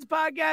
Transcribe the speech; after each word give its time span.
Birds 0.00 0.06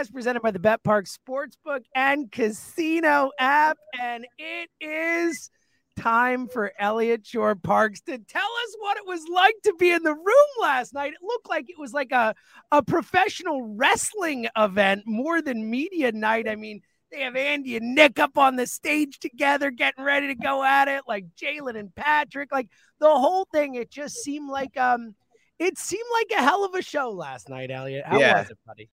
podcast 0.09 0.13
presented 0.13 0.41
by 0.41 0.51
the 0.51 0.59
Bet 0.59 0.83
Park 0.83 1.05
Sportsbook 1.05 1.83
and 1.95 2.31
Casino 2.31 3.31
app. 3.39 3.77
And 3.99 4.25
it 4.37 4.69
is 4.81 5.49
time 5.97 6.47
for 6.47 6.71
Elliot 6.79 7.25
Shorr-Parks 7.25 8.01
to 8.01 8.17
tell 8.17 8.41
us 8.41 8.75
what 8.79 8.97
it 8.97 9.05
was 9.05 9.21
like 9.33 9.55
to 9.63 9.73
be 9.79 9.91
in 9.91 10.03
the 10.03 10.13
room 10.13 10.47
last 10.61 10.93
night. 10.93 11.13
It 11.13 11.25
looked 11.25 11.49
like 11.49 11.69
it 11.69 11.77
was 11.79 11.93
like 11.93 12.11
a, 12.11 12.35
a 12.71 12.83
professional 12.83 13.75
wrestling 13.75 14.47
event 14.57 15.03
more 15.05 15.41
than 15.41 15.69
media 15.69 16.11
night. 16.11 16.47
I 16.47 16.55
mean, 16.55 16.81
they 17.11 17.21
have 17.21 17.35
Andy 17.35 17.77
and 17.77 17.95
Nick 17.95 18.19
up 18.19 18.37
on 18.37 18.55
the 18.55 18.67
stage 18.67 19.19
together, 19.19 19.71
getting 19.71 20.03
ready 20.03 20.27
to 20.27 20.35
go 20.35 20.63
at 20.63 20.87
it, 20.87 21.03
like 21.07 21.25
Jalen 21.41 21.77
and 21.77 21.93
Patrick. 21.95 22.51
Like 22.51 22.69
the 22.99 23.09
whole 23.09 23.47
thing, 23.53 23.75
it 23.75 23.89
just 23.89 24.15
seemed 24.15 24.49
like 24.49 24.75
um 24.77 25.15
it 25.59 25.77
seemed 25.77 26.09
like 26.13 26.39
a 26.39 26.43
hell 26.43 26.65
of 26.65 26.75
a 26.75 26.81
show 26.81 27.09
last 27.11 27.49
night, 27.49 27.71
Elliot. 27.71 28.03
How 28.05 28.19
Yeah. 28.19 28.41
was 28.41 28.49
it, 28.49 28.57
buddy? 28.65 28.89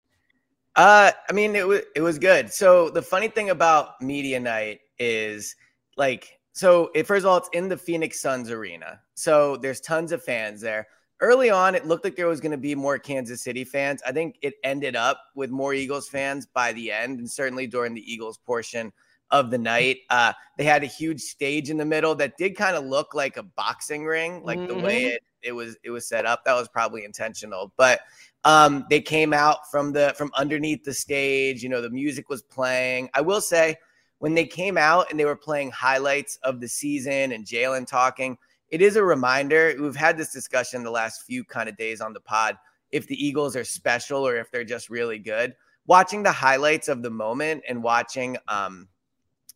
Uh, 0.76 1.10
I 1.28 1.32
mean, 1.32 1.56
it 1.56 1.66
was 1.66 1.80
it 1.96 2.00
was 2.00 2.18
good. 2.18 2.52
So 2.52 2.90
the 2.90 3.02
funny 3.02 3.28
thing 3.28 3.50
about 3.50 4.00
media 4.00 4.38
night 4.38 4.80
is 4.98 5.56
like, 5.96 6.38
so 6.52 6.90
it, 6.94 7.06
first 7.06 7.24
of 7.24 7.30
all, 7.30 7.38
it's 7.38 7.48
in 7.52 7.68
the 7.68 7.76
Phoenix 7.76 8.20
Suns 8.20 8.50
arena, 8.50 9.00
so 9.14 9.56
there's 9.56 9.80
tons 9.80 10.12
of 10.12 10.22
fans 10.22 10.60
there. 10.60 10.86
Early 11.20 11.50
on, 11.50 11.74
it 11.74 11.86
looked 11.86 12.04
like 12.04 12.16
there 12.16 12.28
was 12.28 12.40
going 12.40 12.52
to 12.52 12.56
be 12.56 12.74
more 12.74 12.98
Kansas 12.98 13.42
City 13.42 13.64
fans. 13.64 14.00
I 14.06 14.12
think 14.12 14.36
it 14.40 14.54
ended 14.64 14.96
up 14.96 15.20
with 15.34 15.50
more 15.50 15.74
Eagles 15.74 16.08
fans 16.08 16.46
by 16.46 16.72
the 16.72 16.90
end, 16.92 17.18
and 17.18 17.30
certainly 17.30 17.66
during 17.66 17.92
the 17.92 18.12
Eagles 18.12 18.38
portion 18.38 18.92
of 19.30 19.50
the 19.50 19.58
night. 19.58 19.98
Uh, 20.10 20.32
they 20.56 20.64
had 20.64 20.82
a 20.82 20.86
huge 20.86 21.20
stage 21.20 21.70
in 21.70 21.76
the 21.76 21.84
middle 21.84 22.14
that 22.16 22.36
did 22.36 22.56
kind 22.56 22.76
of 22.76 22.84
look 22.84 23.14
like 23.14 23.36
a 23.36 23.42
boxing 23.42 24.04
ring, 24.04 24.42
like 24.44 24.66
the 24.66 24.74
way 24.74 25.04
it 25.04 25.22
it 25.42 25.52
was 25.52 25.76
it 25.82 25.90
was 25.90 26.06
set 26.06 26.26
up. 26.26 26.44
That 26.44 26.54
was 26.54 26.68
probably 26.68 27.04
intentional, 27.04 27.72
but 27.76 28.00
um, 28.44 28.86
they 28.90 29.00
came 29.00 29.32
out 29.32 29.70
from 29.70 29.92
the 29.92 30.14
from 30.16 30.30
underneath 30.36 30.84
the 30.84 30.94
stage. 30.94 31.62
You 31.62 31.68
know, 31.68 31.80
the 31.80 31.90
music 31.90 32.28
was 32.28 32.42
playing. 32.42 33.10
I 33.14 33.20
will 33.20 33.40
say, 33.40 33.76
when 34.18 34.34
they 34.34 34.46
came 34.46 34.76
out 34.76 35.10
and 35.10 35.18
they 35.18 35.24
were 35.24 35.36
playing 35.36 35.70
highlights 35.70 36.38
of 36.42 36.60
the 36.60 36.68
season 36.68 37.32
and 37.32 37.44
Jalen 37.44 37.86
talking, 37.86 38.36
it 38.68 38.82
is 38.82 38.96
a 38.96 39.04
reminder. 39.04 39.74
We've 39.80 39.96
had 39.96 40.16
this 40.16 40.32
discussion 40.32 40.82
the 40.82 40.90
last 40.90 41.22
few 41.22 41.44
kind 41.44 41.68
of 41.68 41.76
days 41.76 42.00
on 42.00 42.12
the 42.12 42.20
pod. 42.20 42.56
If 42.90 43.06
the 43.06 43.24
Eagles 43.24 43.56
are 43.56 43.64
special 43.64 44.26
or 44.26 44.36
if 44.36 44.50
they're 44.50 44.64
just 44.64 44.90
really 44.90 45.18
good, 45.18 45.54
watching 45.86 46.22
the 46.22 46.32
highlights 46.32 46.88
of 46.88 47.02
the 47.02 47.10
moment 47.10 47.62
and 47.68 47.82
watching, 47.82 48.36
um, 48.48 48.88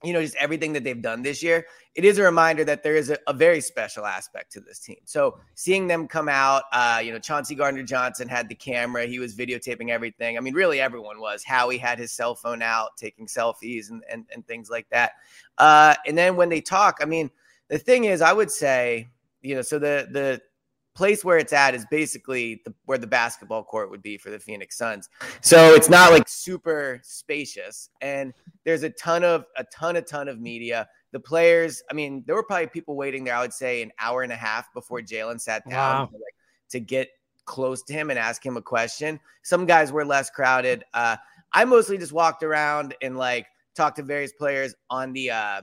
you 0.05 0.13
know, 0.13 0.23
just 0.23 0.37
everything 0.37 0.73
that 0.75 0.85
they've 0.85 1.01
done 1.01 1.23
this 1.23 1.43
year, 1.43 1.67
it 1.95 2.05
is 2.05 2.19
a 2.19 2.23
reminder 2.23 2.65
that 2.65 2.83
there 2.83 2.97
is 2.97 3.11
a, 3.11 3.19
a 3.27 3.33
very 3.33 3.61
special 3.61 4.05
aspect 4.05 4.53
to 4.53 4.61
this 4.61 4.79
team. 4.79 4.99
So 5.05 5.39
seeing 5.55 5.87
them 5.87 6.09
come 6.09 6.29
out, 6.29 6.65
uh, 6.73 7.01
you 7.03 7.13
know, 7.13 7.19
Chauncey 7.19 7.55
Gardner 7.55 7.83
Johnson 7.83 8.29
had 8.29 8.49
the 8.49 8.55
camera, 8.55 9.07
he 9.07 9.19
was 9.19 9.35
videotaping 9.35 9.91
everything. 9.91 10.37
I 10.37 10.41
mean, 10.41 10.55
really 10.55 10.81
everyone 10.81 11.21
was. 11.21 11.45
Howie 11.45 11.79
had 11.79 11.99
his 11.99 12.13
cell 12.13 12.35
phone 12.35 12.63
out, 12.63 12.97
taking 12.97 13.27
selfies 13.27 13.91
and 13.91 14.03
and, 14.11 14.25
and 14.33 14.47
things 14.47 14.71
like 14.71 14.89
that. 14.91 15.13
Uh, 15.59 15.95
and 16.07 16.17
then 16.17 16.37
when 16.37 16.49
they 16.49 16.61
talk, 16.61 16.99
I 17.01 17.05
mean, 17.05 17.31
the 17.69 17.79
thing 17.79 18.05
is, 18.05 18.21
I 18.21 18.33
would 18.33 18.51
say, 18.51 19.09
you 19.43 19.55
know, 19.55 19.63
so 19.63 19.79
the 19.79 20.09
the 20.11 20.43
place 20.95 21.25
where 21.25 21.39
it's 21.39 21.53
at 21.53 21.75
is 21.75 21.85
basically 21.91 22.63
the, 22.65 22.73
where 22.87 22.99
the 22.99 23.07
basketball 23.07 23.65
court 23.65 23.91
would 23.91 24.03
be 24.03 24.17
for 24.17 24.31
the 24.31 24.39
Phoenix 24.39 24.77
Suns. 24.77 25.09
So 25.41 25.75
it's 25.75 25.89
not 25.89 26.13
like 26.13 26.29
super 26.29 27.01
spacious, 27.03 27.91
and 28.01 28.33
there's 28.65 28.83
a 28.83 28.91
ton 28.91 29.25
of 29.25 29.45
a 29.57 29.65
ton, 29.65 29.97
a 29.97 30.03
ton 30.03 30.29
of 30.29 30.41
media. 30.41 30.89
The 31.13 31.21
players, 31.21 31.83
I 31.91 31.95
mean, 31.95 32.25
there 32.27 32.35
were 32.35 32.43
probably 32.43 32.67
people 32.69 32.97
waiting 32.97 33.25
there. 33.25 33.35
I 33.35 33.41
would 33.41 33.53
say 33.53 33.83
an 33.83 33.93
hour 34.01 34.23
and 34.23 34.33
a 34.33 34.37
half 34.37 34.73
before 34.75 35.01
Jalen 35.01 35.41
sat 35.41 35.63
down 35.69 36.01
Wow. 36.01 36.07
to, 36.07 36.13
like, 36.15 36.35
to 36.71 36.81
get 36.81 37.09
close 37.45 37.83
to 37.85 37.93
him 37.93 38.11
and 38.11 38.19
ask 38.19 38.45
him 38.45 38.57
a 38.57 38.63
question. 38.63 39.21
Some 39.43 39.67
guys 39.67 39.93
were 39.93 40.05
less 40.05 40.31
crowded. 40.31 40.83
Uh, 40.93 41.17
I 41.53 41.65
mostly 41.65 41.99
just 41.99 42.13
walked 42.13 42.43
around 42.43 42.95
and 43.01 43.17
like 43.17 43.47
talked 43.77 43.97
to 43.97 44.03
various 44.03 44.33
players 44.33 44.75
on 44.91 45.13
the 45.13 45.31
uh, 45.31 45.63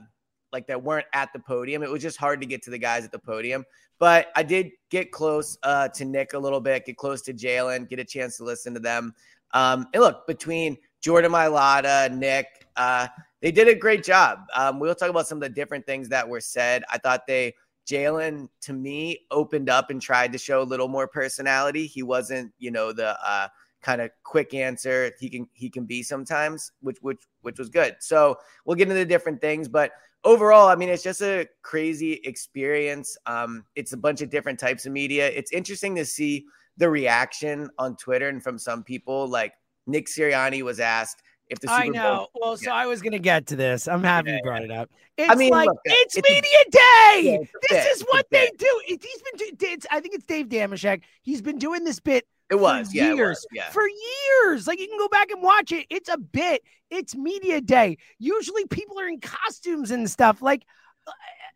like 0.52 0.66
that 0.68 0.82
weren't 0.82 1.06
at 1.12 1.32
the 1.32 1.38
podium. 1.38 1.82
It 1.82 1.90
was 1.90 2.02
just 2.02 2.18
hard 2.18 2.40
to 2.40 2.46
get 2.46 2.62
to 2.62 2.70
the 2.70 2.78
guys 2.78 3.04
at 3.04 3.12
the 3.12 3.18
podium. 3.18 3.64
But 4.02 4.32
I 4.34 4.42
did 4.42 4.72
get 4.90 5.12
close 5.12 5.56
uh, 5.62 5.86
to 5.90 6.04
Nick 6.04 6.32
a 6.32 6.38
little 6.40 6.60
bit, 6.60 6.86
get 6.86 6.96
close 6.96 7.22
to 7.22 7.32
Jalen, 7.32 7.88
get 7.88 8.00
a 8.00 8.04
chance 8.04 8.36
to 8.38 8.42
listen 8.42 8.74
to 8.74 8.80
them. 8.80 9.14
Um, 9.54 9.86
and 9.94 10.02
look, 10.02 10.26
between 10.26 10.76
Jordan 11.00 11.30
Mailata, 11.30 12.12
Nick, 12.12 12.66
uh, 12.74 13.06
they 13.42 13.52
did 13.52 13.68
a 13.68 13.76
great 13.76 14.02
job. 14.02 14.40
Um, 14.56 14.80
we'll 14.80 14.96
talk 14.96 15.08
about 15.08 15.28
some 15.28 15.38
of 15.38 15.42
the 15.42 15.50
different 15.50 15.86
things 15.86 16.08
that 16.08 16.28
were 16.28 16.40
said. 16.40 16.82
I 16.90 16.98
thought 16.98 17.28
they, 17.28 17.54
Jalen, 17.88 18.48
to 18.62 18.72
me, 18.72 19.20
opened 19.30 19.70
up 19.70 19.90
and 19.90 20.02
tried 20.02 20.32
to 20.32 20.38
show 20.38 20.62
a 20.62 20.64
little 20.64 20.88
more 20.88 21.06
personality. 21.06 21.86
He 21.86 22.02
wasn't, 22.02 22.52
you 22.58 22.72
know, 22.72 22.92
the 22.92 23.16
uh, 23.24 23.46
kind 23.82 24.00
of 24.00 24.10
quick 24.24 24.52
answer 24.52 25.12
he 25.20 25.30
can 25.30 25.46
he 25.52 25.70
can 25.70 25.84
be 25.84 26.02
sometimes, 26.02 26.72
which 26.80 26.98
which 27.02 27.22
which 27.42 27.60
was 27.60 27.68
good. 27.68 27.94
So 28.00 28.36
we'll 28.64 28.74
get 28.74 28.88
into 28.88 28.94
the 28.94 29.06
different 29.06 29.40
things, 29.40 29.68
but 29.68 29.92
overall, 30.24 30.68
I 30.68 30.76
mean, 30.76 30.88
it's 30.88 31.02
just 31.02 31.22
a 31.22 31.48
crazy 31.62 32.20
experience. 32.24 33.16
Um, 33.26 33.64
it's 33.74 33.92
a 33.92 33.96
bunch 33.96 34.22
of 34.22 34.30
different 34.30 34.58
types 34.58 34.86
of 34.86 34.92
media. 34.92 35.28
It's 35.28 35.52
interesting 35.52 35.94
to 35.96 36.04
see 36.04 36.46
the 36.76 36.88
reaction 36.88 37.68
on 37.78 37.96
Twitter 37.96 38.28
and 38.28 38.42
from 38.42 38.58
some 38.58 38.82
people. 38.82 39.28
Like 39.28 39.54
Nick 39.86 40.06
Sirianni 40.06 40.62
was 40.62 40.80
asked 40.80 41.22
if 41.48 41.60
the 41.60 41.68
Super 41.68 41.80
I 41.82 41.88
know. 41.88 42.16
Bowl. 42.16 42.30
Well, 42.40 42.56
so 42.56 42.70
I 42.70 42.86
was 42.86 43.02
going 43.02 43.12
to 43.12 43.18
get 43.18 43.46
to 43.48 43.56
this. 43.56 43.88
I'm 43.88 44.02
happy 44.02 44.32
you 44.32 44.40
brought 44.42 44.62
it 44.62 44.70
up. 44.70 44.90
It's 45.18 45.30
I 45.30 45.34
mean, 45.34 45.50
like 45.50 45.68
look, 45.68 45.78
it's, 45.84 46.16
it's 46.16 46.28
a- 46.28 46.32
media 46.32 46.58
day. 46.70 46.80
Yeah, 47.24 47.38
it's 47.42 47.52
this 47.68 47.84
bit. 47.84 47.96
is 47.96 48.02
what 48.02 48.26
they 48.30 48.46
bit. 48.46 48.58
do. 48.58 48.80
It, 48.88 49.02
he's 49.04 49.22
been. 49.22 49.56
It's, 49.72 49.86
I 49.90 50.00
think 50.00 50.14
it's 50.14 50.24
Dave 50.24 50.48
Dameshek. 50.48 51.02
He's 51.22 51.42
been 51.42 51.58
doing 51.58 51.84
this 51.84 52.00
bit 52.00 52.26
It 52.52 52.60
was, 52.60 52.88
for 52.90 52.96
yeah, 52.96 53.14
years. 53.14 53.38
was, 53.38 53.46
yeah. 53.52 53.70
For 53.70 53.82
years. 53.88 54.66
Like 54.66 54.78
you 54.78 54.86
can 54.86 54.98
go 54.98 55.08
back 55.08 55.30
and 55.30 55.42
watch 55.42 55.72
it. 55.72 55.86
It's 55.90 56.08
a 56.10 56.18
bit. 56.18 56.62
It's 56.90 57.16
media 57.16 57.60
day. 57.62 57.96
Usually 58.18 58.66
people 58.66 59.00
are 59.00 59.08
in 59.08 59.20
costumes 59.20 59.90
and 59.90 60.08
stuff. 60.10 60.42
Like 60.42 60.64
uh, 61.06 61.10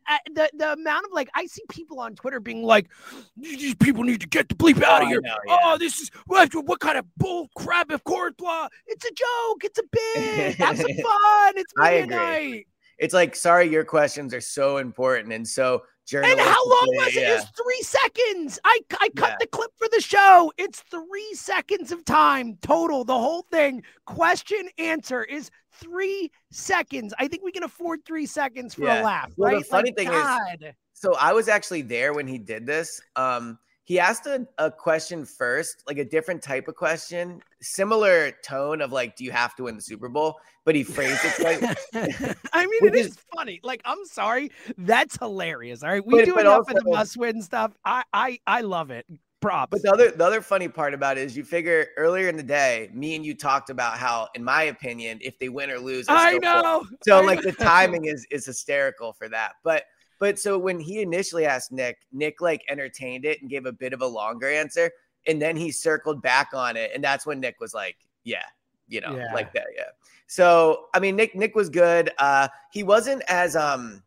uh, 0.09 0.17
the 0.35 0.51
the 0.57 0.73
amount 0.73 1.05
of 1.05 1.13
like 1.13 1.29
I 1.35 1.47
see 1.47 1.63
people 1.69 2.01
on 2.01 2.15
Twitter 2.15 2.41
being 2.41 2.63
like, 2.63 2.89
these 3.37 3.75
people 3.75 4.05
need 4.05 4.21
to 4.23 4.27
get 4.29 4.49
the 4.49 4.55
bleep 4.55 4.83
out 4.83 5.03
Oh, 5.03 5.03
of 5.03 5.09
I 5.09 5.09
here. 5.11 5.21
know, 5.21 5.37
yeah. 5.47 5.59
Oh, 5.65 5.77
this 5.79 5.99
is 6.01 6.11
what, 6.27 6.51
what 6.67 6.81
kind 6.81 6.97
of 6.97 7.05
bull 7.19 7.49
crap 7.57 7.91
of 7.91 8.03
course 8.05 8.33
blah. 8.39 8.69
It's 8.87 9.05
a 9.05 9.11
joke. 9.13 9.65
It's 9.65 9.79
a 9.79 9.85
bit. 9.93 10.55
Have 10.57 10.79
some 10.79 10.87
fun. 11.03 11.53
It's 11.57 11.73
media 11.77 12.07
night. 12.07 12.67
it's 12.99 13.13
like 13.13 13.37
sorry 13.37 13.69
your 13.71 13.85
questions 13.85 14.33
are 14.33 14.41
so 14.41 14.79
important 14.79 15.33
and 15.33 15.47
so. 15.47 15.83
And 16.13 16.39
how 16.41 16.69
long 16.69 16.87
was 16.95 17.17
it? 17.17 17.23
yeah. 17.23 17.33
It 17.33 17.35
was 17.35 17.47
three 17.57 17.83
seconds. 17.83 18.61
I, 18.65 18.79
I 19.01 19.09
cut 19.17 19.31
Yeah. 19.31 19.37
the 19.41 19.47
clip 19.49 19.71
for 19.77 19.89
the 19.93 20.01
show. 20.01 20.53
It's 20.57 20.81
three 20.83 21.35
seconds 21.35 21.91
of 21.93 22.05
time 22.05 22.57
total. 22.63 23.05
The 23.05 23.19
whole 23.19 23.43
thing, 23.51 23.83
question 24.07 24.69
answer, 24.79 25.25
is 25.25 25.51
three 25.73 26.31
seconds. 26.53 27.13
I 27.19 27.27
think 27.29 27.43
we 27.43 27.51
can 27.53 27.65
afford 27.65 28.05
three 28.05 28.27
seconds 28.27 28.75
for 28.75 28.85
Yeah. 28.85 29.03
a 29.03 29.05
laugh, 29.05 29.33
Well, 29.37 29.51
the 29.51 29.57
right? 29.59 29.67
funny 29.67 29.91
Like, 29.97 30.09
thing 30.09 30.69
is- 30.69 30.75
So 30.93 31.15
I 31.17 31.33
was 31.33 31.49
actually 31.49 31.83
there 31.83 32.15
when 32.15 32.27
he 32.27 32.39
did 32.39 32.67
this. 32.67 33.01
Um, 33.17 33.59
he 33.87 34.01
asked 34.01 34.27
a, 34.27 34.47
a 34.59 34.69
question 34.69 35.25
first, 35.25 35.85
like 35.87 35.99
a 35.99 36.05
different 36.05 36.43
type 36.43 36.67
of 36.67 36.75
question, 36.75 37.41
similar 37.63 38.33
tone 38.45 38.81
of 38.83 38.91
like, 38.91 39.15
"Do 39.17 39.25
you 39.25 39.31
have 39.31 39.55
to 39.57 39.63
win 39.65 39.77
the 39.77 39.83
Super 39.83 40.09
Bowl?" 40.09 40.41
But 40.65 40.75
he 40.75 40.83
phrased 40.83 41.21
it 41.25 41.39
like, 41.39 41.63
I 42.53 42.67
mean, 42.67 42.85
it 42.87 42.97
is, 42.97 43.07
is- 43.07 43.19
funny. 43.33 43.61
Like, 43.63 43.81
I'm 43.85 44.05
sorry, 44.05 44.51
that's 44.77 45.17
hilarious. 45.17 45.85
All 45.85 45.91
right, 45.91 46.05
we 46.05 46.19
But- 46.19 46.25
do 46.25 46.35
but 46.35 46.41
enough 46.41 46.69
of 46.69 46.75
the 46.75 46.83
must-win 46.91 47.41
stuff. 47.41 47.73
I, 47.85 48.03
I, 48.13 48.41
I 48.49 48.61
love 48.63 48.91
it. 48.91 49.07
Props. 49.41 49.71
But 49.71 49.83
the 49.83 49.93
other 49.93 50.11
the 50.11 50.25
other 50.25 50.41
funny 50.41 50.67
part 50.67 50.93
about 50.95 51.19
it 51.19 51.21
is 51.25 51.37
you 51.37 51.45
figure 51.45 51.89
earlier 51.97 52.29
in 52.29 52.37
the 52.37 52.43
day, 52.43 52.91
me 52.93 53.15
and 53.15 53.25
you 53.25 53.35
talked 53.37 53.71
about 53.71 53.99
how, 53.99 54.29
in 54.35 54.43
my 54.43 54.63
opinion, 54.65 55.19
if 55.21 55.39
they 55.39 55.49
win 55.51 55.71
or 55.71 55.79
lose, 55.79 56.07
I 56.09 56.39
know. 56.39 56.85
So 57.05 57.19
I 57.19 57.25
like 57.25 57.43
the 57.43 57.53
timing 57.53 58.07
is 58.07 58.27
is 58.33 58.47
hysterical 58.47 59.13
for 59.13 59.29
that. 59.29 59.53
But 59.63 59.85
but 60.19 60.39
so 60.39 60.59
when 60.59 60.79
he 60.81 61.03
initially 61.03 61.47
asked 61.47 61.73
Nick, 61.73 61.99
Nick 62.13 62.41
like 62.41 62.63
entertained 62.69 63.25
it 63.25 63.41
and 63.41 63.51
gave 63.51 63.67
a 63.67 63.73
bit 63.73 63.93
of 63.93 64.01
a 64.03 64.07
longer 64.07 64.49
answer, 64.51 64.91
and 65.27 65.41
then 65.41 65.57
he 65.57 65.71
circled 65.71 66.23
back 66.23 66.49
on 66.55 66.77
it, 66.77 66.91
and 66.95 67.03
that's 67.03 67.27
when 67.27 67.41
Nick 67.41 67.61
was 67.61 67.75
like, 67.75 67.97
"Yeah, 68.25 68.45
you 68.89 69.01
know, 69.01 69.17
Yeah. 69.17 69.33
like 69.35 69.53
that, 69.55 69.67
yeah." 69.77 69.91
So 70.27 70.87
I 70.95 71.01
mean, 71.01 71.17
Nick 71.17 71.35
Nick 71.35 71.55
was 71.55 71.69
good. 71.69 72.11
Uh, 72.19 72.49
he 72.73 72.83
wasn't 72.83 73.23
as 73.29 73.57
um, 73.57 74.03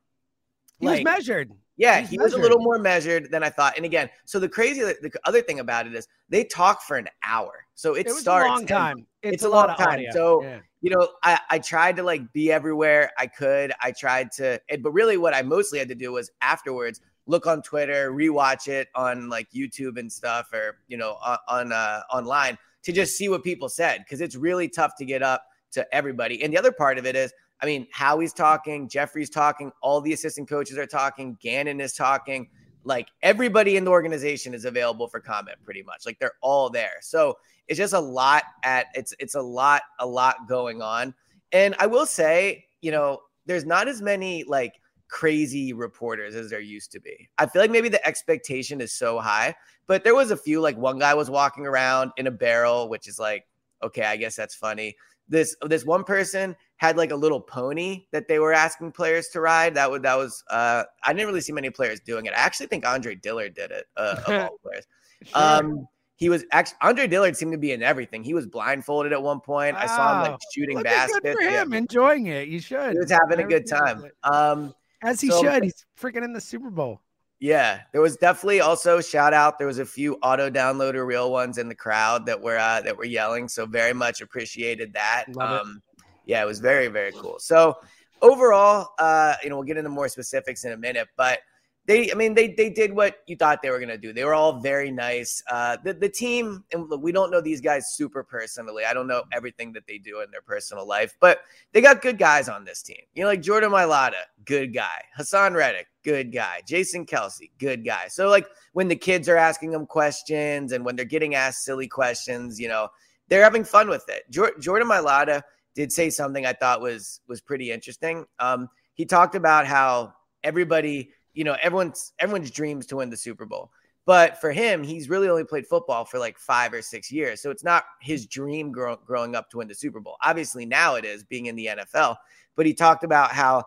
He 0.79 0.87
was 0.87 1.03
measured. 1.03 1.51
yeah, 1.77 1.99
He's 2.01 2.09
he 2.09 2.17
was 2.19 2.33
a 2.33 2.37
little 2.37 2.59
more 2.59 2.79
measured 2.79 3.31
than 3.31 3.43
I 3.43 3.49
thought. 3.49 3.75
And 3.77 3.85
again, 3.85 4.09
so 4.25 4.39
the 4.39 4.49
crazy, 4.49 4.81
the 4.81 5.11
other 5.25 5.41
thing 5.41 5.59
about 5.59 5.87
it 5.87 5.93
is 5.95 6.07
they 6.29 6.43
talk 6.43 6.81
for 6.83 6.97
an 6.97 7.07
hour, 7.23 7.65
so 7.75 7.95
it, 7.95 8.07
It 8.07 8.13
starts 8.15 8.47
a 8.47 8.49
long 8.49 8.65
time. 8.65 9.05
It's, 9.21 9.35
it's 9.35 9.43
a, 9.43 9.47
a 9.47 9.49
lot 9.49 9.67
long 9.67 9.71
of 9.71 9.77
time. 9.77 9.87
audio. 9.95 10.11
So- 10.11 10.43
Yeah. 10.43 10.59
You 10.81 10.89
know, 10.89 11.09
I, 11.23 11.39
I 11.49 11.59
tried 11.59 11.97
to 11.97 12.03
like 12.03 12.31
be 12.31 12.51
everywhere 12.51 13.11
I 13.17 13.27
could. 13.27 13.73
I 13.81 13.91
tried 13.91 14.31
to, 14.33 14.61
but 14.81 14.91
really 14.91 15.17
what 15.17 15.33
I 15.33 15.41
mostly 15.41 15.79
had 15.79 15.89
to 15.89 15.95
do 15.95 16.13
was 16.13 16.31
afterwards 16.41 17.01
look 17.25 17.45
on 17.45 17.61
Twitter, 17.61 18.11
rewatch 18.11 18.67
it 18.67 18.87
on 18.95 19.29
like 19.29 19.49
YouTube 19.51 19.99
and 19.99 20.11
stuff, 20.11 20.51
or 20.51 20.79
you 20.87 20.97
know, 20.97 21.17
on, 21.23 21.37
on 21.47 21.71
uh, 21.71 22.01
online 22.11 22.57
to 22.83 22.91
just 22.91 23.17
see 23.17 23.29
what 23.29 23.43
people 23.43 23.69
said 23.69 23.99
because 23.99 24.21
it's 24.21 24.35
really 24.35 24.67
tough 24.67 24.93
to 24.97 25.05
get 25.05 25.21
up 25.21 25.45
to 25.71 25.95
everybody. 25.95 26.41
And 26.43 26.51
the 26.51 26.57
other 26.57 26.71
part 26.71 26.97
of 26.97 27.05
it 27.05 27.15
is, 27.15 27.31
I 27.61 27.65
mean, 27.65 27.87
Howie's 27.91 28.33
talking, 28.33 28.87
Jeffrey's 28.87 29.29
talking, 29.29 29.71
all 29.81 30.01
the 30.01 30.13
assistant 30.13 30.49
coaches 30.49 30.77
are 30.77 30.85
talking, 30.85 31.37
Gannon 31.41 31.81
is 31.81 31.93
talking. 31.93 32.49
Like 32.85 33.09
everybody 33.21 33.75
in 33.75 33.83
the 33.83 33.91
organization 33.91 34.53
is 34.53 34.65
available 34.65 35.07
for 35.07 35.19
comment 35.19 35.57
pretty 35.65 35.83
much. 35.83 36.05
Like 36.05 36.17
they're 36.19 36.33
all 36.41 36.69
there. 36.69 36.93
So 37.01 37.37
it's 37.69 37.77
just 37.77 37.93
a 37.93 37.99
lot 37.99 38.43
at 38.63 38.87
it's 38.95 39.13
it's 39.19 39.35
a 39.35 39.41
lot 39.41 39.83
a 39.99 40.05
lot 40.05 40.47
going 40.47 40.81
on. 40.81 41.13
And 41.51 41.75
i 41.79 41.87
will 41.87 42.05
say 42.05 42.65
you 42.81 42.91
know 42.91 43.21
there's 43.45 43.65
not 43.65 43.87
as 43.87 44.01
many 44.01 44.43
like 44.43 44.73
crazy 45.07 45.73
reporters 45.73 46.35
as 46.35 46.49
there 46.49 46.59
used 46.59 46.91
to 46.91 46.99
be. 46.99 47.29
I 47.37 47.45
feel 47.45 47.61
like 47.61 47.71
maybe 47.71 47.89
the 47.89 48.05
expectation 48.05 48.81
is 48.81 48.91
so 48.91 49.19
high 49.19 49.55
but 49.87 50.03
there 50.03 50.15
was 50.15 50.31
a 50.31 50.37
few 50.37 50.61
like 50.61 50.77
one 50.77 50.99
guy 50.99 51.13
was 51.13 51.29
walking 51.29 51.65
around 51.65 52.11
in 52.17 52.27
a 52.27 52.31
barrel 52.31 52.89
which 52.89 53.07
is 53.07 53.17
like 53.17 53.45
okay 53.81 54.03
i 54.03 54.17
guess 54.17 54.35
that's 54.35 54.55
funny. 54.55 54.95
This 55.27 55.55
this 55.61 55.85
one 55.85 56.03
person 56.03 56.55
had 56.77 56.97
like 56.97 57.11
a 57.11 57.15
little 57.15 57.39
pony 57.39 58.05
that 58.11 58.27
they 58.27 58.39
were 58.39 58.53
asking 58.53 58.93
players 58.93 59.27
to 59.29 59.41
ride. 59.41 59.75
That 59.75 59.91
would 59.91 60.01
that 60.01 60.17
was 60.17 60.43
uh 60.49 60.85
i 61.03 61.13
didn't 61.13 61.27
really 61.27 61.41
see 61.41 61.53
many 61.53 61.69
players 61.69 61.99
doing 61.99 62.25
it. 62.25 62.33
I 62.33 62.37
actually 62.37 62.65
think 62.65 62.87
andre 62.87 63.13
dillard 63.13 63.53
did 63.53 63.69
it 63.69 63.85
uh, 63.95 64.15
of 64.25 64.33
all 64.33 64.57
players. 64.63 64.87
Um, 65.35 65.87
he 66.19 66.27
was 66.29 66.43
actually 66.51 66.77
Andre 66.81 67.07
Dillard 67.07 67.35
seemed 67.37 67.53
to 67.53 67.57
be 67.57 67.71
in 67.71 67.81
everything. 67.81 68.23
He 68.25 68.33
was 68.33 68.45
blindfolded 68.45 69.13
at 69.13 69.23
one 69.23 69.39
point. 69.39 69.75
I 69.77 69.87
saw 69.87 70.23
him 70.25 70.31
like 70.33 70.39
shooting 70.53 70.81
baskets. 70.83 71.19
good 71.21 71.35
for 71.37 71.41
Yeah, 71.41 71.61
him, 71.63 71.73
enjoying 71.73 72.27
it. 72.27 72.49
You 72.49 72.59
should. 72.59 72.91
he 72.91 72.99
was 72.99 73.09
having 73.09 73.39
a 73.39 73.47
good 73.47 73.65
time. 73.67 74.03
Um, 74.23 74.73
As 75.01 75.21
he 75.21 75.29
So- 75.29 75.41
should. 75.41 75.63
He's 75.63 75.85
freaking 75.99 76.25
in 76.25 76.33
the 76.33 76.41
Super 76.41 76.69
Bowl. 76.69 76.99
yeah, 77.39 77.79
there 77.93 78.01
was 78.01 78.17
definitely 78.17 78.59
also 78.59 78.99
shout 78.99 79.33
out. 79.33 79.57
There 79.57 79.65
was 79.67 79.79
a 79.79 79.85
few 79.85 80.15
auto 80.21 80.49
downloader 80.49 81.05
real 81.07 81.31
ones 81.31 81.57
in 81.57 81.69
the 81.69 81.75
crowd 81.75 82.25
that 82.25 82.39
were 82.41 82.57
uh, 82.57 82.81
that 82.81 82.97
were 82.97 83.05
yelling. 83.05 83.47
So 83.47 83.65
very 83.65 83.93
much 83.93 84.19
appreciated 84.19 84.91
that. 84.93 85.23
Love 85.29 85.51
it. 85.51 85.61
um, 85.61 85.81
yeah, 86.25 86.43
it 86.43 86.45
was 86.45 86.59
very 86.59 86.89
very 86.89 87.13
cool. 87.13 87.39
So 87.39 87.77
overall, 88.21 88.89
uh, 88.99 89.35
you 89.41 89.49
know, 89.49 89.55
we'll 89.55 89.63
get 89.65 89.77
into 89.77 89.89
more 89.89 90.09
specifics 90.09 90.65
in 90.65 90.73
a 90.73 90.77
minute, 90.77 91.07
but 91.15 91.39
they, 91.85 92.11
I 92.11 92.15
mean, 92.15 92.35
they 92.35 92.53
they 92.53 92.69
did 92.69 92.93
what 92.93 93.17
you 93.25 93.35
thought 93.35 93.61
they 93.61 93.71
were 93.71 93.79
gonna 93.79 93.97
do. 93.97 94.13
They 94.13 94.23
were 94.23 94.35
all 94.35 94.59
very 94.59 94.91
nice. 94.91 95.41
Uh, 95.49 95.77
the 95.83 95.93
the 95.93 96.09
team, 96.09 96.63
and 96.71 96.87
look, 96.89 97.01
we 97.01 97.11
don't 97.11 97.31
know 97.31 97.41
these 97.41 97.61
guys 97.61 97.93
super 97.93 98.23
personally. 98.23 98.85
I 98.85 98.93
don't 98.93 99.07
know 99.07 99.23
everything 99.31 99.73
that 99.73 99.87
they 99.87 99.97
do 99.97 100.21
in 100.21 100.29
their 100.29 100.41
personal 100.41 100.87
life, 100.87 101.15
but 101.19 101.39
they 101.71 101.81
got 101.81 102.01
good 102.01 102.19
guys 102.19 102.47
on 102.47 102.63
this 102.63 102.83
team. 102.83 103.01
You 103.13 103.23
know, 103.23 103.29
like 103.29 103.41
Jordan 103.41 103.71
Mailata, 103.71 104.21
good 104.45 104.73
guy. 104.73 105.03
Haason 105.17 105.55
Reddick, 105.55 105.87
good 106.03 106.31
guy. 106.31 106.61
Jason 106.65 107.05
Kelce, 107.05 107.49
good 107.57 107.83
guy. 107.83 108.07
So 108.07 108.29
like 108.29 108.47
when 108.73 108.87
the 108.87 108.95
kids 108.95 109.27
are 109.27 109.37
asking 109.37 109.71
them 109.71 109.85
questions 109.85 110.71
and 110.71 110.85
when 110.85 110.95
they're 110.95 111.05
getting 111.05 111.33
asked 111.33 111.63
silly 111.63 111.87
questions, 111.87 112.59
you 112.59 112.67
know, 112.67 112.89
they're 113.29 113.43
having 113.43 113.63
fun 113.63 113.89
with 113.89 114.07
it. 114.09 114.29
Jor- 114.29 114.57
Jordan 114.59 114.87
Mailata 114.87 115.41
did 115.75 115.91
say 115.91 116.09
something 116.09 116.45
I 116.45 116.53
thought 116.53 116.81
was 116.81 117.21
was 117.27 117.41
pretty 117.41 117.71
interesting. 117.71 118.25
Um, 118.39 118.69
he 118.93 119.05
talked 119.05 119.35
about 119.35 119.65
how 119.65 120.13
everybody, 120.43 121.11
you 121.39 121.45
know, 121.45 121.55
everyone's 121.61 122.11
everyone's 122.19 122.51
dreams 122.51 122.85
to 122.87 122.97
win 122.97 123.09
the 123.09 123.15
Super 123.15 123.45
Bowl. 123.45 123.71
But 124.05 124.41
for 124.41 124.51
him, 124.51 124.83
he's 124.83 125.07
really 125.07 125.29
only 125.29 125.45
played 125.45 125.65
football 125.65 126.03
for 126.03 126.19
like 126.19 126.37
five 126.37 126.73
or 126.73 126.81
six 126.81 127.09
years. 127.09 127.39
So 127.41 127.49
it's 127.49 127.63
not 127.63 127.85
his 128.01 128.25
dream 128.25 128.73
grow, 128.73 128.97
growing 128.97 129.35
up 129.37 129.49
to 129.51 129.57
win 129.59 129.69
the 129.69 129.73
Super 129.73 130.01
Bowl. 130.01 130.17
Obviously, 130.21 130.65
now 130.65 130.95
it 130.95 131.05
is 131.05 131.23
being 131.23 131.45
in 131.45 131.55
the 131.55 131.67
NFL. 131.67 132.17
But 132.57 132.65
he 132.65 132.73
talked 132.73 133.05
about 133.05 133.31
how 133.31 133.63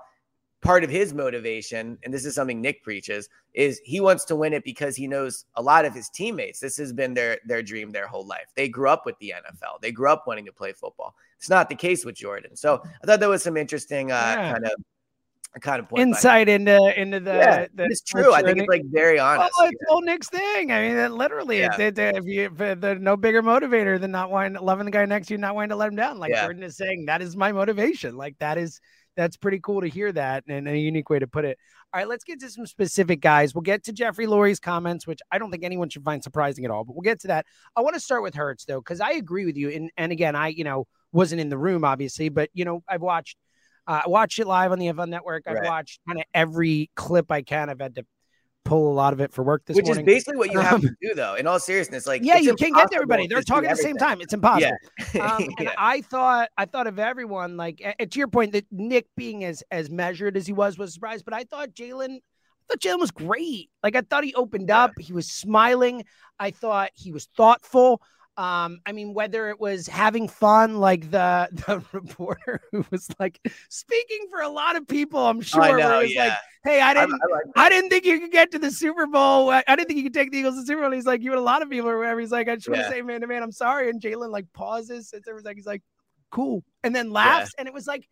part 0.60 0.84
of 0.84 0.90
his 0.90 1.14
motivation, 1.14 1.96
and 2.04 2.12
this 2.12 2.26
is 2.26 2.34
something 2.34 2.60
Nick 2.60 2.82
preaches, 2.82 3.30
is 3.54 3.80
he 3.84 4.00
wants 4.00 4.26
to 4.26 4.36
win 4.36 4.52
it 4.52 4.64
because 4.64 4.94
he 4.94 5.06
knows 5.06 5.46
a 5.54 5.62
lot 5.62 5.86
of 5.86 5.94
his 5.94 6.10
teammates. 6.10 6.60
This 6.60 6.76
has 6.76 6.92
been 6.92 7.14
their 7.14 7.38
their 7.46 7.62
dream 7.62 7.90
their 7.90 8.06
whole 8.06 8.26
life. 8.26 8.52
They 8.54 8.68
grew 8.68 8.90
up 8.90 9.06
with 9.06 9.18
the 9.18 9.32
NFL. 9.34 9.80
They 9.80 9.92
grew 9.92 10.10
up 10.10 10.26
wanting 10.26 10.44
to 10.44 10.52
play 10.52 10.72
football. 10.74 11.14
It's 11.38 11.48
not 11.48 11.70
the 11.70 11.74
case 11.74 12.04
with 12.04 12.16
Jordan. 12.16 12.54
So 12.54 12.82
I 13.02 13.06
thought 13.06 13.20
that 13.20 13.28
was 13.30 13.42
some 13.42 13.56
interesting 13.56 14.12
uh, 14.12 14.34
Yeah. 14.36 14.52
kind 14.52 14.66
of 14.66 14.72
kind 15.60 15.80
of 15.80 15.88
point. 15.88 16.02
Insight 16.02 16.48
into 16.48 17.00
into 17.00 17.20
the, 17.20 17.32
yeah, 17.32 17.66
the 17.74 17.84
it's 17.84 18.02
true. 18.02 18.32
I 18.32 18.42
think 18.42 18.58
it's 18.58 18.68
like 18.68 18.84
very 18.86 19.16
Well, 19.16 19.40
honest. 19.40 19.52
it's 19.60 19.82
old 19.90 20.04
Nick's 20.04 20.28
thing. 20.28 20.72
I 20.72 20.88
mean, 20.88 21.16
literally, 21.16 21.60
Yeah. 21.60 21.78
it, 21.78 21.98
it, 21.98 22.16
if 22.16 22.24
you, 22.24 22.42
if 22.44 22.60
uh, 22.60 22.74
there's 22.74 23.00
no 23.00 23.16
bigger 23.16 23.42
motivator 23.42 24.00
than 24.00 24.10
not 24.10 24.30
wanting, 24.30 24.60
loving 24.62 24.86
the 24.86 24.90
guy 24.90 25.04
next 25.04 25.26
to 25.28 25.34
you, 25.34 25.38
not 25.38 25.54
wanting 25.54 25.70
to 25.70 25.76
let 25.76 25.88
him 25.88 25.96
down. 25.96 26.18
Like 26.18 26.30
Yeah. 26.30 26.44
Jordan 26.44 26.62
is 26.62 26.76
saying, 26.76 27.06
that 27.06 27.20
is 27.20 27.36
my 27.36 27.52
motivation. 27.52 28.16
Like 28.16 28.38
that 28.38 28.56
is, 28.58 28.80
that's 29.14 29.36
pretty 29.36 29.60
cool 29.60 29.82
to 29.82 29.88
hear 29.88 30.10
that 30.12 30.44
and 30.48 30.66
a 30.66 30.76
unique 30.78 31.10
way 31.10 31.18
to 31.18 31.26
put 31.26 31.44
it. 31.44 31.58
All 31.92 31.98
right, 32.00 32.08
let's 32.08 32.24
get 32.24 32.40
to 32.40 32.48
some 32.48 32.64
specific 32.64 33.20
guys. 33.20 33.54
We'll 33.54 33.60
get 33.60 33.84
to 33.84 33.92
Jeffrey 33.92 34.26
Lurie's 34.26 34.58
comments, 34.58 35.06
which 35.06 35.20
I 35.30 35.36
don't 35.36 35.50
think 35.50 35.64
anyone 35.64 35.90
should 35.90 36.02
find 36.04 36.24
surprising 36.24 36.64
at 36.64 36.70
all, 36.70 36.84
but 36.84 36.94
we'll 36.94 37.02
get 37.02 37.20
to 37.20 37.26
that. 37.28 37.44
I 37.76 37.82
want 37.82 37.92
to 37.92 38.00
start 38.00 38.22
with 38.22 38.34
Hurts 38.34 38.64
though, 38.64 38.80
because 38.80 39.02
I 39.02 39.10
agree 39.12 39.44
with 39.44 39.58
you. 39.58 39.68
And 39.68 39.90
and 39.98 40.10
again, 40.12 40.34
I 40.34 40.48
you 40.48 40.64
know 40.64 40.86
wasn't 41.12 41.42
in 41.42 41.50
the 41.50 41.58
room 41.58 41.84
obviously, 41.84 42.30
but 42.30 42.48
you 42.54 42.64
know 42.64 42.82
I've 42.88 43.02
watched 43.02 43.36
uh, 43.86 44.02
I 44.04 44.08
watched 44.08 44.38
it 44.38 44.46
live 44.46 44.72
on 44.72 44.78
the 44.78 44.86
NFL 44.86 45.08
Network. 45.08 45.44
I've 45.46 45.56
Right. 45.56 45.64
watched 45.64 46.00
kind 46.06 46.18
of 46.18 46.24
every 46.34 46.90
clip 46.94 47.30
I 47.32 47.42
can. 47.42 47.68
I've 47.70 47.80
had 47.80 47.94
to 47.96 48.06
pull 48.64 48.92
a 48.92 48.94
lot 48.94 49.12
of 49.12 49.20
it 49.20 49.32
for 49.32 49.42
work 49.42 49.62
this 49.66 49.76
Which 49.76 49.86
morning. 49.86 50.04
is 50.08 50.14
basically 50.14 50.36
what 50.38 50.52
you 50.52 50.60
have 50.60 50.80
to 50.80 50.86
Um, 50.88 50.96
do, 51.02 51.14
though. 51.14 51.34
In 51.34 51.48
all 51.48 51.58
seriousness, 51.58 52.06
like 52.06 52.22
yeah, 52.24 52.36
you 52.38 52.54
can't 52.54 52.72
get 52.74 52.90
to 52.90 52.94
everybody. 52.94 53.26
They're 53.26 53.42
talking 53.42 53.68
at 53.68 53.76
the 53.76 53.82
same 53.82 53.96
time. 53.96 54.20
It's 54.20 54.32
impossible. 54.32 54.76
Yeah. 55.14 55.20
Um, 55.36 55.42
and 55.42 55.54
Yeah. 55.62 55.74
I 55.76 56.00
thought, 56.02 56.48
I 56.56 56.64
thought 56.66 56.86
of 56.86 56.98
everyone 57.00 57.56
like 57.56 57.82
and 57.98 58.10
to 58.10 58.18
your 58.18 58.28
point 58.28 58.52
that 58.52 58.64
Nick 58.70 59.06
being 59.16 59.42
as 59.44 59.64
as 59.72 59.90
measured 59.90 60.36
as 60.36 60.46
he 60.46 60.52
was 60.52 60.78
was 60.78 60.90
a 60.90 60.92
surprise, 60.92 61.22
but 61.24 61.34
I 61.34 61.42
thought 61.44 61.70
Jalen, 61.70 62.16
I 62.18 62.20
thought 62.68 62.80
Jalen 62.80 63.00
was 63.00 63.10
great. 63.10 63.68
Like 63.82 63.96
I 63.96 64.02
thought 64.02 64.22
he 64.22 64.32
opened 64.34 64.68
Yeah. 64.68 64.84
up, 64.84 64.92
he 64.98 65.12
was 65.12 65.28
smiling. 65.28 66.04
I 66.38 66.52
thought 66.52 66.90
he 66.94 67.10
was 67.10 67.26
thoughtful. 67.36 68.00
Um, 68.38 68.80
I 68.86 68.92
mean, 68.92 69.12
whether 69.12 69.50
it 69.50 69.60
was 69.60 69.86
having 69.86 70.26
fun, 70.26 70.78
like 70.78 71.10
the 71.10 71.48
the 71.66 71.84
reporter 71.92 72.60
who 72.70 72.84
was 72.90 73.08
like 73.18 73.38
speaking 73.68 74.26
for 74.30 74.40
a 74.40 74.48
lot 74.48 74.76
of 74.76 74.88
people, 74.88 75.20
I'm 75.20 75.42
sure, 75.42 75.62
I 75.62 75.70
where 75.70 75.78
know, 75.78 75.98
it 76.00 76.02
was 76.04 76.14
yeah. 76.14 76.24
like, 76.24 76.38
"Hey, 76.64 76.80
I 76.80 76.90
I, 76.90 76.94
didn't, 76.94 77.12
I 77.12 77.32
like 77.32 77.42
I 77.56 77.68
didn't 77.68 77.90
think 77.90 78.06
you 78.06 78.20
could 78.20 78.32
get 78.32 78.50
to 78.52 78.58
the 78.58 78.70
Super 78.70 79.06
Bowl. 79.06 79.50
I 79.50 79.62
I 79.68 79.76
didn't 79.76 79.88
think 79.88 79.98
you 79.98 80.04
could 80.04 80.14
take 80.14 80.32
the 80.32 80.38
Eagles 80.38 80.54
to 80.54 80.62
the 80.62 80.66
Super 80.66 80.80
Bowl. 80.80 80.92
He's 80.92 81.04
like, 81.04 81.22
you 81.22 81.30
and 81.32 81.40
a 81.40 81.42
lot 81.42 81.60
of 81.60 81.68
people 81.68 81.90
or 81.90 81.98
whatever. 81.98 82.20
He's 82.20 82.32
like, 82.32 82.48
I 82.48 82.56
just 82.56 82.68
want 82.68 82.80
to 82.80 82.88
say, 82.88 83.02
man 83.02 83.20
to 83.20 83.26
man, 83.26 83.42
I'm 83.42 83.52
sorry. 83.52 83.90
And 83.90 84.00
Jalen 84.00 84.30
like 84.30 84.50
pauses, 84.54 85.10
sits 85.10 85.26
there, 85.26 85.34
was 85.34 85.44
like, 85.44 85.56
he's 85.56 85.66
like, 85.66 85.82
cool, 86.30 86.64
and 86.82 86.96
then 86.96 87.12
laughs, 87.12 87.52
and 87.58 87.68
it 87.68 87.74
was 87.74 87.86
like, 87.86 88.08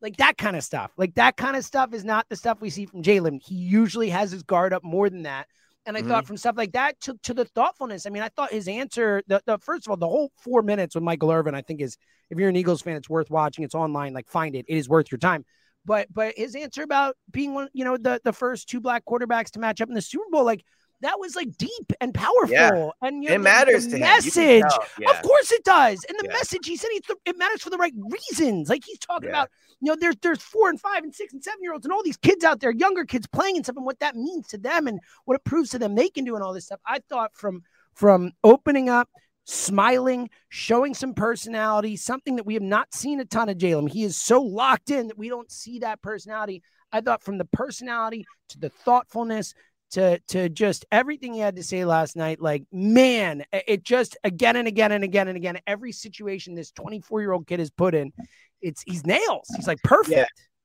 like 0.00 0.18
that 0.18 0.38
kind 0.38 0.54
of 0.54 0.62
stuff. 0.62 0.92
Like 0.96 1.14
that 1.16 1.36
kind 1.36 1.56
of 1.56 1.64
stuff 1.64 1.92
is 1.94 2.04
not 2.04 2.28
the 2.28 2.36
stuff 2.36 2.60
we 2.60 2.70
see 2.70 2.86
from 2.86 3.02
Jalen. 3.02 3.42
He 3.42 3.56
usually 3.56 4.10
has 4.10 4.30
his 4.30 4.44
guard 4.44 4.72
up 4.72 4.84
more 4.84 5.10
than 5.10 5.22
that. 5.22 5.48
And 5.86 5.96
I 5.96 6.02
Mm-hmm. 6.02 6.08
thought 6.08 6.26
from 6.26 6.36
stuff 6.38 6.56
like 6.56 6.72
that 6.72 6.98
to, 7.02 7.18
to 7.24 7.34
the 7.34 7.44
thoughtfulness. 7.44 8.06
I 8.06 8.10
mean, 8.10 8.22
I 8.22 8.30
thought 8.30 8.50
his 8.52 8.68
answer, 8.68 9.22
the, 9.26 9.42
the 9.44 9.58
first 9.58 9.86
of 9.86 9.90
all, 9.90 9.96
the 9.96 10.08
whole 10.08 10.32
four 10.38 10.62
minutes 10.62 10.94
with 10.94 11.04
Michael 11.04 11.30
Irvin, 11.30 11.54
I 11.54 11.60
think 11.60 11.80
is 11.82 11.98
if 12.30 12.38
you're 12.38 12.48
an 12.48 12.56
Eagles 12.56 12.80
fan, 12.80 12.96
it's 12.96 13.10
worth 13.10 13.30
watching. 13.30 13.64
It's 13.64 13.74
online, 13.74 14.14
like 14.14 14.28
find 14.28 14.56
it. 14.56 14.64
It 14.66 14.76
is 14.78 14.88
worth 14.88 15.12
your 15.12 15.18
time. 15.18 15.44
But 15.84 16.08
but 16.12 16.32
his 16.36 16.54
answer 16.54 16.82
about 16.82 17.16
being 17.30 17.52
one, 17.52 17.68
you 17.74 17.84
know, 17.84 17.98
the 17.98 18.18
the 18.24 18.32
first 18.32 18.68
two 18.68 18.80
black 18.80 19.04
quarterbacks 19.04 19.50
to 19.52 19.58
match 19.58 19.82
up 19.82 19.88
in 19.88 19.94
the 19.94 20.00
Super 20.00 20.24
Bowl, 20.30 20.44
like 20.44 20.64
that 21.00 21.18
was 21.20 21.36
like 21.36 21.56
deep 21.58 21.92
and 22.00 22.14
powerful. 22.14 22.48
Yeah. 22.50 22.90
And 23.02 23.22
you 23.22 23.28
It 23.28 23.32
know, 23.32 23.38
the- 23.38 23.44
matters 23.44 23.84
the 23.84 23.90
to 23.92 23.96
him. 23.96 24.02
Message. 24.02 24.64
Yeah. 24.98 25.10
Of 25.10 25.22
course 25.22 25.52
it 25.52 25.64
does. 25.64 26.04
And 26.08 26.18
the 26.18 26.26
Yeah. 26.26 26.32
message 26.32 26.66
he 26.66 26.76
said 26.76 26.88
he 26.92 27.00
th- 27.00 27.18
it 27.26 27.36
matters 27.36 27.62
for 27.62 27.70
the 27.70 27.76
right 27.78 27.92
reasons. 27.96 28.68
Like 28.68 28.84
he's 28.84 28.98
talking 28.98 29.28
about, 29.28 29.50
you 29.80 29.90
know, 29.90 29.96
there's 30.00 30.16
there's 30.22 30.40
four 30.42 30.70
and 30.70 30.80
five 30.80 31.02
and 31.04 31.14
six 31.14 31.32
and 31.34 31.42
seven 31.44 31.58
year 31.62 31.72
olds 31.72 31.84
and 31.84 31.92
all 31.92 32.02
these 32.02 32.16
kids 32.16 32.44
out 32.44 32.60
there, 32.60 32.70
younger 32.70 33.04
kids 33.04 33.26
playing 33.26 33.56
and 33.56 33.64
stuff, 33.66 33.76
and 33.76 33.84
what 33.84 33.98
that 34.00 34.16
means 34.16 34.46
to 34.48 34.58
them 34.58 34.86
and 34.86 35.00
what 35.26 35.34
it 35.34 35.44
proves 35.44 35.70
to 35.70 35.78
them 35.78 35.94
they 35.94 36.08
can 36.08 36.24
do 36.24 36.34
and 36.36 36.44
all 36.44 36.52
this 36.54 36.66
stuff. 36.66 36.80
I 36.86 37.00
thought 37.08 37.34
from 37.34 37.62
from 37.94 38.32
opening 38.42 38.88
up, 38.88 39.08
smiling, 39.44 40.30
showing 40.48 40.94
some 40.94 41.14
personality, 41.14 41.96
something 41.96 42.36
that 42.36 42.46
we 42.46 42.54
have 42.54 42.62
not 42.62 42.92
seen 42.94 43.20
a 43.20 43.24
ton 43.24 43.48
of 43.48 43.58
Jalen. 43.58 43.88
He 43.90 44.02
is 44.04 44.16
so 44.16 44.40
locked 44.40 44.90
in 44.90 45.08
that 45.08 45.18
we 45.18 45.28
don't 45.28 45.50
see 45.50 45.78
that 45.80 46.02
personality. 46.02 46.62
I 46.92 47.00
thought 47.00 47.22
from 47.22 47.38
the 47.38 47.44
personality 47.44 48.24
to 48.48 48.58
the 48.58 48.70
thoughtfulness 48.70 49.54
to 49.94 50.18
to 50.28 50.48
just 50.48 50.84
everything 50.92 51.32
he 51.34 51.40
had 51.40 51.56
to 51.56 51.62
say 51.62 51.84
last 51.84 52.16
night, 52.16 52.40
like 52.40 52.64
man, 52.72 53.44
it- 53.52 53.84
just 53.84 54.16
again 54.24 54.56
and 54.56 54.66
again 54.68 54.92
and 54.92 55.04
again 55.04 55.28
and 55.28 55.36
again, 55.36 55.58
every 55.66 55.92
situation 55.92 56.54
this 56.54 56.70
24 56.72 57.20
year 57.20 57.32
old 57.32 57.46
kid 57.46 57.60
is 57.60 57.70
put 57.70 57.94
in, 57.94 58.12
it's 58.60 58.82
he's 58.86 59.06
nails. 59.06 59.48
He's 59.56 59.66
like 59.66 59.82
perfect. 59.82 60.16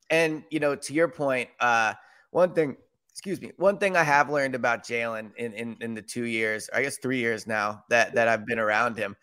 And 0.09 0.43
you 0.49 0.59
know, 0.59 0.75
to 0.75 0.93
your 0.93 1.07
point, 1.07 1.49
uh, 1.59 1.93
one 2.31 2.53
thing, 2.53 2.75
excuse 3.11 3.39
me, 3.39 3.51
one 3.57 3.77
thing 3.77 3.95
I 3.95 4.03
have 4.03 4.29
learned 4.31 4.55
about 4.55 4.83
Jalen 4.83 5.31
in, 5.37 5.53
in 5.53 5.77
in 5.81 5.93
the 5.93 6.01
two 6.01 6.23
years, 6.23 6.69
I 6.73 6.81
guess 6.81 6.97
three 6.97 7.19
years 7.19 7.45
now 7.45 7.83
that 7.89 8.15
that 8.15 8.27
I've 8.27 8.45
been 8.47 8.59
around 8.59 8.97
him, 8.97 9.15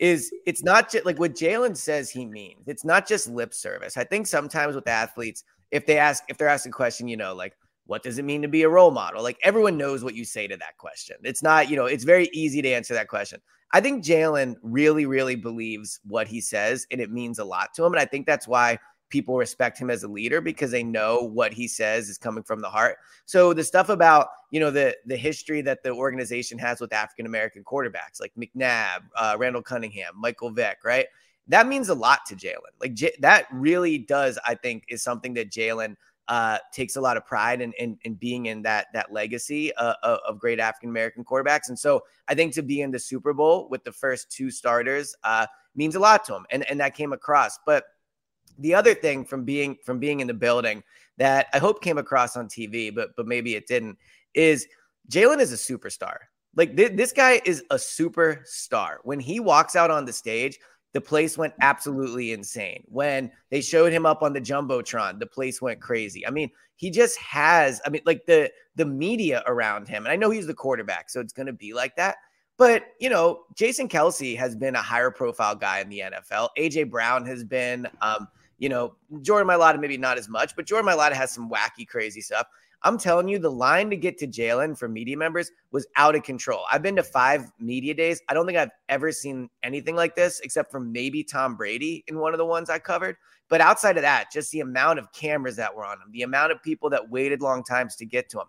is 0.00 0.32
it's 0.44 0.64
not 0.64 0.90
just 0.90 1.06
like 1.06 1.20
what 1.20 1.34
Jalen 1.36 1.76
says 1.76 2.10
he 2.10 2.26
means. 2.26 2.66
It's 2.66 2.84
not 2.84 3.06
just 3.06 3.28
lip 3.28 3.54
service. 3.54 3.96
I 3.96 4.02
think 4.02 4.26
sometimes 4.26 4.74
with 4.74 4.88
athletes, 4.88 5.44
if 5.70 5.86
they 5.86 5.98
ask 5.98 6.24
if 6.28 6.36
they're 6.36 6.48
asking 6.48 6.70
a 6.70 6.74
question, 6.74 7.06
you 7.06 7.16
know, 7.16 7.34
like 7.34 7.54
what 7.92 8.02
does 8.02 8.18
it 8.18 8.24
mean 8.24 8.40
to 8.40 8.48
be 8.48 8.62
a 8.62 8.68
role 8.70 8.90
model? 8.90 9.22
Like 9.22 9.36
everyone 9.42 9.76
knows 9.76 10.02
what 10.02 10.14
you 10.14 10.24
say 10.24 10.46
to 10.46 10.56
that 10.56 10.78
question. 10.78 11.16
It's 11.24 11.42
not, 11.42 11.68
you 11.68 11.76
know, 11.76 11.84
it's 11.84 12.04
very 12.04 12.30
easy 12.32 12.62
to 12.62 12.72
answer 12.72 12.94
that 12.94 13.08
question. 13.08 13.38
I 13.70 13.82
think 13.82 14.02
Jalen 14.02 14.54
really, 14.62 15.04
really 15.04 15.36
believes 15.36 16.00
what 16.08 16.26
he 16.26 16.40
says, 16.40 16.86
and 16.90 17.02
it 17.02 17.10
means 17.10 17.38
a 17.38 17.44
lot 17.44 17.74
to 17.74 17.84
him. 17.84 17.92
And 17.92 18.00
I 18.00 18.06
think 18.06 18.26
that's 18.26 18.48
why 18.48 18.78
people 19.10 19.36
respect 19.36 19.78
him 19.78 19.90
as 19.90 20.04
a 20.04 20.08
leader 20.08 20.40
because 20.40 20.70
they 20.70 20.82
know 20.82 21.18
what 21.34 21.52
he 21.52 21.68
says 21.68 22.08
is 22.08 22.16
coming 22.16 22.42
from 22.42 22.62
the 22.62 22.70
heart. 22.70 22.96
So 23.26 23.52
the 23.52 23.62
stuff 23.62 23.90
about 23.90 24.28
you 24.50 24.58
know 24.58 24.70
the 24.70 24.96
the 25.04 25.18
history 25.18 25.60
that 25.60 25.82
the 25.82 25.90
organization 25.90 26.58
has 26.60 26.80
with 26.80 26.94
African 26.94 27.26
American 27.26 27.62
quarterbacks 27.62 28.22
like 28.22 28.32
McNabb, 28.38 29.00
uh, 29.18 29.36
Randall 29.38 29.60
Cunningham, 29.60 30.14
Michael 30.16 30.48
Vick, 30.50 30.78
right? 30.82 31.08
That 31.48 31.66
means 31.66 31.90
a 31.90 31.94
lot 31.94 32.20
to 32.28 32.36
Jalen. 32.36 32.72
Like 32.80 32.94
J- 32.94 33.16
that 33.20 33.48
really 33.52 33.98
does, 33.98 34.38
I 34.46 34.54
think, 34.54 34.84
is 34.88 35.02
something 35.02 35.34
that 35.34 35.50
Jalen 35.50 35.96
uh, 36.28 36.58
takes 36.72 36.96
a 36.96 37.00
lot 37.00 37.16
of 37.16 37.26
pride 37.26 37.60
in, 37.60 37.72
in, 37.78 37.98
in 38.04 38.14
being 38.14 38.46
in 38.46 38.62
that 38.62 38.86
that 38.94 39.12
legacy 39.12 39.74
uh, 39.74 39.94
of, 40.02 40.18
of 40.26 40.38
great 40.38 40.60
African 40.60 40.88
American 40.88 41.24
quarterbacks. 41.24 41.68
And 41.68 41.78
so 41.78 42.02
I 42.28 42.34
think 42.34 42.54
to 42.54 42.62
be 42.62 42.80
in 42.80 42.90
the 42.90 42.98
Super 42.98 43.32
Bowl 43.32 43.68
with 43.70 43.84
the 43.84 43.92
first 43.92 44.30
two 44.30 44.50
starters 44.50 45.14
uh, 45.24 45.46
means 45.74 45.94
a 45.94 46.00
lot 46.00 46.24
to 46.26 46.34
him, 46.34 46.46
and 46.50 46.68
and 46.70 46.80
that 46.80 46.94
came 46.94 47.12
across. 47.12 47.58
But 47.66 47.84
the 48.58 48.74
other 48.74 48.94
thing 48.94 49.24
from 49.24 49.44
being 49.44 49.76
from 49.84 49.98
being 49.98 50.20
in 50.20 50.26
the 50.26 50.34
building 50.34 50.82
that 51.18 51.46
I 51.52 51.58
hope 51.58 51.82
came 51.82 51.98
across 51.98 52.36
on 52.36 52.48
TV, 52.48 52.94
but 52.94 53.10
but 53.16 53.26
maybe 53.26 53.54
it 53.54 53.66
didn't, 53.66 53.98
is 54.34 54.66
Jalen 55.10 55.40
is 55.40 55.52
a 55.52 55.56
superstar. 55.56 56.16
Like 56.54 56.76
th- 56.76 56.96
this 56.96 57.12
guy 57.12 57.40
is 57.44 57.64
a 57.70 57.76
superstar. 57.76 58.96
When 59.04 59.20
he 59.20 59.40
walks 59.40 59.74
out 59.74 59.90
on 59.90 60.04
the 60.04 60.12
stage, 60.12 60.58
the 60.92 61.00
place 61.00 61.38
went 61.38 61.54
absolutely 61.60 62.32
insane. 62.32 62.84
When 62.88 63.30
they 63.50 63.60
showed 63.60 63.92
him 63.92 64.06
up 64.06 64.22
on 64.22 64.32
the 64.32 64.40
jumbotron, 64.40 65.18
the 65.18 65.26
place 65.26 65.62
went 65.62 65.80
crazy. 65.80 66.26
I 66.26 66.30
mean, 66.30 66.50
he 66.76 66.90
just 66.90 67.18
has. 67.18 67.80
I 67.86 67.90
mean, 67.90 68.02
like 68.04 68.26
the 68.26 68.50
the 68.76 68.84
media 68.84 69.42
around 69.46 69.88
him, 69.88 70.04
and 70.04 70.12
I 70.12 70.16
know 70.16 70.30
he's 70.30 70.46
the 70.46 70.54
quarterback, 70.54 71.10
so 71.10 71.20
it's 71.20 71.32
going 71.32 71.46
to 71.46 71.52
be 71.52 71.72
like 71.72 71.96
that. 71.96 72.16
But 72.58 72.84
you 73.00 73.08
know, 73.08 73.44
Jason 73.54 73.88
Kelce 73.88 74.36
has 74.36 74.54
been 74.54 74.74
a 74.74 74.82
higher 74.82 75.10
profile 75.10 75.54
guy 75.54 75.80
in 75.80 75.88
the 75.88 76.00
NFL. 76.00 76.48
AJ 76.58 76.90
Brown 76.90 77.26
has 77.26 77.44
been. 77.44 77.86
Um, 78.00 78.28
you 78.58 78.68
know, 78.68 78.94
Jordan 79.22 79.48
Mailata 79.48 79.80
maybe 79.80 79.98
not 79.98 80.18
as 80.18 80.28
much, 80.28 80.54
but 80.54 80.66
Jordan 80.66 80.88
Mailata 80.88 81.14
has 81.14 81.32
some 81.32 81.50
wacky, 81.50 81.84
crazy 81.84 82.20
stuff. 82.20 82.46
I'm 82.84 82.98
telling 82.98 83.28
you, 83.28 83.38
the 83.38 83.50
line 83.50 83.90
to 83.90 83.96
get 83.96 84.18
to 84.18 84.26
Jalen 84.26 84.76
for 84.76 84.88
media 84.88 85.16
members 85.16 85.50
was 85.70 85.86
out 85.96 86.14
of 86.14 86.22
control. 86.22 86.64
I've 86.70 86.82
been 86.82 86.96
to 86.96 87.02
five 87.02 87.50
media 87.60 87.94
days. 87.94 88.20
I 88.28 88.34
don't 88.34 88.46
think 88.46 88.58
I've 88.58 88.70
ever 88.88 89.12
seen 89.12 89.48
anything 89.62 89.94
like 89.94 90.16
this, 90.16 90.40
except 90.40 90.70
for 90.70 90.80
maybe 90.80 91.22
Tom 91.22 91.56
Brady 91.56 92.04
in 92.08 92.18
one 92.18 92.34
of 92.34 92.38
the 92.38 92.46
ones 92.46 92.70
I 92.70 92.78
covered. 92.78 93.16
But 93.48 93.60
outside 93.60 93.96
of 93.96 94.02
that, 94.02 94.32
just 94.32 94.50
the 94.50 94.60
amount 94.60 94.98
of 94.98 95.12
cameras 95.12 95.56
that 95.56 95.74
were 95.74 95.84
on 95.84 95.98
him, 95.98 96.10
the 96.10 96.22
amount 96.22 96.52
of 96.52 96.62
people 96.62 96.90
that 96.90 97.10
waited 97.10 97.42
long 97.42 97.62
times 97.62 97.96
to 97.96 98.06
get 98.06 98.28
to 98.30 98.40
him. 98.40 98.46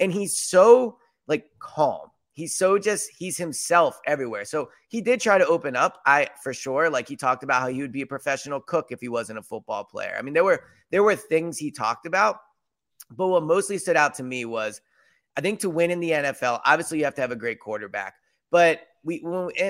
And 0.00 0.12
he's 0.12 0.36
so 0.36 0.98
like 1.26 1.44
calm. 1.58 2.08
He's 2.32 2.54
so 2.54 2.78
just 2.78 3.10
he's 3.16 3.38
himself 3.38 3.98
everywhere. 4.06 4.44
So 4.44 4.68
he 4.88 5.00
did 5.00 5.20
try 5.20 5.38
to 5.38 5.46
open 5.46 5.74
up. 5.74 6.00
I 6.04 6.28
for 6.42 6.52
sure 6.52 6.90
like 6.90 7.08
he 7.08 7.16
talked 7.16 7.42
about 7.42 7.62
how 7.62 7.68
he 7.68 7.80
would 7.80 7.92
be 7.92 8.02
a 8.02 8.06
professional 8.06 8.60
cook 8.60 8.88
if 8.90 9.00
he 9.00 9.08
wasn't 9.08 9.38
a 9.38 9.42
football 9.42 9.84
player. 9.84 10.14
I 10.18 10.22
mean, 10.22 10.34
there 10.34 10.44
were 10.44 10.62
there 10.90 11.02
were 11.02 11.16
things 11.16 11.56
he 11.56 11.70
talked 11.70 12.04
about, 12.04 12.36
but 13.10 13.28
what 13.28 13.42
mostly 13.42 13.78
stood 13.78 13.96
out 13.96 14.14
to 14.14 14.22
me 14.22 14.44
was 14.44 14.80
I 15.36 15.40
think 15.40 15.60
to 15.60 15.70
win 15.70 15.90
in 15.90 16.00
the 16.00 16.10
NFL, 16.10 16.60
obviously 16.64 16.98
you 16.98 17.04
have 17.04 17.14
to 17.16 17.20
have 17.20 17.30
a 17.30 17.36
great 17.36 17.60
quarterback. 17.60 18.14
But 18.50 18.80
we 19.04 19.24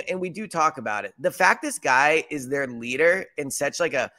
and 0.09 0.21
we 0.21 0.31
do 0.31 0.47
talk 0.47 0.79
about 0.79 1.05
it. 1.05 1.13
The 1.19 1.31
fact 1.31 1.63
this 1.63 1.79
guy 1.79 2.25
is 2.31 2.49
their 2.49 2.67
leader 2.67 3.27
in 3.37 3.51
such 3.51 3.81
like 3.81 3.95
a 3.95 4.11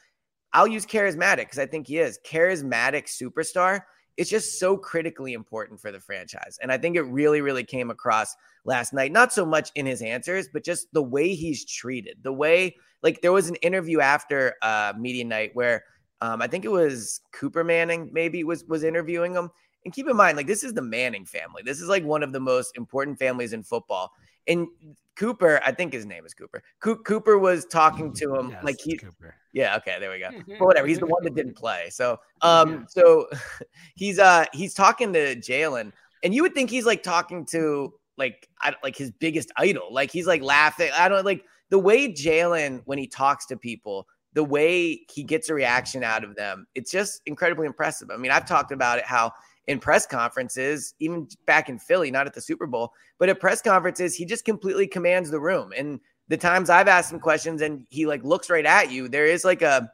I'll 0.52 0.66
use 0.66 0.86
charismatic 0.86 1.38
because 1.38 1.58
I 1.58 1.66
think 1.66 1.86
he 1.86 1.98
is 1.98 2.18
charismatic 2.26 3.06
superstar. 3.06 3.82
It's 4.16 4.30
just 4.30 4.58
so 4.58 4.76
critically 4.76 5.34
important 5.34 5.80
for 5.80 5.92
the 5.92 6.00
franchise. 6.00 6.58
And 6.60 6.72
I 6.72 6.78
think 6.78 6.96
it 6.96 7.02
really, 7.02 7.40
really 7.40 7.64
came 7.64 7.90
across 7.90 8.34
last 8.64 8.92
night. 8.92 9.12
Not 9.12 9.32
so 9.32 9.46
much 9.46 9.70
in 9.74 9.86
his 9.86 10.02
answers, 10.02 10.48
but 10.52 10.64
just 10.64 10.92
the 10.92 11.02
way 11.02 11.34
he's 11.34 11.64
treated. 11.64 12.16
The 12.22 12.32
way, 12.32 12.74
like, 13.02 13.20
there 13.20 13.30
was 13.30 13.48
an 13.48 13.54
interview 13.56 14.00
after 14.00 14.54
uh, 14.62 14.94
media 14.98 15.24
night 15.24 15.50
where 15.54 15.84
um, 16.20 16.42
I 16.42 16.46
think 16.46 16.64
it 16.64 16.70
was 16.70 17.20
Cooper 17.32 17.64
Manning, 17.64 18.10
maybe 18.12 18.44
was 18.44 18.64
was 18.64 18.84
interviewing 18.84 19.34
him. 19.34 19.50
And 19.84 19.94
keep 19.94 20.08
in 20.08 20.16
mind, 20.16 20.36
like, 20.36 20.48
this 20.48 20.64
is 20.64 20.74
the 20.74 20.82
Manning 20.82 21.24
family. 21.24 21.62
This 21.64 21.80
is 21.80 21.88
like 21.88 22.04
one 22.04 22.22
of 22.22 22.32
the 22.32 22.40
most 22.40 22.76
important 22.76 23.18
families 23.18 23.52
in 23.52 23.62
football. 23.62 24.12
And 24.48 24.66
Cooper, 25.14 25.60
I 25.64 25.72
think 25.72 25.92
his 25.92 26.04
name 26.06 26.26
is 26.26 26.34
Cooper. 26.34 26.62
Co- 26.80 26.96
Cooper 26.96 27.38
was 27.38 27.64
talking 27.66 28.12
to 28.14 28.34
him 28.34 28.50
Yes, 28.50 28.64
like 28.64 28.76
he, 28.80 28.96
Cooper. 28.96 29.34
yeah, 29.52 29.76
okay, 29.76 29.96
there 30.00 30.10
we 30.10 30.18
go. 30.18 30.30
But 30.58 30.66
whatever, 30.66 30.86
he's 30.86 30.98
the 30.98 31.06
one 31.06 31.22
that 31.24 31.34
didn't 31.34 31.56
play. 31.56 31.88
So, 31.90 32.18
um, 32.42 32.86
so 32.88 33.28
he's 33.94 34.18
uh 34.18 34.46
he's 34.52 34.74
talking 34.74 35.12
to 35.12 35.36
Jalen, 35.36 35.92
and 36.24 36.34
you 36.34 36.42
would 36.42 36.54
think 36.54 36.70
he's 36.70 36.86
like 36.86 37.02
talking 37.02 37.44
to 37.46 37.92
like 38.16 38.48
I, 38.60 38.74
like 38.82 38.96
his 38.96 39.10
biggest 39.10 39.52
idol. 39.56 39.92
Like 39.92 40.10
he's 40.10 40.26
like 40.26 40.42
laughing. 40.42 40.90
I 40.96 41.08
don't 41.08 41.24
like 41.24 41.44
the 41.70 41.78
way 41.78 42.12
Jalen 42.12 42.82
when 42.84 42.98
he 42.98 43.06
talks 43.06 43.46
to 43.46 43.56
people, 43.56 44.06
the 44.38 44.44
way 44.44 45.00
he 45.12 45.24
gets 45.24 45.48
a 45.48 45.54
reaction 45.54 46.04
out 46.04 46.22
of 46.22 46.36
them. 46.36 46.64
It's 46.76 46.92
just 46.92 47.22
incredibly 47.26 47.66
impressive. 47.66 48.08
I 48.12 48.16
mean, 48.16 48.30
I've 48.30 48.46
talked 48.46 48.70
about 48.70 48.98
it 48.98 49.04
how 49.04 49.32
in 49.66 49.80
press 49.80 50.06
conferences, 50.06 50.94
even 51.00 51.26
back 51.44 51.68
in 51.68 51.76
Philly, 51.76 52.12
not 52.12 52.28
at 52.28 52.34
the 52.34 52.40
Super 52.40 52.68
Bowl, 52.68 52.92
but 53.18 53.28
at 53.28 53.40
press 53.40 53.60
conferences, 53.60 54.14
he 54.14 54.24
just 54.24 54.44
completely 54.44 54.86
commands 54.86 55.28
the 55.28 55.40
room. 55.40 55.72
And 55.76 55.98
the 56.28 56.36
times 56.36 56.70
I've 56.70 56.86
asked 56.86 57.12
him 57.12 57.18
questions 57.18 57.62
and 57.62 57.84
he 57.90 58.06
like 58.06 58.22
looks 58.22 58.48
right 58.48 58.64
at 58.64 58.92
you, 58.92 59.08
there 59.08 59.26
is 59.26 59.44
like 59.44 59.62
a 59.62 59.90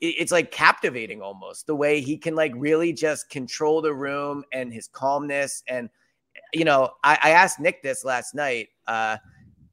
it's 0.00 0.32
like 0.32 0.50
captivating 0.50 1.22
almost 1.22 1.68
the 1.68 1.76
way 1.76 2.00
he 2.00 2.16
can 2.18 2.34
like 2.34 2.52
really 2.56 2.92
just 2.92 3.30
control 3.30 3.80
the 3.80 3.94
room 3.94 4.42
and 4.52 4.72
his 4.72 4.88
calmness. 4.88 5.62
And 5.68 5.88
you 6.52 6.64
know, 6.64 6.90
I, 7.04 7.16
I 7.22 7.30
asked 7.30 7.60
Nick 7.60 7.84
this 7.84 8.04
last 8.04 8.34
night. 8.34 8.70
Uh 8.88 9.18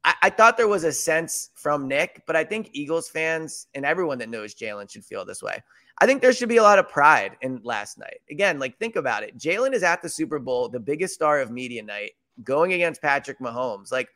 I, 0.06 0.14
I 0.22 0.30
thought 0.30 0.56
there 0.56 0.68
was 0.68 0.84
a 0.84 0.92
sense 0.92 1.50
from 1.54 1.88
Nick, 1.88 2.22
but 2.26 2.36
I 2.36 2.44
think 2.44 2.70
Eagles 2.72 3.10
fans 3.10 3.66
and 3.74 3.84
everyone 3.84 4.18
that 4.18 4.30
knows 4.30 4.54
Jalen 4.54 4.90
should 4.90 5.04
feel 5.04 5.26
this 5.26 5.42
way. 5.42 5.62
I 5.98 6.06
think 6.06 6.22
there 6.22 6.32
should 6.32 6.48
be 6.48 6.58
a 6.58 6.62
lot 6.62 6.78
of 6.78 6.88
pride 6.88 7.36
in 7.42 7.60
last 7.62 7.98
night. 7.98 8.20
Again, 8.30 8.58
like 8.58 8.78
think 8.78 8.96
about 8.96 9.22
it. 9.22 9.36
Jalen 9.36 9.74
is 9.74 9.82
at 9.82 10.02
the 10.02 10.08
Super 10.08 10.38
Bowl, 10.38 10.68
the 10.68 10.80
biggest 10.80 11.14
star 11.14 11.40
of 11.40 11.50
media 11.50 11.82
night, 11.82 12.12
going 12.44 12.72
against 12.72 13.02
Patrick 13.02 13.40
Mahomes. 13.40 13.90
Like 13.90 14.08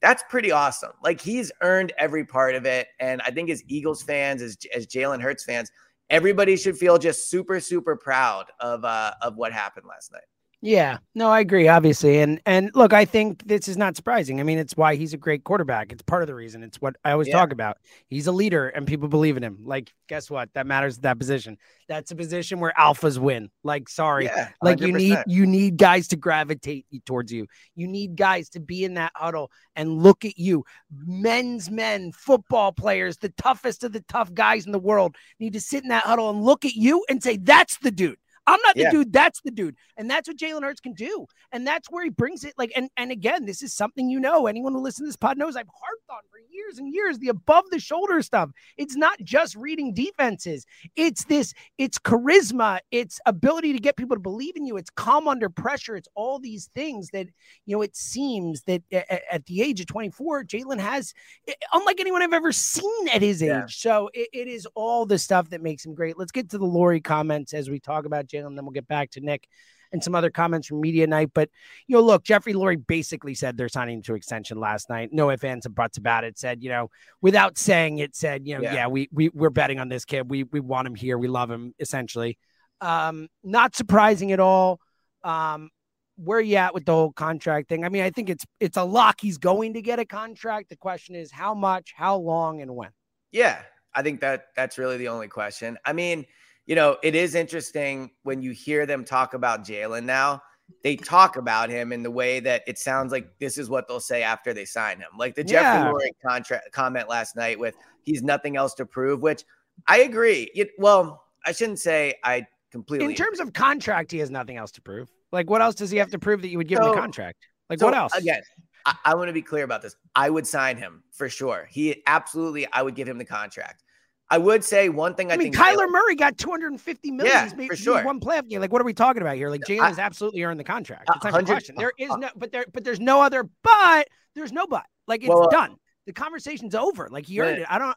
that's 0.00 0.22
pretty 0.28 0.52
awesome. 0.52 0.92
Like 1.02 1.20
he's 1.20 1.50
earned 1.62 1.92
every 1.98 2.24
part 2.24 2.54
of 2.54 2.66
it. 2.66 2.88
And 3.00 3.20
I 3.22 3.30
think 3.30 3.50
as 3.50 3.62
Eagles 3.66 4.02
fans, 4.02 4.42
as 4.42 4.56
as 4.74 4.86
Jalen 4.86 5.20
Hurts 5.20 5.44
fans, 5.44 5.70
everybody 6.10 6.56
should 6.56 6.76
feel 6.76 6.98
just 6.98 7.30
super, 7.30 7.58
super 7.58 7.96
proud 7.96 8.46
of 8.60 8.84
uh 8.84 9.12
of 9.22 9.36
what 9.36 9.52
happened 9.52 9.86
last 9.88 10.12
night. 10.12 10.24
Yeah, 10.66 10.96
no, 11.14 11.28
I 11.28 11.40
agree, 11.40 11.68
obviously. 11.68 12.20
And 12.20 12.40
and 12.46 12.70
look, 12.74 12.94
I 12.94 13.04
think 13.04 13.46
this 13.46 13.68
is 13.68 13.76
not 13.76 13.96
surprising. 13.96 14.40
I 14.40 14.44
mean, 14.44 14.56
it's 14.56 14.74
why 14.74 14.94
he's 14.94 15.12
a 15.12 15.18
great 15.18 15.44
quarterback. 15.44 15.92
It's 15.92 16.00
part 16.00 16.22
of 16.22 16.26
the 16.26 16.34
reason. 16.34 16.62
It's 16.62 16.80
what 16.80 16.96
I 17.04 17.10
always 17.12 17.28
Yeah. 17.28 17.34
talk 17.36 17.52
about. 17.52 17.76
He's 18.08 18.28
a 18.28 18.32
leader 18.32 18.68
and 18.70 18.86
people 18.86 19.08
believe 19.08 19.36
in 19.36 19.42
him. 19.42 19.58
Like, 19.62 19.92
guess 20.08 20.30
what? 20.30 20.48
That 20.54 20.66
matters 20.66 20.96
that 21.00 21.18
position. 21.18 21.58
That's 21.86 22.12
a 22.12 22.16
position 22.16 22.60
where 22.60 22.72
alphas 22.78 23.18
win. 23.18 23.50
Like, 23.62 23.90
sorry. 23.90 24.24
Yeah, 24.24 24.48
like 24.62 24.80
you 24.80 24.92
need 24.92 25.18
you 25.26 25.44
need 25.44 25.76
guys 25.76 26.08
to 26.08 26.16
gravitate 26.16 26.86
towards 27.04 27.30
you. 27.30 27.46
You 27.74 27.86
need 27.86 28.16
guys 28.16 28.48
to 28.50 28.60
be 28.60 28.84
in 28.84 28.94
that 28.94 29.12
huddle 29.14 29.50
and 29.76 30.02
look 30.02 30.24
at 30.24 30.38
you. 30.38 30.64
Men's 30.90 31.70
men, 31.70 32.10
football 32.12 32.72
players, 32.72 33.18
the 33.18 33.28
toughest 33.36 33.84
of 33.84 33.92
the 33.92 34.00
tough 34.08 34.32
guys 34.32 34.64
in 34.64 34.72
the 34.72 34.78
world 34.78 35.14
need 35.38 35.52
to 35.52 35.60
sit 35.60 35.82
in 35.82 35.90
that 35.90 36.04
huddle 36.04 36.30
and 36.30 36.42
look 36.42 36.64
at 36.64 36.72
you 36.74 37.04
and 37.10 37.22
say, 37.22 37.36
That's 37.36 37.76
the 37.80 37.90
dude. 37.90 38.16
I'm 38.46 38.60
not 38.62 38.74
the 38.74 38.82
Yeah. 38.82 38.90
dude. 38.90 39.12
That's 39.12 39.40
the 39.42 39.50
dude. 39.50 39.76
And 39.96 40.10
that's 40.10 40.28
what 40.28 40.36
Jalen 40.36 40.62
Hurts 40.62 40.80
can 40.80 40.92
do. 40.94 41.26
And 41.52 41.66
that's 41.66 41.90
where 41.90 42.04
he 42.04 42.10
brings 42.10 42.44
it. 42.44 42.54
Like, 42.58 42.72
and 42.76 42.90
and 42.96 43.10
again, 43.10 43.46
this 43.46 43.62
is 43.62 43.72
something 43.74 44.08
you 44.08 44.20
know. 44.20 44.46
Anyone 44.46 44.72
who 44.72 44.80
listens 44.80 45.06
to 45.06 45.08
this 45.08 45.16
pod 45.16 45.38
knows 45.38 45.56
I've 45.56 45.68
harped 45.68 46.10
on 46.10 46.20
for 46.30 46.38
years 46.50 46.78
and 46.78 46.92
years 46.92 47.18
the 47.18 47.28
above 47.28 47.64
the 47.70 47.78
shoulder 47.78 48.20
stuff. 48.22 48.50
It's 48.76 48.96
not 48.96 49.18
just 49.22 49.54
reading 49.56 49.92
defenses. 49.94 50.66
It's 50.96 51.24
this, 51.24 51.52
it's 51.78 51.98
charisma, 51.98 52.78
it's 52.90 53.20
ability 53.26 53.72
to 53.72 53.78
get 53.78 53.96
people 53.96 54.16
to 54.16 54.20
believe 54.20 54.56
in 54.56 54.64
you, 54.64 54.76
it's 54.76 54.90
calm 54.90 55.26
under 55.28 55.48
pressure, 55.48 55.96
it's 55.96 56.08
all 56.14 56.38
these 56.38 56.70
things 56.74 57.08
that, 57.10 57.26
you 57.66 57.76
know, 57.76 57.82
it 57.82 57.96
seems 57.96 58.62
that 58.62 58.82
a- 58.92 59.04
a- 59.10 59.34
at 59.34 59.46
the 59.46 59.62
age 59.62 59.80
of 59.80 59.86
24, 59.86 60.44
Jalen 60.44 60.78
has, 60.78 61.12
eh, 61.48 61.52
unlike 61.72 62.00
anyone 62.00 62.22
I've 62.22 62.32
ever 62.32 62.52
seen 62.52 63.08
at 63.08 63.22
his 63.22 63.42
age. 63.42 63.48
Yeah. 63.48 63.66
So 63.68 64.10
it, 64.14 64.28
it 64.32 64.48
is 64.48 64.66
all 64.74 65.06
the 65.06 65.18
stuff 65.18 65.50
that 65.50 65.62
makes 65.62 65.84
him 65.84 65.94
great. 65.94 66.18
Let's 66.18 66.32
get 66.32 66.50
to 66.50 66.58
the 66.58 66.66
Lurie 66.66 67.02
comments 67.02 67.52
as 67.54 67.68
we 67.70 67.80
talk 67.80 68.04
about 68.04 68.26
Jalen, 68.34 68.56
then 68.56 68.64
we'll 68.64 68.72
get 68.72 68.88
back 68.88 69.10
to 69.12 69.20
Nick 69.20 69.46
and 69.92 70.02
some 70.02 70.14
other 70.14 70.30
comments 70.30 70.66
from 70.66 70.80
media 70.80 71.06
night. 71.06 71.30
But 71.32 71.50
you 71.86 71.96
know, 71.96 72.02
look, 72.02 72.24
Jeffrey 72.24 72.52
Lurie 72.52 72.84
basically 72.84 73.34
said 73.34 73.56
they're 73.56 73.68
signing 73.68 74.02
to 74.02 74.14
extension 74.14 74.58
last 74.58 74.90
night. 74.90 75.10
No 75.12 75.30
ifs, 75.30 75.44
ands, 75.44 75.66
and 75.66 75.74
buts 75.74 75.98
about 75.98 76.24
it. 76.24 76.38
Said, 76.38 76.62
you 76.62 76.68
know, 76.68 76.90
without 77.22 77.56
saying 77.56 77.98
it, 77.98 78.16
said, 78.16 78.46
you 78.46 78.56
know, 78.56 78.62
yeah, 78.62 78.74
Yeah. 78.74 78.86
we 78.88 79.08
we 79.12 79.28
we're 79.30 79.50
betting 79.50 79.78
on 79.78 79.88
this 79.88 80.04
kid. 80.04 80.28
We 80.28 80.42
we 80.44 80.60
want 80.60 80.86
him 80.86 80.94
here. 80.94 81.16
We 81.16 81.28
love 81.28 81.50
him. 81.50 81.74
Essentially, 81.78 82.38
um, 82.80 83.28
not 83.42 83.74
surprising 83.76 84.32
at 84.32 84.40
all. 84.40 84.80
Um, 85.22 85.70
where 86.16 86.40
you 86.40 86.56
at 86.56 86.74
with 86.74 86.84
the 86.84 86.92
whole 86.92 87.12
contract 87.12 87.68
thing? 87.68 87.84
I 87.84 87.88
mean, 87.88 88.02
I 88.02 88.10
think 88.10 88.30
it's 88.30 88.44
it's 88.60 88.76
a 88.76 88.84
lock. 88.84 89.20
He's 89.20 89.38
going 89.38 89.74
to 89.74 89.82
get 89.82 89.98
a 89.98 90.04
contract. 90.04 90.68
The 90.68 90.76
question 90.76 91.14
is 91.14 91.30
how 91.30 91.54
much, 91.54 91.92
how 91.96 92.16
long, 92.16 92.62
and 92.62 92.74
when. 92.74 92.90
Yeah, 93.32 93.60
I 93.94 94.02
think 94.02 94.20
that 94.20 94.46
that's 94.56 94.78
really 94.78 94.96
the 94.96 95.08
only 95.08 95.28
question. 95.28 95.78
I 95.84 95.92
mean, 95.92 96.26
you 96.66 96.74
know, 96.74 96.96
it 97.02 97.14
is 97.14 97.34
interesting 97.34 98.10
when 98.22 98.42
you 98.42 98.52
hear 98.52 98.86
them 98.86 99.04
talk 99.04 99.34
about 99.34 99.64
Jalen 99.64 100.04
now. 100.04 100.42
They 100.82 100.96
talk 100.96 101.36
about 101.36 101.68
him 101.68 101.92
in 101.92 102.02
the 102.02 102.10
way 102.10 102.40
that 102.40 102.62
it 102.66 102.78
sounds 102.78 103.12
like 103.12 103.38
this 103.38 103.58
is 103.58 103.68
what 103.68 103.86
they'll 103.86 104.00
say 104.00 104.22
after 104.22 104.54
they 104.54 104.64
sign 104.64 104.98
him. 104.98 105.10
Like 105.18 105.34
the 105.34 105.44
Jeffrey 105.44 105.80
Yeah. 105.80 105.92
Lurie 105.92 106.08
contract 106.26 106.72
comment 106.72 107.08
last 107.08 107.36
night 107.36 107.58
with 107.58 107.74
he's 108.02 108.22
nothing 108.22 108.56
else 108.56 108.72
to 108.74 108.86
prove, 108.86 109.20
which 109.20 109.44
I 109.86 110.00
agree. 110.00 110.50
It, 110.54 110.70
well, 110.78 111.24
I 111.44 111.52
shouldn't 111.52 111.80
say 111.80 112.14
I 112.24 112.46
completely. 112.70 113.06
In 113.06 113.14
terms 113.14 113.40
of 113.40 113.52
contract, 113.52 114.10
he 114.10 114.18
has 114.18 114.30
nothing 114.30 114.56
else 114.56 114.70
to 114.72 114.80
prove. 114.80 115.08
Like, 115.32 115.50
what 115.50 115.60
else 115.60 115.74
does 115.74 115.90
he 115.90 115.98
have 115.98 116.10
to 116.12 116.18
prove 116.18 116.40
that 116.42 116.48
you 116.48 116.56
would 116.58 116.68
give 116.68 116.78
him 116.78 116.84
So- 116.84 116.94
the 116.94 117.00
contract? 117.00 117.46
Like, 117.68 117.78
So, 117.78 117.86
what 117.86 117.94
else? 117.94 118.14
Again, 118.14 118.42
I, 118.86 118.94
I 119.04 119.14
want 119.14 119.28
to 119.28 119.32
be 119.32 119.42
clear 119.42 119.64
about 119.64 119.82
this. 119.82 119.96
I 120.14 120.30
would 120.30 120.46
sign 120.46 120.76
him 120.76 121.02
for 121.12 121.28
sure. 121.28 121.66
He 121.70 122.02
absolutely, 122.06 122.66
I 122.72 122.82
would 122.82 122.94
give 122.94 123.08
him 123.08 123.18
the 123.18 123.24
contract. 123.24 123.82
I 124.30 124.38
would 124.38 124.64
say 124.64 124.88
one 124.88 125.14
thing 125.14 125.30
I, 125.30 125.34
I 125.34 125.36
mean, 125.36 125.52
think 125.52 125.56
Kyler 125.64 125.88
Murray 125.90 126.14
got 126.16 126.38
250 126.38 127.10
million. 127.10 127.32
Yeah, 127.34 127.44
he's 127.44 127.54
made, 127.54 127.68
for 127.68 127.76
sure. 127.76 128.02
one 128.04 128.20
playoff 128.20 128.48
game. 128.48 128.60
Like, 128.60 128.72
what 128.72 128.80
are 128.80 128.84
we 128.84 128.94
talking 128.94 129.20
about 129.22 129.36
here? 129.36 129.50
Like, 129.50 129.60
Jalen 129.62 129.80
I- 129.80 129.88
has 129.88 129.98
absolutely 129.98 130.42
earned 130.42 130.58
the 130.58 130.64
contract. 130.64 131.08
It's 131.14 131.24
not 131.24 131.42
a 131.42 131.44
question. 131.44 131.74
There 131.76 131.92
is 131.98 132.10
no, 132.16 132.28
but 132.36 132.50
there, 132.50 132.64
but 132.72 132.84
there's 132.84 133.00
no 133.00 133.20
other. 133.20 133.48
But 133.62 134.08
there's 134.34 134.52
no 134.52 134.66
but. 134.66 134.86
Like, 135.06 135.20
it's 135.22 135.28
Well, 135.28 135.44
uh, 135.44 135.50
done. 135.50 135.76
The 136.06 136.12
conversation's 136.12 136.74
over. 136.74 137.08
Like, 137.10 137.26
he 137.26 137.40
earned 137.40 137.58
Yeah. 137.58 137.62
it. 137.64 137.68
I 137.70 137.78
don't. 137.78 137.96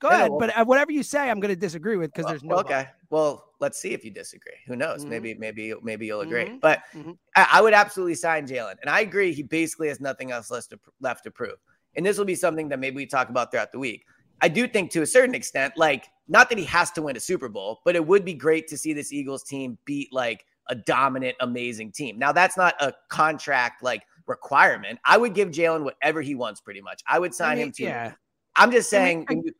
Go 0.00 0.08
Yeah, 0.08 0.14
ahead, 0.16 0.30
well- 0.30 0.38
but 0.40 0.56
uh, 0.58 0.64
whatever 0.64 0.90
you 0.92 1.02
say, 1.02 1.30
I'm 1.30 1.40
going 1.40 1.54
to 1.54 1.60
disagree 1.60 1.96
with 1.96 2.10
because 2.10 2.24
Well, 2.24 2.32
there's 2.32 2.42
no. 2.42 2.54
well, 2.56 2.64
but. 2.64 2.72
okay. 2.72 2.88
Well, 3.10 3.52
let's 3.60 3.78
see 3.78 3.92
if 3.92 4.04
you 4.04 4.10
disagree. 4.10 4.54
Who 4.66 4.74
knows? 4.74 5.04
Mhm. 5.04 5.08
Maybe, 5.08 5.34
maybe, 5.34 5.74
maybe 5.82 6.06
you'll 6.06 6.22
agree. 6.22 6.46
Mhm. 6.46 6.60
But 6.60 6.80
Mhm. 6.94 7.16
I, 7.36 7.48
I 7.54 7.60
would 7.60 7.74
absolutely 7.74 8.14
sign 8.14 8.46
Jalen, 8.46 8.76
and 8.80 8.88
I 8.90 9.00
agree. 9.00 9.32
He 9.32 9.42
basically 9.42 9.88
has 9.88 10.00
nothing 10.00 10.30
else 10.32 10.50
left 10.50 10.70
to, 10.70 10.80
left 11.00 11.24
to 11.24 11.30
prove. 11.30 11.56
And 11.96 12.04
this 12.06 12.16
will 12.18 12.24
be 12.24 12.34
something 12.34 12.68
that 12.70 12.78
maybe 12.78 12.96
we 12.96 13.06
talk 13.06 13.28
about 13.28 13.50
throughout 13.50 13.72
the 13.72 13.78
week. 13.78 14.04
I 14.42 14.48
do 14.48 14.66
think, 14.66 14.90
to 14.92 15.02
a 15.02 15.06
certain 15.06 15.34
extent, 15.34 15.74
like 15.76 16.08
not 16.28 16.48
that 16.48 16.58
he 16.58 16.64
has 16.64 16.90
to 16.92 17.02
win 17.02 17.16
a 17.16 17.20
Super 17.20 17.48
Bowl, 17.48 17.80
but 17.84 17.94
it 17.96 18.06
would 18.06 18.24
be 18.24 18.34
great 18.34 18.68
to 18.68 18.78
see 18.78 18.92
this 18.92 19.12
Eagles 19.12 19.42
team 19.44 19.76
beat 19.84 20.12
like 20.12 20.44
a 20.68 20.74
dominant, 20.74 21.36
amazing 21.40 21.92
team. 21.92 22.18
Now, 22.18 22.32
that's 22.32 22.56
not 22.56 22.74
a 22.80 22.92
contract 23.08 23.82
like 23.82 24.02
requirement. 24.26 24.98
I 25.04 25.16
would 25.18 25.34
give 25.34 25.48
Jalen 25.50 25.82
whatever 25.84 26.22
he 26.22 26.34
wants, 26.34 26.60
pretty 26.60 26.80
much. 26.80 27.02
I 27.08 27.18
would 27.18 27.34
sign 27.34 27.52
I 27.52 27.54
mean, 27.56 27.66
him 27.66 27.72
to 27.72 27.82
yeah. 27.82 28.12
I'm 28.56 28.70
just 28.70 28.92
I 28.94 28.98
mean, 28.98 29.04
saying. 29.06 29.26
I- 29.28 29.34
when 29.34 29.42
you- 29.44 29.52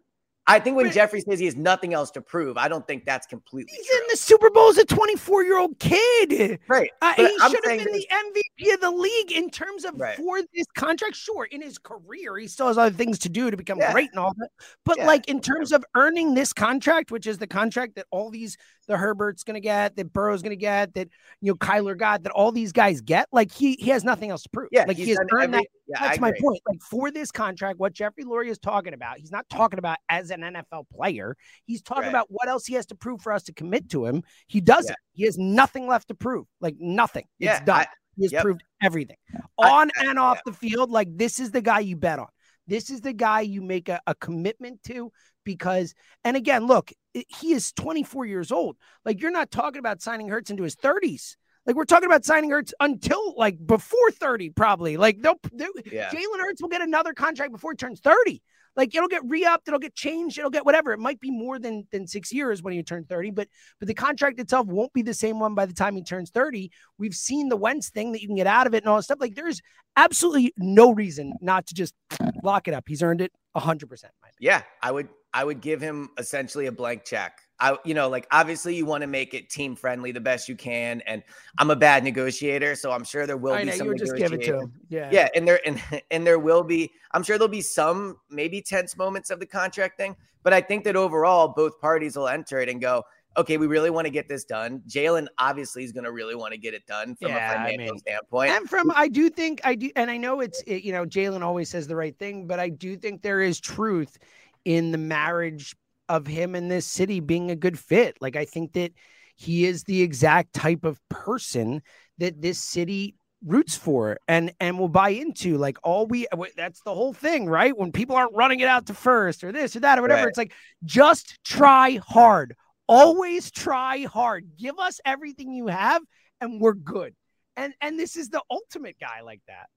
I 0.50 0.58
think 0.60 0.76
when 0.76 0.86
but- 0.86 0.94
Jeffrey 0.94 1.20
says 1.20 1.38
he 1.38 1.44
has 1.46 1.56
nothing 1.56 1.94
else 1.94 2.10
to 2.12 2.20
prove, 2.20 2.56
I 2.56 2.68
don't 2.68 2.86
think 2.86 3.04
that's 3.04 3.26
completely 3.26 3.72
He's 3.76 3.86
true. 3.86 3.98
in 3.98 4.04
the 4.10 4.16
Super 4.16 4.50
Bowl 4.50 4.68
as 4.68 4.78
a 4.78 4.84
24 4.84 5.44
year 5.44 5.58
old 5.58 5.78
kid. 5.78 6.58
right. 6.68 6.90
Uh, 7.00 7.14
he 7.14 7.26
should 7.28 7.64
have 7.64 7.78
been 7.84 7.92
the 7.92 8.06
MVP 8.10 8.74
of 8.74 8.80
the 8.80 8.90
league 8.90 9.32
in 9.32 9.50
terms 9.50 9.84
of 9.84 9.98
Right. 9.98 10.16
for 10.16 10.40
this 10.54 10.66
contract. 10.76 11.14
Sure, 11.16 11.44
in 11.44 11.62
his 11.62 11.78
career, 11.78 12.36
he 12.36 12.46
still 12.48 12.66
has 12.68 12.78
other 12.78 12.94
things 12.94 13.18
to 13.20 13.28
do 13.28 13.50
to 13.50 13.56
become 13.56 13.78
Yeah. 13.78 13.92
great 13.92 14.10
and 14.10 14.18
all 14.18 14.32
that. 14.38 14.50
But 14.84 14.98
Yeah. 14.98 15.06
like 15.06 15.28
in 15.28 15.40
terms 15.40 15.72
of 15.72 15.84
earning 15.94 16.34
this 16.34 16.52
contract, 16.52 17.10
which 17.10 17.26
is 17.26 17.38
the 17.38 17.46
contract 17.46 17.94
that 17.96 18.06
all 18.10 18.30
these 18.30 18.56
the 18.90 18.96
Herbert's 18.98 19.44
gonna 19.44 19.60
get, 19.60 19.94
that 19.96 20.12
Burrow's 20.12 20.42
gonna 20.42 20.56
get, 20.56 20.92
that 20.94 21.08
you 21.40 21.52
know 21.52 21.56
Kyler 21.56 21.96
got, 21.96 22.24
that 22.24 22.32
all 22.32 22.50
these 22.50 22.72
guys 22.72 23.00
get, 23.00 23.28
like 23.32 23.52
he 23.52 23.74
he 23.78 23.90
has 23.90 24.02
nothing 24.02 24.30
else 24.30 24.42
to 24.42 24.48
prove. 24.50 24.68
Yeah, 24.72 24.84
like 24.88 24.96
he 24.96 25.08
has 25.10 25.18
earned 25.32 25.54
every- 25.54 25.58
that. 25.58 25.66
yeah, 25.86 25.96
I 26.02 26.08
That's 26.08 26.20
my 26.20 26.32
point. 26.40 26.60
Like 26.68 26.82
for 26.82 27.10
this 27.12 27.30
contract, 27.30 27.78
what 27.78 27.92
Jeffrey 27.92 28.24
Lurie 28.24 28.48
is 28.48 28.58
talking 28.58 28.92
about, 28.92 29.18
he's 29.18 29.30
not 29.30 29.48
talking 29.48 29.78
about 29.78 29.98
as 30.08 30.30
an 30.30 30.40
NFL 30.40 30.88
player. 30.92 31.36
He's 31.66 31.82
talking 31.82 32.02
Right. 32.02 32.08
about 32.10 32.26
what 32.30 32.48
else 32.48 32.66
he 32.66 32.74
has 32.74 32.86
to 32.86 32.96
prove 32.96 33.22
for 33.22 33.32
us 33.32 33.44
to 33.44 33.52
commit 33.52 33.88
to 33.90 34.04
him. 34.06 34.24
He 34.48 34.60
doesn't. 34.60 34.96
He 35.12 35.24
has 35.24 35.38
nothing 35.38 35.86
left 35.86 36.08
to 36.08 36.14
prove. 36.14 36.46
Like 36.60 36.74
nothing. 36.80 37.26
Yeah, 37.38 37.56
it's 37.58 37.64
done. 37.64 37.80
I- 37.82 37.86
he 38.16 38.24
has 38.24 38.32
yep. 38.32 38.42
proved 38.42 38.62
everything 38.82 39.16
on 39.56 39.90
I- 39.96 40.06
and 40.06 40.18
off 40.18 40.40
the 40.44 40.52
field. 40.52 40.90
Like 40.90 41.16
this 41.16 41.38
is 41.38 41.52
the 41.52 41.62
guy 41.62 41.78
you 41.80 41.96
bet 41.96 42.18
on. 42.18 42.26
This 42.70 42.88
is 42.88 43.00
the 43.00 43.12
guy 43.12 43.40
you 43.40 43.62
make 43.62 43.88
a, 43.88 44.00
a 44.06 44.14
commitment 44.14 44.80
to 44.84 45.10
because, 45.44 45.92
and 46.24 46.36
again, 46.36 46.68
look, 46.68 46.92
he 47.12 47.52
is 47.52 47.72
24 47.72 48.26
years 48.26 48.52
old. 48.52 48.76
Like 49.04 49.20
you're 49.20 49.32
not 49.32 49.50
talking 49.50 49.80
about 49.80 50.00
signing 50.00 50.28
Hurts 50.28 50.52
into 50.52 50.62
his 50.62 50.76
30s. 50.76 51.34
Like 51.66 51.74
we're 51.74 51.84
talking 51.84 52.06
about 52.06 52.24
signing 52.24 52.50
Hurts 52.50 52.72
until 52.78 53.34
like 53.36 53.58
before 53.66 54.12
30, 54.12 54.50
probably. 54.50 54.96
Like 54.96 55.20
they'll, 55.20 55.40
they'll 55.52 55.72
Yeah. 55.84 56.10
Jalen 56.10 56.38
Hurts 56.38 56.62
will 56.62 56.68
get 56.68 56.80
another 56.80 57.12
contract 57.12 57.50
before 57.50 57.72
he 57.72 57.76
turns 57.76 57.98
30. 57.98 58.40
Like 58.76 58.94
it'll 58.94 59.08
get 59.08 59.22
re-upped, 59.26 59.68
it'll 59.68 59.80
get 59.80 59.94
changed, 59.94 60.38
it'll 60.38 60.50
get 60.50 60.64
whatever. 60.64 60.92
It 60.92 60.98
might 60.98 61.20
be 61.20 61.30
more 61.30 61.58
than 61.58 61.86
than 61.90 62.06
six 62.06 62.32
years 62.32 62.62
when 62.62 62.74
you 62.74 62.82
turn 62.82 63.04
30, 63.04 63.30
but 63.32 63.48
but 63.78 63.88
the 63.88 63.94
contract 63.94 64.40
itself 64.40 64.66
won't 64.66 64.92
be 64.92 65.02
the 65.02 65.14
same 65.14 65.38
one 65.40 65.54
by 65.54 65.66
the 65.66 65.72
time 65.72 65.96
he 65.96 66.02
turns 66.02 66.30
30. 66.30 66.70
We've 66.98 67.14
seen 67.14 67.48
the 67.48 67.56
Wentz 67.56 67.90
thing 67.90 68.12
that 68.12 68.22
you 68.22 68.28
can 68.28 68.36
get 68.36 68.46
out 68.46 68.66
of 68.66 68.74
it 68.74 68.78
and 68.78 68.88
all 68.88 68.96
that 68.96 69.02
stuff. 69.04 69.18
Like 69.20 69.34
there's 69.34 69.60
absolutely 69.96 70.54
no 70.56 70.92
reason 70.92 71.34
not 71.40 71.66
to 71.68 71.74
just 71.74 71.94
lock 72.42 72.68
it 72.68 72.74
up. 72.74 72.84
He's 72.86 73.02
earned 73.02 73.20
it 73.20 73.32
hundred 73.54 73.88
percent. 73.88 74.12
Yeah, 74.38 74.62
I 74.82 74.92
would 74.92 75.08
I 75.32 75.44
would 75.44 75.60
give 75.60 75.80
him 75.80 76.10
essentially 76.18 76.66
a 76.66 76.72
blank 76.72 77.04
check. 77.04 77.40
I 77.60 77.76
you 77.84 77.94
know, 77.94 78.08
like 78.08 78.26
obviously 78.30 78.74
you 78.74 78.86
want 78.86 79.02
to 79.02 79.06
make 79.06 79.34
it 79.34 79.50
team 79.50 79.76
friendly 79.76 80.12
the 80.12 80.20
best 80.20 80.48
you 80.48 80.56
can. 80.56 81.02
And 81.02 81.22
I'm 81.58 81.70
a 81.70 81.76
bad 81.76 82.02
negotiator, 82.04 82.74
so 82.74 82.90
I'm 82.90 83.04
sure 83.04 83.26
there 83.26 83.36
will 83.36 83.52
I 83.52 83.60
be 83.60 83.70
know 83.70 83.76
some 83.76 83.86
you 83.86 83.92
would 83.92 83.98
just 83.98 84.16
give 84.16 84.32
it 84.32 84.42
to 84.44 84.60
him. 84.60 84.72
Yeah. 84.88 85.10
Yeah, 85.12 85.28
and 85.34 85.46
there 85.46 85.60
and, 85.66 85.82
and 86.10 86.26
there 86.26 86.38
will 86.38 86.62
be, 86.64 86.90
I'm 87.12 87.22
sure 87.22 87.36
there'll 87.38 87.48
be 87.48 87.60
some 87.60 88.16
maybe 88.30 88.62
tense 88.62 88.96
moments 88.96 89.30
of 89.30 89.40
the 89.40 89.46
contract 89.46 89.98
thing, 89.98 90.16
but 90.42 90.52
I 90.52 90.60
think 90.60 90.84
that 90.84 90.96
overall 90.96 91.48
both 91.48 91.80
parties 91.80 92.16
will 92.16 92.28
enter 92.28 92.58
it 92.60 92.68
and 92.68 92.80
go, 92.80 93.04
okay, 93.36 93.58
we 93.58 93.66
really 93.68 93.90
want 93.90 94.06
to 94.06 94.10
get 94.10 94.28
this 94.28 94.44
done. 94.44 94.82
Jalen 94.88 95.28
obviously 95.38 95.84
is 95.84 95.92
going 95.92 96.02
to 96.04 96.10
really 96.12 96.34
want 96.34 96.52
to 96.52 96.58
get 96.58 96.74
it 96.74 96.84
done 96.86 97.14
from 97.14 97.28
Yeah, 97.28 97.52
a 97.52 97.60
I 97.60 97.70
financial 97.70 97.94
mean- 97.94 97.98
standpoint. 98.00 98.50
And 98.50 98.68
from 98.68 98.90
I 98.96 99.06
do 99.06 99.30
think 99.30 99.60
I 99.64 99.74
do, 99.76 99.90
and 99.96 100.10
I 100.10 100.16
know 100.16 100.40
it's 100.40 100.62
it, 100.66 100.82
you 100.82 100.92
know 100.92 101.04
Jalen 101.06 101.42
always 101.42 101.68
says 101.68 101.86
the 101.86 101.94
right 101.96 102.18
thing, 102.18 102.46
but 102.46 102.58
I 102.58 102.70
do 102.70 102.96
think 102.96 103.22
there 103.22 103.40
is 103.42 103.60
truth 103.60 104.18
in 104.64 104.90
the 104.92 104.98
marriage 104.98 105.76
of 106.10 106.26
him 106.26 106.54
in 106.54 106.68
this 106.68 106.86
city 106.86 107.20
being 107.20 107.50
a 107.50 107.56
good 107.56 107.78
fit. 107.78 108.16
Like 108.20 108.36
I 108.36 108.44
think 108.44 108.72
that 108.74 108.92
he 109.36 109.64
is 109.64 109.84
the 109.84 110.02
exact 110.02 110.52
type 110.52 110.84
of 110.84 111.00
person 111.08 111.82
that 112.18 112.42
this 112.42 112.58
city 112.58 113.14
roots 113.46 113.74
for 113.74 114.18
and 114.28 114.52
and 114.60 114.78
will 114.78 114.88
buy 114.88 115.10
into. 115.10 115.56
Like 115.56 115.78
all 115.82 116.06
we 116.06 116.26
that's 116.56 116.82
the 116.82 116.92
whole 116.94 117.14
thing 117.14 117.46
right? 117.48 117.76
When 117.76 117.92
people 117.92 118.16
aren't 118.16 118.34
running 118.34 118.60
it 118.60 118.68
out 118.68 118.86
to 118.86 118.94
first 118.94 119.42
or 119.44 119.52
this 119.52 119.74
or 119.76 119.80
that 119.80 119.98
or 119.98 120.02
whatever 120.02 120.22
Right. 120.22 120.28
it's 120.28 120.36
like 120.38 120.52
just 120.84 121.38
try 121.44 121.98
hard. 122.06 122.54
Always 122.86 123.50
try 123.50 124.00
hard. 124.04 124.44
Give 124.58 124.78
us 124.78 125.00
everything 125.06 125.52
you 125.54 125.68
have 125.68 126.02
and 126.40 126.60
we're 126.60 126.74
good. 126.74 127.14
And 127.56 127.72
and 127.80 127.98
this 127.98 128.16
is 128.16 128.28
the 128.28 128.42
ultimate 128.50 128.96
guy 129.00 129.22
like 129.22 129.40
that. 129.46 129.68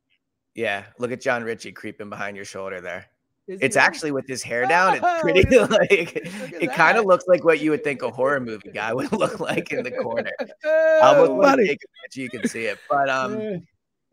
Yeah, 0.55 0.83
look 0.99 1.11
at 1.11 1.21
John 1.21 1.43
Ritchie 1.43 1.71
creeping 1.71 2.09
behind 2.09 2.35
your 2.35 2.45
shoulder 2.45 2.81
there. 2.81 3.05
Is 3.47 3.59
It's 3.61 3.75
actually 3.75 4.11
with 4.11 4.25
his 4.27 4.41
hair 4.41 4.65
down. 4.65 4.93
It's 4.95 5.03
Oh, 5.05 5.17
pretty 5.21 5.43
look 5.49 5.69
like 5.71 5.91
it 5.91 6.71
kind 6.73 6.97
of 6.97 7.05
looks 7.05 7.25
like 7.27 7.43
what 7.43 7.59
you 7.59 7.71
would 7.71 7.83
think 7.83 8.01
a 8.01 8.09
horror 8.09 8.39
movie 8.49 8.71
guy 8.71 8.93
would 8.93 9.11
look 9.11 9.39
like 9.39 9.71
in 9.73 9.83
the 9.83 9.91
corner. 9.91 10.31
Oh, 10.65 10.99
almost 11.03 11.31
want 11.33 11.59
to 11.59 11.67
take 11.67 11.79
a 11.83 12.19
you 12.19 12.29
can 12.29 12.47
see 12.47 12.65
it. 12.65 12.77
But 12.89 13.09
um, 13.09 13.61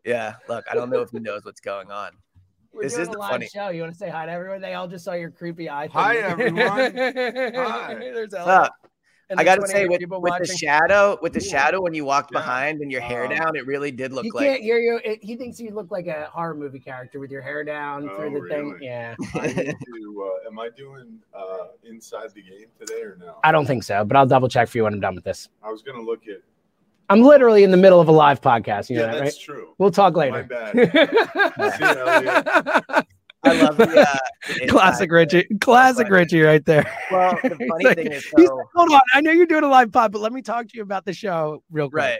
yeah, 0.03 0.35
look, 0.49 0.65
I 0.69 0.73
don't 0.75 0.89
know 0.89 1.01
if 1.01 1.11
he 1.11 1.19
knows 1.19 1.45
what's 1.45 1.61
going 1.61 1.91
on. 1.91 2.11
We're 2.73 2.83
this 2.83 2.93
doing 2.93 3.01
is 3.03 3.07
a 3.09 3.11
the 3.11 3.17
live 3.19 3.31
funny- 3.31 3.47
show. 3.47 3.69
You 3.69 3.81
want 3.81 3.93
to 3.93 3.97
say 3.99 4.09
hi 4.09 4.25
to 4.25 4.31
everyone? 4.31 4.61
They 4.61 4.73
all 4.73 4.87
just 4.87 5.05
saw 5.05 5.13
your 5.13 5.29
creepy 5.29 5.69
eye. 5.69 5.83
Thing. 5.87 5.91
Hi, 5.93 6.17
everyone. 6.17 6.63
Hi. 6.65 7.93
There's 7.99 8.31
What's 8.31 8.33
Elliot. 8.35 8.47
up? 8.47 8.73
And 9.31 9.39
I 9.39 9.45
gotta 9.45 9.65
say, 9.65 9.85
with, 9.87 9.99
people 10.01 10.21
with 10.21 10.33
the 10.39 10.45
shadow, 10.45 11.17
with 11.21 11.31
the 11.31 11.39
Ooh. 11.39 11.43
shadow 11.43 11.81
when 11.81 11.93
you 11.93 12.03
walked 12.03 12.31
Yeah. 12.33 12.39
behind 12.39 12.81
and 12.81 12.91
your 12.91 12.99
hair 12.99 13.25
Uh, 13.25 13.29
down, 13.29 13.55
it 13.55 13.65
really 13.65 13.89
did 13.89 14.11
look 14.11 14.25
he 14.25 14.31
like 14.31 14.45
can't 14.45 14.61
hear 14.61 14.77
you. 14.77 14.99
It, 15.05 15.23
he 15.23 15.37
thinks 15.37 15.57
you 15.57 15.71
look 15.71 15.89
like 15.89 16.07
a 16.07 16.25
horror 16.25 16.53
movie 16.53 16.79
character 16.79 17.17
with 17.17 17.31
your 17.31 17.41
hair 17.41 17.63
down 17.63 18.09
Oh, 18.11 18.17
through 18.17 18.41
the 18.41 18.47
thing. 18.49 18.77
Yeah, 18.81 19.15
I 19.35 19.47
need 19.47 19.55
to, 19.85 20.31
uh, 20.45 20.49
am 20.49 20.59
I 20.59 20.67
doing 20.75 21.19
uh, 21.33 21.67
inside 21.85 22.31
the 22.35 22.41
game 22.41 22.67
today 22.77 23.01
or 23.03 23.15
no? 23.17 23.37
I 23.41 23.53
don't 23.53 23.65
think 23.65 23.83
so, 23.83 24.03
but 24.03 24.17
I'll 24.17 24.25
double 24.27 24.49
check 24.49 24.67
for 24.67 24.77
you 24.77 24.83
when 24.83 24.93
I'm 24.93 24.99
done 24.99 25.15
with 25.15 25.23
this. 25.23 25.47
I 25.63 25.71
was 25.71 25.81
gonna 25.81 26.01
look 26.01 26.27
at. 26.27 26.41
I'm 27.09 27.21
literally 27.21 27.63
in 27.63 27.71
the 27.71 27.77
middle 27.77 28.01
of 28.01 28.09
a 28.09 28.11
live 28.11 28.41
podcast. 28.41 28.89
You 28.89 28.97
know 28.97 29.05
yeah, 29.05 29.13
that, 29.13 29.23
that's 29.23 29.37
right? 29.37 29.43
true. 29.45 29.75
We'll 29.77 29.91
talk 29.91 30.13
My 30.15 30.29
later. 30.29 30.43
bad. 30.43 31.45
See 33.45 33.53
you, 33.53 33.59
Elliot. 33.59 33.63
I 33.63 33.65
love 33.65 33.77
the 33.77 33.99
uh, 34.01 34.17
the 34.59 34.67
Classic 34.67 35.11
Richie. 35.11 35.47
Classic. 35.59 36.07
Richie 36.09 36.41
right 36.41 36.63
there. 36.65 36.85
Well, 37.11 37.37
the 37.43 37.49
funny 37.69 37.85
like- 37.85 37.97
thing 37.97 38.11
is, 38.11 38.25
so, 38.29 38.41
like, 38.55 38.65
hold 38.75 38.91
on. 38.91 39.01
I 39.13 39.21
know 39.21 39.31
you're 39.31 39.45
doing 39.45 39.63
a 39.63 39.67
live 39.69 39.91
pod, 39.91 40.11
but 40.11 40.19
let 40.21 40.33
me 40.33 40.41
talk 40.41 40.67
to 40.67 40.77
you 40.77 40.83
about 40.83 41.05
the 41.05 41.13
show 41.13 41.63
real 41.71 41.89
quick. 41.89 42.01
right. 42.03 42.19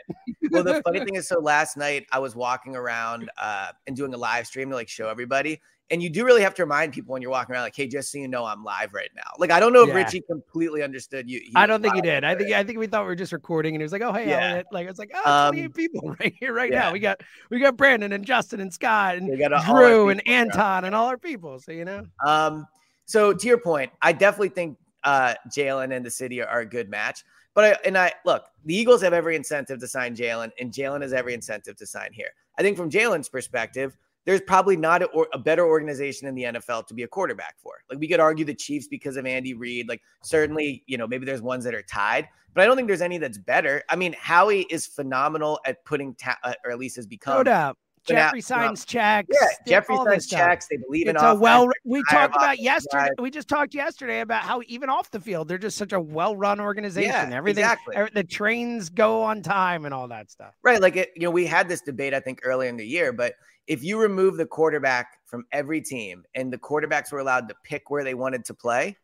Well, 0.52 0.64
the 0.64 0.82
funny 0.84 1.00
thing 1.06 1.16
is, 1.16 1.28
so 1.28 1.40
last 1.40 1.78
night 1.78 2.06
I 2.12 2.20
was 2.20 2.36
walking 2.36 2.76
around 2.76 3.30
uh, 3.42 3.68
and 3.88 3.96
doing 3.96 4.14
a 4.14 4.18
live 4.18 4.48
stream 4.48 4.70
to 4.70 4.76
like 4.76 4.90
show 4.90 5.08
everybody. 5.10 5.62
And 5.92 6.02
you 6.02 6.10
do 6.10 6.24
really 6.26 6.42
have 6.42 6.54
to 6.56 6.64
remind 6.64 6.94
people 6.94 7.12
when 7.14 7.22
you're 7.22 7.30
walking 7.32 7.54
around, 7.54 7.64
like, 7.64 7.76
hey, 7.76 7.88
just 7.88 8.12
so 8.12 8.18
you 8.18 8.28
know, 8.30 8.46
I'm 8.46 8.64
live 8.64 8.94
right 8.94 9.10
now. 9.16 9.30
Like, 9.38 9.52
I 9.52 9.60
don't 9.60 9.74
know 9.74 9.84
if 9.84 9.90
Yeah. 9.90 9.96
Richie 9.96 10.22
completely 10.22 10.82
understood 10.84 11.30
you. 11.30 11.42
I 11.54 11.66
don't 11.66 11.82
think 11.82 11.96
he 11.96 12.02
did. 12.02 12.24
I 12.24 12.34
think 12.36 12.52
I 12.54 12.64
think 12.64 12.80
we 12.80 12.88
thought 12.88 13.02
we 13.04 13.08
were 13.08 13.16
just 13.16 13.34
recording, 13.34 13.76
and 13.76 13.82
he 13.82 13.84
was 13.84 13.92
like, 13.92 14.02
"Oh, 14.02 14.14
hey, 14.14 14.30
Yeah. 14.30 14.62
Like 14.72 14.88
it's 14.88 14.98
like, 15.00 15.12
"Oh, 15.14 15.48
Um, 15.48 15.54
28 15.54 15.74
people 15.76 16.16
right 16.20 16.34
here, 16.40 16.54
right 16.54 16.72
yeah. 16.72 16.80
now." 16.80 16.92
We 16.94 17.00
got 17.00 17.22
we 17.50 17.60
got 17.60 17.76
Brandon 17.76 18.14
and 18.14 18.26
Justin 18.26 18.62
and 18.62 18.74
Scott 18.74 19.18
and 19.18 19.28
Drew 19.66 20.10
and. 20.10 20.26
Anton 20.28 20.86
and 20.86 20.96
all 20.96 21.08
our 21.08 21.18
people. 21.18 21.60
So 21.60 21.72
you 21.74 21.84
know, 21.86 22.06
Um, 22.26 22.66
so 23.06 23.34
to 23.34 23.48
your 23.48 23.58
point, 23.60 23.92
I 24.02 24.14
definitely 24.14 24.50
think 24.50 24.78
uh 25.04 25.34
Jalen 25.50 25.94
and 25.96 26.06
the 26.06 26.12
city 26.12 26.42
are, 26.42 26.48
are 26.48 26.60
a 26.62 26.66
good 26.66 26.90
match. 26.90 27.24
But 27.54 27.66
I 27.66 27.78
and 27.86 27.98
I 27.98 28.14
look, 28.24 28.46
the 28.64 28.74
Eagles 28.76 29.02
have 29.02 29.12
every 29.12 29.36
incentive 29.36 29.80
to 29.82 29.88
sign 29.88 30.16
Jalen, 30.16 30.52
and 30.60 30.72
Jalen 30.72 31.02
has 31.02 31.12
every 31.12 31.34
incentive 31.34 31.76
to 31.78 31.86
sign 31.86 32.14
here. 32.14 32.30
I 32.58 32.62
think 32.62 32.78
from 32.78 32.90
Jalen's 32.90 33.28
perspective, 33.28 33.98
there's 34.26 34.42
probably 34.42 34.78
not 34.78 35.02
a, 35.02 35.06
or 35.08 35.28
a 35.34 35.40
better 35.40 35.66
organization 35.66 36.28
in 36.28 36.36
the 36.36 36.44
NFL 36.44 36.88
to 36.88 36.94
be 36.94 37.04
a 37.04 37.08
quarterback 37.08 37.56
for. 37.58 37.74
Like 37.90 38.00
we 38.00 38.08
could 38.08 38.20
argue 38.20 38.46
the 38.46 38.54
Chiefs 38.54 38.88
because 38.88 39.18
of 39.18 39.26
Andy 39.26 39.54
Reid. 39.54 39.88
Like 39.90 40.02
certainly, 40.22 40.84
you 40.88 40.98
know, 40.98 41.08
maybe 41.08 41.26
there's 41.26 41.42
ones 41.42 41.64
that 41.64 41.74
are 41.74 41.82
tied, 41.84 42.28
but 42.54 42.62
I 42.62 42.66
don't 42.66 42.76
think 42.76 42.88
there's 42.88 43.02
any 43.02 43.18
that's 43.18 43.38
better. 43.38 43.84
I 43.90 43.96
mean, 43.96 44.14
Howie 44.20 44.62
is 44.70 44.86
phenomenal 44.86 45.60
at 45.66 45.84
putting, 45.86 46.14
ta- 46.16 46.38
uh, 46.44 46.54
or 46.66 46.72
at 46.72 46.80
least 46.80 46.96
has 46.98 47.08
become. 47.08 47.38
no 47.38 47.44
doubt. 47.44 47.78
Jeffrey 48.04 48.42
signs 48.42 48.84
checks. 48.84 49.28
Yeah, 49.32 49.48
Jeffrey 49.68 49.96
signs 49.96 50.28
checks. 50.28 50.68
They 50.68 50.78
believe 50.78 51.08
in 51.08 51.16
It's 51.16 51.24
a 51.24 51.36
well. 51.36 51.70
We 51.86 52.04
talked 52.10 52.36
about 52.36 52.60
yesterday. 52.60 53.10
guys. 53.10 53.12
We 53.20 53.30
just 53.30 53.48
talked 53.48 53.76
yesterday 53.76 54.22
about 54.22 54.42
how 54.42 54.62
even 54.68 54.90
off 54.90 55.12
the 55.12 55.20
field, 55.20 55.48
they're 55.48 55.60
just 55.60 55.78
such 55.78 55.94
a 55.94 56.00
well-run 56.00 56.60
organization. 56.60 57.12
Yeah, 57.12 57.30
Everything, 57.32 57.64
exactly. 57.64 57.96
the 58.14 58.24
trains 58.24 58.90
go 58.90 59.22
on 59.22 59.44
time 59.44 59.86
and 59.86 59.94
all 59.94 60.08
that 60.08 60.32
stuff. 60.32 60.56
Right. 60.64 60.82
Like, 60.82 60.96
it, 60.96 61.12
you 61.16 61.24
know, 61.24 61.32
we 61.32 61.46
had 61.46 61.70
this 61.70 61.82
debate, 61.82 62.14
I 62.16 62.20
think, 62.20 62.40
earlier 62.44 62.70
in 62.70 62.78
the 62.78 62.88
year, 62.88 63.14
but 63.14 63.36
if 63.67 63.84
you 63.84 64.00
remove 64.00 64.38
the 64.38 64.45
quarterback 64.45 65.19
from 65.26 65.45
every 65.52 65.82
team 65.82 66.24
and 66.36 66.52
the 66.52 66.58
quarterbacks 66.58 67.12
were 67.12 67.19
allowed 67.19 67.47
to 67.50 67.56
pick 67.63 67.89
where 67.89 68.04
they 68.04 68.13
wanted 68.13 68.45
to 68.45 68.54
play, 68.54 68.97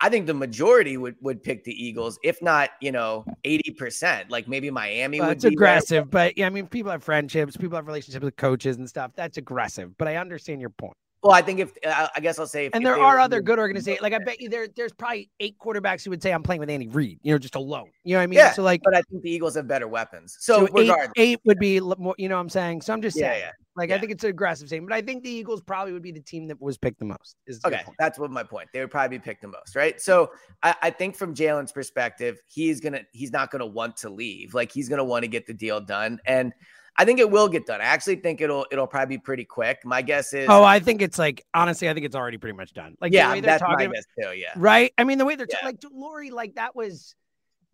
I 0.00 0.08
think 0.08 0.26
the 0.26 0.34
majority 0.34 0.96
would, 0.96 1.14
would 1.20 1.42
pick 1.42 1.62
the 1.62 1.72
Eagles, 1.72 2.18
if 2.24 2.42
not, 2.42 2.70
you 2.80 2.90
know, 2.90 3.24
80%. 3.44 4.30
Like 4.30 4.48
maybe 4.48 4.70
Miami 4.70 5.20
Well, 5.20 5.30
it's 5.30 5.44
be 5.44 5.50
there. 5.50 5.54
aggressive, 5.54 6.10
but 6.10 6.36
yeah, 6.36 6.46
I 6.46 6.50
mean, 6.50 6.66
people 6.66 6.90
have 6.90 7.04
friendships, 7.04 7.56
people 7.56 7.76
have 7.76 7.86
relationships 7.86 8.24
with 8.24 8.36
coaches 8.36 8.78
and 8.78 8.88
stuff. 8.88 9.12
That's 9.14 9.38
aggressive, 9.38 9.96
but 9.98 10.08
I 10.08 10.16
understand 10.16 10.60
your 10.60 10.70
point. 10.70 10.96
Well, 11.22 11.32
I 11.32 11.40
think 11.40 11.60
if, 11.60 11.72
I 11.86 12.08
I 12.16 12.20
guess 12.20 12.40
I'll 12.40 12.48
say, 12.48 12.66
if, 12.66 12.74
And 12.74 12.82
if 12.82 12.86
there 12.86 13.00
are 13.00 13.20
other 13.20 13.40
good 13.40 13.60
organizations. 13.60 14.02
Like 14.02 14.12
I 14.12 14.18
bet 14.18 14.40
you 14.40 14.48
there, 14.48 14.66
there's 14.74 14.92
probably 14.92 15.30
eight 15.38 15.56
quarterbacks 15.56 16.02
who 16.02 16.10
would 16.10 16.20
say 16.20 16.32
I'm 16.32 16.42
playing 16.42 16.58
with 16.58 16.68
Andy 16.68 16.88
Reid, 16.88 17.20
you 17.22 17.32
know, 17.32 17.38
just 17.38 17.54
alone. 17.54 17.90
You 18.02 18.14
know 18.14 18.18
what 18.18 18.24
I 18.24 18.26
mean? 18.26 18.38
Yeah, 18.40 18.52
so 18.52 18.64
like, 18.64 18.80
but 18.82 18.96
I 18.96 19.02
think 19.02 19.22
the 19.22 19.30
Eagles 19.30 19.54
have 19.54 19.68
better 19.68 19.86
weapons. 19.86 20.36
So, 20.40 20.66
so 20.66 20.78
eight, 20.80 20.92
eight 21.16 21.40
would 21.44 21.60
be 21.60 21.78
more. 21.78 22.16
You 22.18 22.28
know 22.28 22.34
what 22.34 22.40
I'm 22.40 22.48
saying? 22.48 22.80
So 22.82 22.92
I'm 22.92 23.02
just 23.02 23.16
yeah, 23.16 23.30
saying, 23.30 23.42
yeah. 23.44 23.52
Like, 23.74 23.90
I 23.90 23.98
think 23.98 24.12
it's 24.12 24.22
an 24.24 24.30
aggressive 24.30 24.68
thing, 24.68 24.84
but 24.86 24.94
I 24.94 25.00
think 25.00 25.22
the 25.22 25.30
Eagles 25.30 25.62
probably 25.62 25.92
would 25.94 26.02
be 26.02 26.12
the 26.12 26.20
team 26.20 26.46
that 26.48 26.60
was 26.60 26.76
picked 26.76 26.98
the 26.98 27.06
most. 27.06 27.36
Is 27.46 27.60
Okay, 27.64 27.82
that's 27.98 28.18
what 28.18 28.30
my 28.30 28.42
point. 28.42 28.68
They 28.72 28.80
would 28.80 28.90
probably 28.90 29.16
be 29.18 29.22
picked 29.22 29.40
the 29.42 29.48
most, 29.48 29.74
right? 29.74 30.00
So 30.00 30.30
I, 30.62 30.74
I 30.82 30.90
think 30.90 31.16
from 31.16 31.34
Jalen's 31.34 31.72
perspective, 31.72 32.38
he's 32.48 32.80
gonna 32.80 33.00
he's 33.12 33.32
not 33.32 33.50
gonna 33.50 33.66
want 33.66 33.96
to 33.98 34.10
leave. 34.10 34.52
Like 34.54 34.70
he's 34.70 34.88
gonna 34.88 35.04
want 35.04 35.22
to 35.22 35.28
get 35.28 35.46
the 35.46 35.54
deal 35.54 35.80
done, 35.80 36.20
and 36.26 36.52
I 36.98 37.06
think 37.06 37.18
it 37.20 37.30
will 37.30 37.48
get 37.48 37.64
done. 37.64 37.80
I 37.80 37.84
actually 37.84 38.16
think 38.16 38.42
it'll 38.42 38.66
it'll 38.70 38.86
probably 38.86 39.16
be 39.16 39.20
pretty 39.22 39.46
quick. 39.46 39.78
My 39.86 40.02
guess 40.02 40.34
is, 40.34 40.46
Oh, 40.50 40.62
I 40.62 40.78
think 40.78 41.00
it's 41.00 41.18
like 41.18 41.42
honestly, 41.54 41.88
I 41.88 41.94
think 41.94 42.04
it's 42.04 42.14
already 42.16 42.36
pretty 42.36 42.56
much 42.56 42.74
done. 42.74 42.94
Like 43.00 43.12
the 43.12 43.16
yeah, 43.16 43.32
way 43.32 43.40
they're 43.40 43.52
that's 43.52 43.62
my 43.62 43.70
talking, 43.70 43.86
about- 43.86 43.94
guess 43.94 44.04
too. 44.32 44.36
Yeah, 44.38 44.52
right? 44.56 44.92
I 44.98 45.04
mean, 45.04 45.16
the 45.16 45.24
way 45.24 45.34
they're 45.34 45.46
Yeah. 45.50 45.64
like 45.64 45.80
Lurie, 45.80 46.30
like 46.30 46.56
that 46.56 46.76
was 46.76 47.14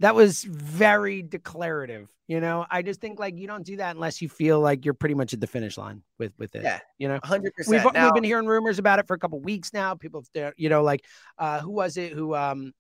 that 0.00 0.14
was 0.14 0.44
very 0.44 1.22
declarative. 1.22 2.08
You 2.26 2.40
know, 2.40 2.66
I 2.70 2.82
just 2.82 3.00
think 3.00 3.18
like 3.18 3.38
you 3.38 3.46
don't 3.46 3.64
do 3.64 3.78
that 3.78 3.96
unless 3.96 4.20
you 4.20 4.28
feel 4.28 4.60
like 4.60 4.84
you're 4.84 4.94
pretty 4.94 5.14
much 5.14 5.32
at 5.32 5.40
the 5.40 5.46
finish 5.46 5.78
line 5.78 6.02
with 6.18 6.32
with 6.38 6.54
it. 6.54 6.62
Yeah. 6.62 6.80
you 6.98 7.08
know. 7.08 7.18
hundred 7.22 7.54
We've, 7.56 7.66
percent. 7.66 7.94
Now, 7.94 8.04
we've 8.04 8.14
been 8.14 8.24
hearing 8.24 8.46
rumors 8.46 8.78
about 8.78 8.98
it 8.98 9.06
for 9.06 9.14
a 9.14 9.18
couple 9.18 9.40
weeks 9.40 9.72
now. 9.72 9.94
People, 9.94 10.24
you 10.56 10.68
know, 10.68 10.82
like 10.82 11.04
uh, 11.38 11.60
who 11.60 11.70
was 11.70 11.96
it 11.96 12.12
who 12.12 12.34
um 12.34 12.74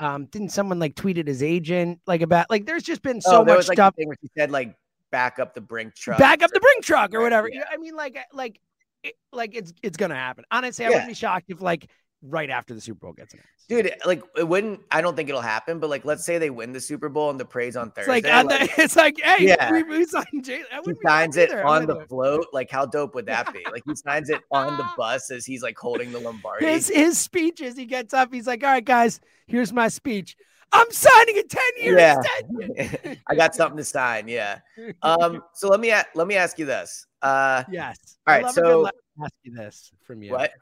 um 0.00 0.24
didn't 0.26 0.50
someone 0.50 0.78
like 0.78 0.94
tweeted 0.94 1.26
his 1.26 1.42
agent 1.42 2.00
like 2.06 2.22
about 2.22 2.48
like 2.48 2.64
there's 2.64 2.82
just 2.82 3.02
been 3.02 3.20
so 3.20 3.42
oh, 3.42 3.44
much 3.44 3.56
was 3.58 3.68
like 3.68 3.76
stuff 3.76 3.94
thing 3.94 4.08
where 4.08 4.16
she 4.20 4.30
said 4.36 4.50
like 4.50 4.74
back 5.10 5.38
up 5.38 5.54
the 5.54 5.60
brink 5.60 5.94
truck, 5.94 6.18
back 6.18 6.42
up 6.42 6.50
the 6.50 6.60
brink 6.60 6.82
truck 6.82 7.14
or 7.14 7.20
whatever. 7.20 7.48
yeah. 7.48 7.54
You 7.54 7.60
know, 7.60 7.66
I 7.72 7.76
mean, 7.76 7.94
like 7.94 8.18
like 8.32 8.58
it, 9.02 9.14
like 9.32 9.54
it's 9.54 9.72
it's 9.82 9.98
gonna 9.98 10.14
happen. 10.14 10.44
Honestly, 10.50 10.84
I 10.84 10.88
Yeah. 10.88 10.94
wouldn't 10.94 11.08
be 11.10 11.14
shocked 11.14 11.50
if 11.50 11.60
like 11.60 11.88
right 12.22 12.50
after 12.50 12.72
the 12.74 12.80
Super 12.80 13.00
Bowl 13.00 13.12
gets 13.12 13.34
announced. 13.34 13.48
dude. 13.68 13.92
Like 14.06 14.22
it 14.36 14.46
wouldn't. 14.46 14.80
I 14.90 15.00
don't 15.00 15.16
think 15.16 15.28
it'll 15.28 15.40
happen. 15.40 15.78
But 15.80 15.90
like, 15.90 16.04
let's 16.04 16.24
say 16.24 16.38
they 16.38 16.50
win 16.50 16.72
the 16.72 16.80
Super 16.80 17.08
Bowl 17.08 17.30
and 17.30 17.38
the 17.40 17.44
praise 17.44 17.76
on 17.76 17.88
It's 17.88 17.96
Thursday. 18.06 18.12
like, 18.12 18.24
like, 18.46 18.76
the, 18.76 18.82
it's 18.82 18.96
like, 18.96 19.20
hey, 19.20 19.46
Yeah. 19.48 19.70
we, 19.72 19.82
we 19.82 20.04
signed. 20.04 20.26
I 20.48 20.80
he 20.84 20.94
signs 21.04 21.36
it 21.36 21.50
either. 21.50 21.64
On 21.64 21.86
the 21.86 22.04
float. 22.06 22.46
Like, 22.52 22.70
how 22.70 22.86
dope 22.86 23.14
would 23.14 23.26
that 23.26 23.52
be? 23.52 23.64
Like, 23.72 23.82
he 23.86 23.94
signs 23.96 24.30
it 24.30 24.40
on 24.50 24.76
the 24.76 24.86
bus 24.96 25.30
as 25.30 25.44
he's 25.46 25.62
like 25.62 25.76
holding 25.78 26.12
the 26.12 26.20
Lombardi. 26.20 26.66
His 26.66 26.88
his 26.88 27.18
speeches. 27.18 27.76
He 27.76 27.86
gets 27.86 28.12
up. 28.14 28.32
He's 28.32 28.46
like, 28.46 28.62
all 28.62 28.70
right, 28.70 28.84
guys, 28.84 29.20
here's 29.46 29.72
my 29.72 29.88
speech. 29.88 30.36
I'm 30.74 30.90
signing 30.90 31.36
a 31.36 31.42
10 31.42 31.62
year 31.80 31.98
Yeah. 31.98 32.16
extension. 32.18 33.18
I 33.26 33.34
got 33.34 33.54
something 33.54 33.76
to 33.76 33.84
sign. 33.84 34.26
Yeah. 34.28 34.60
Um. 35.02 35.42
So 35.54 35.68
let 35.68 35.80
me 35.80 35.92
let 36.14 36.26
me 36.26 36.36
ask 36.36 36.58
you 36.58 36.64
this. 36.64 37.06
Uh. 37.20 37.62
yes. 37.70 38.16
All 38.26 38.32
right. 38.34 38.42
I 38.44 38.44
right, 38.44 38.44
love 38.46 38.56
a 38.56 38.60
good 38.60 38.66
so- 38.70 38.80
let 38.80 38.94
me 38.94 39.24
ask 39.24 39.34
you 39.42 39.54
this 39.54 39.92
from 40.04 40.22
you. 40.22 40.32
What? 40.32 40.52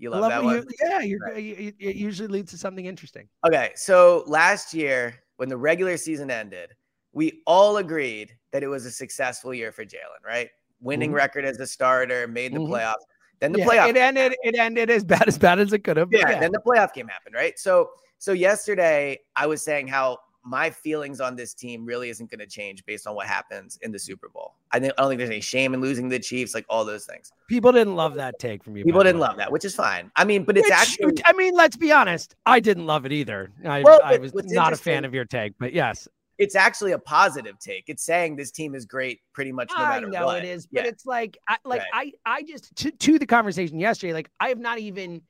You 0.00 0.08
love, 0.08 0.22
love 0.22 0.30
that 0.30 0.42
one. 0.42 0.56
you, 0.56 0.64
yeah, 0.82 1.00
you- 1.00 1.72
it 1.78 1.94
usually 1.94 2.28
leads 2.28 2.50
to 2.52 2.58
something 2.58 2.86
interesting. 2.86 3.28
Okay. 3.46 3.72
So 3.76 4.24
last 4.26 4.72
year, 4.72 5.14
when 5.36 5.50
the 5.50 5.56
regular 5.58 5.98
season 5.98 6.30
ended, 6.30 6.70
we 7.12 7.42
all 7.46 7.76
agreed 7.76 8.34
that 8.52 8.62
it 8.62 8.68
was 8.68 8.86
a 8.86 8.90
successful 8.90 9.52
year 9.52 9.72
for 9.72 9.84
Jalen. 9.84 10.24
Right? 10.26 10.48
Winning 10.80 11.10
Mhm. 11.10 11.16
record 11.16 11.44
as 11.44 11.60
a 11.60 11.66
starter, 11.66 12.26
made 12.26 12.54
the 12.54 12.58
Mhm. 12.60 12.70
playoffs. 12.70 13.04
Then 13.40 13.52
the 13.52 13.58
Yeah, 13.58 13.66
playoff. 13.66 13.88
It 13.90 13.96
ended. 13.98 14.34
It 14.42 14.56
ended 14.58 14.88
as 14.90 15.04
bad 15.04 15.28
as 15.28 15.36
bad 15.38 15.58
as 15.58 15.72
it 15.74 15.80
could 15.80 15.98
have. 15.98 16.10
but 16.10 16.20
yeah, 16.20 16.40
Then 16.40 16.52
the 16.52 16.60
playoff 16.60 16.94
game 16.94 17.08
happened. 17.08 17.34
Right. 17.34 17.58
So 17.58 17.90
so 18.16 18.32
yesterday 18.32 19.18
I 19.36 19.46
was 19.46 19.60
saying 19.62 19.88
how 19.88 20.18
my 20.44 20.70
feelings 20.70 21.20
on 21.20 21.36
this 21.36 21.54
team 21.54 21.84
really 21.84 22.08
isn't 22.08 22.30
going 22.30 22.38
to 22.40 22.46
change 22.46 22.84
based 22.86 23.06
on 23.06 23.14
what 23.14 23.26
happens 23.26 23.78
in 23.82 23.92
the 23.92 23.98
Super 23.98 24.28
Bowl. 24.28 24.54
I 24.72 24.80
think 24.80 24.94
I 24.96 25.02
don't 25.02 25.10
think 25.10 25.18
there's 25.18 25.30
any 25.30 25.40
shame 25.40 25.74
in 25.74 25.80
losing 25.80 26.08
the 26.08 26.18
Chiefs, 26.18 26.54
like 26.54 26.64
all 26.68 26.84
those 26.84 27.04
things. 27.04 27.32
People 27.48 27.72
didn't 27.72 27.94
love 27.96 28.14
that 28.14 28.38
take 28.38 28.64
from 28.64 28.76
you. 28.76 28.84
People 28.84 29.02
didn't 29.02 29.20
love 29.20 29.36
that, 29.36 29.52
which 29.52 29.64
is 29.64 29.74
fine. 29.74 30.10
I 30.16 30.24
mean, 30.24 30.44
but 30.44 30.56
it's 30.56 30.66
Which, 30.66 30.72
actually 30.72 31.22
I 31.26 31.32
mean, 31.34 31.54
let's 31.54 31.76
be 31.76 31.92
honest. 31.92 32.36
I 32.46 32.60
didn't 32.60 32.86
love 32.86 33.04
it 33.04 33.12
either. 33.12 33.52
I, 33.64 33.82
Well, 33.82 34.00
I 34.02 34.16
was 34.16 34.32
not 34.34 34.72
a 34.72 34.76
fan 34.76 35.04
of 35.04 35.12
your 35.12 35.24
take, 35.24 35.54
but 35.58 35.72
yes, 35.72 36.08
it's 36.38 36.54
actually 36.54 36.92
a 36.92 36.98
positive 36.98 37.58
take. 37.58 37.84
It's 37.88 38.02
saying 38.02 38.36
this 38.36 38.50
team 38.50 38.74
is 38.74 38.86
great 38.86 39.20
pretty 39.34 39.52
much 39.52 39.70
no 39.76 39.84
I 39.84 39.88
matter 39.90 40.08
know 40.08 40.24
what. 40.24 40.42
it 40.42 40.48
is, 40.48 40.66
but 40.66 40.84
Yeah. 40.84 40.88
it's 40.88 41.04
like, 41.04 41.36
I, 41.46 41.58
like 41.66 41.82
Right. 41.92 42.14
I, 42.24 42.38
I 42.38 42.42
just 42.44 42.74
to, 42.76 42.90
to 42.90 43.18
the 43.18 43.26
conversation 43.26 43.78
yesterday. 43.78 44.14
Like 44.14 44.30
I 44.40 44.48
have 44.48 44.58
not 44.58 44.78
even, 44.78 45.20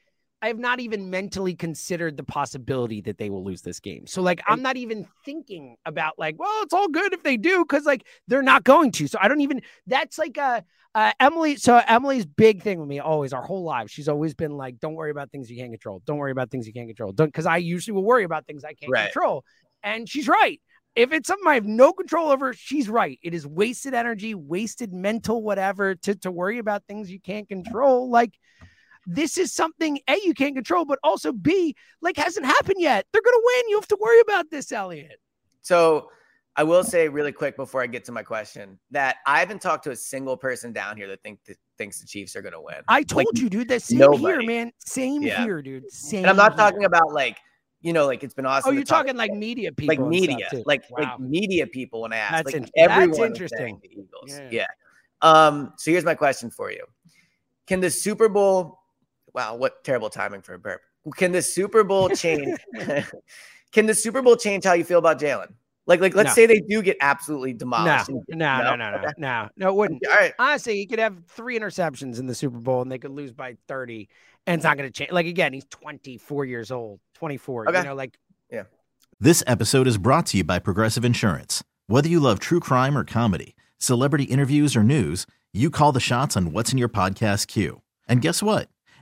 I 0.42 0.48
have 0.48 0.59
not 0.59 0.81
even 0.81 1.11
mentally 1.11 1.55
considered 1.55 2.16
the 2.16 2.24
possibility 2.24 3.00
that 3.03 3.18
they 3.18 3.29
will 3.29 3.44
lose 3.44 3.62
this 3.62 3.79
game. 3.79 4.07
So 4.07 4.22
like, 4.22 4.40
I'm 4.46 4.62
not 4.62 4.76
even 4.76 5.07
thinking 5.24 5.76
about 5.85 6.18
like, 6.18 6.38
well, 6.38 6.62
it's 6.62 6.72
all 6.72 6.88
good 6.88 7.12
if 7.12 7.22
they 7.22 7.37
do, 7.37 7.64
because 7.64 7.85
like 7.85 8.07
they're 8.26 8.42
not 8.42 8.64
going 8.64 8.92
to. 8.92 9.07
So 9.07 9.18
I 9.20 9.29
don't 9.29 9.42
even. 9.42 9.62
That's 9.87 10.18
like 10.18 10.37
a. 10.37 10.64
Uh, 10.92 11.12
Emily, 11.20 11.55
so 11.55 11.81
Emily's 11.87 12.26
big 12.26 12.62
thing 12.62 12.81
with 12.81 12.88
me 12.88 12.98
always, 12.98 13.33
our 13.33 13.44
whole 13.44 13.62
life, 13.62 13.88
she's 13.88 14.09
always 14.09 14.35
been 14.35 14.57
like, 14.57 14.81
"Don't 14.81 14.94
worry 14.94 15.12
about 15.12 15.31
things 15.31 15.48
you 15.48 15.57
can't 15.57 15.70
control. 15.70 16.03
Don't 16.05 16.16
worry 16.16 16.33
about 16.33 16.50
things 16.50 16.66
you 16.66 16.72
can't 16.72 16.88
control." 16.88 17.12
Don't, 17.12 17.29
because 17.29 17.46
I 17.46 17.59
usually 17.59 17.94
will 17.94 18.03
worry 18.03 18.24
about 18.24 18.44
things 18.44 18.64
I 18.64 18.74
can't 18.74 18.90
Right. 18.90 19.12
control, 19.12 19.44
and 19.85 20.09
she's 20.09 20.26
right. 20.26 20.61
If 20.96 21.12
it's 21.12 21.29
something 21.29 21.46
I 21.46 21.55
have 21.55 21.64
no 21.64 21.92
control 21.92 22.31
over, 22.31 22.53
she's 22.55 22.88
right. 22.88 23.20
It 23.22 23.35
is 23.35 23.46
wasted 23.46 23.94
energy, 23.94 24.35
wasted 24.35 24.92
mental 24.92 25.44
whatever 25.44 25.94
to 25.94 26.16
to 26.16 26.33
worry 26.33 26.59
about 26.59 26.83
things 26.88 27.09
you 27.09 27.20
can't 27.20 27.48
control. 27.48 28.11
Like 28.11 28.35
this 29.07 29.39
is 29.39 29.53
something 29.53 29.99
A, 30.09 30.19
you 30.25 30.35
can't 30.35 30.55
control, 30.55 30.85
but 30.85 30.99
also 31.03 31.33
B, 31.33 31.75
like 32.01 32.17
hasn't 32.17 32.47
happened 32.47 32.77
yet. 32.79 33.07
They're 33.13 33.23
going 33.23 33.37
to 33.37 33.43
win. 33.45 33.69
You 33.71 33.77
have 33.77 33.89
to 33.89 33.99
worry 34.01 34.21
about 34.21 34.51
this, 34.51 34.73
Eliot. 34.73 35.21
So 35.63 36.11
I 36.57 36.63
will 36.63 36.85
say 36.85 37.09
really 37.09 37.33
quick 37.33 37.57
before 37.57 37.83
I 37.83 37.87
get 37.87 38.05
to 38.07 38.13
my 38.13 38.23
question 38.23 38.79
that 38.91 39.17
I 39.27 39.39
haven't 39.39 39.63
talked 39.63 39.85
to 39.85 39.93
a 39.93 39.97
single 39.97 40.37
person 40.37 40.73
down 40.73 40.97
here 40.97 41.09
that 41.09 41.23
think 41.23 41.43
that 41.47 41.57
thinks 41.79 42.01
the 42.01 42.07
Chiefs 42.07 42.37
are 42.37 42.43
going 42.43 42.53
to 42.53 42.61
win. 42.61 42.77
I 42.89 43.03
told 43.03 43.27
like, 43.33 43.43
you, 43.43 43.49
dude. 43.49 43.69
The 43.69 43.81
same 43.81 43.99
nobody. 43.99 44.25
here, 44.25 44.43
man. 44.43 44.73
Same 44.85 45.23
yeah. 45.23 45.43
here, 45.43 45.63
dude. 45.63 45.91
Same. 45.91 46.21
And 46.21 46.31
I'm 46.31 46.37
not 46.37 46.53
here. 46.53 46.59
talking 46.59 46.85
about 46.85 47.13
like 47.13 47.39
you 47.83 47.93
know, 47.93 48.07
like 48.07 48.23
it's 48.23 48.35
been 48.35 48.47
awesome. 48.47 48.71
Oh, 48.71 48.73
you're 48.73 48.85
talking 48.85 49.17
like 49.17 49.33
media 49.33 49.73
people, 49.73 49.97
like 49.97 50.07
media, 50.07 50.49
like 50.67 50.85
wow. 50.91 50.99
like 51.03 51.21
media 51.21 51.67
people. 51.67 52.03
When 52.03 52.13
I 52.13 52.19
ask, 52.19 52.33
that's 52.45 52.47
like 52.47 52.57
in- 52.57 52.69
everyone, 52.77 53.11
that's 53.11 53.21
interesting. 53.21 53.81
The 53.83 53.89
Eagles, 53.91 54.29
yeah. 54.29 54.49
yeah. 54.51 54.67
Um. 55.23 55.73
So 55.79 55.91
here's 55.91 56.05
my 56.05 56.15
question 56.15 56.51
for 56.51 56.71
you: 56.71 56.85
Can 57.67 57.81
the 57.81 57.91
Super 57.91 58.29
Bowl? 58.29 58.80
Wow, 59.35 59.57
what 59.57 59.85
terrible 59.85 60.11
timing 60.11 60.43
for 60.43 60.55
a 60.55 60.59
burp. 60.59 60.81
Can 61.16 61.33
the 61.33 61.43
Super 61.43 61.85
Bowl 61.85 62.09
change? 62.11 62.59
can 63.73 63.87
the 63.87 63.95
Super 63.95 64.23
Bowl 64.23 64.37
change 64.37 64.64
how 64.64 64.75
you 64.75 64.85
feel 64.85 64.99
about 64.99 65.19
Jalen? 65.19 65.55
Like, 65.87 66.01
like, 66.01 66.14
let's 66.14 66.29
no. 66.29 66.35
say 66.35 66.47
they 66.47 66.61
do 66.61 66.83
get 66.83 66.99
absolutely 67.01 67.53
demolished. 67.53 68.11
No, 68.11 68.23
no, 68.29 68.59
no, 68.59 68.77
no, 68.77 68.90
no, 68.90 68.97
no, 68.99 69.12
no, 69.19 69.49
no, 69.57 69.69
it 69.69 69.75
wouldn't. 69.75 70.07
All 70.07 70.14
right. 70.14 70.33
Honestly, 70.38 70.77
he 70.77 70.87
could 70.87 71.01
have 71.01 71.16
three 71.27 71.59
interceptions 71.59 72.21
in 72.21 72.27
the 72.27 72.35
Super 72.35 72.59
Bowl 72.59 72.83
and 72.83 72.93
they 72.93 72.99
could 72.99 73.11
lose 73.11 73.33
by 73.33 73.57
30 73.66 74.09
and 74.47 74.59
it's 74.59 74.64
not 74.64 74.77
going 74.77 74.88
to 74.88 74.93
change. 74.93 75.11
Like, 75.11 75.27
again, 75.27 75.53
he's 75.53 75.64
24 75.66 76.45
years 76.45 76.71
old, 76.71 77.01
24. 77.14 77.69
Okay. 77.69 77.79
You 77.79 77.85
know, 77.85 77.95
like, 77.95 78.19
yeah. 78.51 78.64
This 79.19 79.43
episode 79.47 79.87
is 79.87 79.99
brought 79.99 80.27
to 80.27 80.38
you 80.38 80.45
by 80.45 80.59
Progressive 80.59 81.05
Insurance. 81.05 81.64
Whether 81.88 82.09
you 82.09 82.21
love 82.21 82.38
true 82.38 82.61
crime 82.61 82.97
or 82.97 83.05
comedy, 83.05 83.57
celebrity 83.79 84.25
interviews 84.25 84.77
or 84.77 84.85
news, 84.85 85.27
you 85.53 85.71
call 85.71 85.93
the 85.93 86.01
shots 86.01 86.37
on 86.37 86.53
what's 86.53 86.73
in 86.73 86.79
your 86.79 86.88
podcast 86.88 87.49
queue. 87.49 87.83
And 88.09 88.23
guess 88.23 88.43
what? 88.43 88.69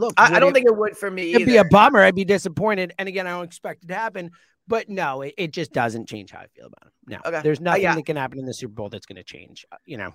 Look, 0.00 0.14
I, 0.16 0.34
I 0.34 0.40
don't 0.40 0.50
it, 0.50 0.54
think 0.54 0.66
it 0.66 0.76
would 0.76 0.96
for 0.96 1.10
me. 1.10 1.30
It'd 1.30 1.42
either. 1.42 1.50
be 1.50 1.56
a 1.58 1.64
bummer. 1.64 2.00
I'd 2.00 2.14
be 2.14 2.24
disappointed. 2.24 2.94
And 2.98 3.08
again, 3.08 3.26
I 3.26 3.30
don't 3.30 3.44
expect 3.44 3.84
it 3.84 3.88
to 3.88 3.94
happen. 3.94 4.30
But 4.66 4.88
no, 4.88 5.22
it, 5.22 5.34
it 5.36 5.52
just 5.52 5.72
doesn't 5.72 6.08
change 6.08 6.30
how 6.30 6.40
I 6.40 6.46
feel 6.54 6.66
about 6.66 6.84
him. 6.84 6.92
No, 7.08 7.18
okay. 7.24 7.40
there's 7.42 7.60
nothing 7.60 7.86
uh, 7.86 7.90
yeah. 7.90 7.94
that 7.96 8.06
can 8.06 8.16
happen 8.16 8.38
in 8.38 8.46
the 8.46 8.54
Super 8.54 8.72
Bowl 8.72 8.88
that's 8.88 9.06
going 9.06 9.16
to 9.16 9.24
change. 9.24 9.66
Uh, 9.72 9.76
you 9.84 9.96
know, 9.96 10.12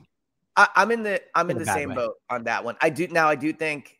I, 0.55 0.67
am 0.77 0.91
in 0.91 1.03
the 1.03 1.21
I'm 1.35 1.49
in, 1.49 1.57
in 1.57 1.63
the 1.63 1.71
same 1.71 1.89
way. 1.89 1.95
boat 1.95 2.15
on 2.29 2.45
that 2.45 2.63
one. 2.63 2.77
I 2.81 2.89
do 2.89 3.07
now. 3.07 3.27
I 3.27 3.35
do 3.35 3.51
think, 3.51 3.99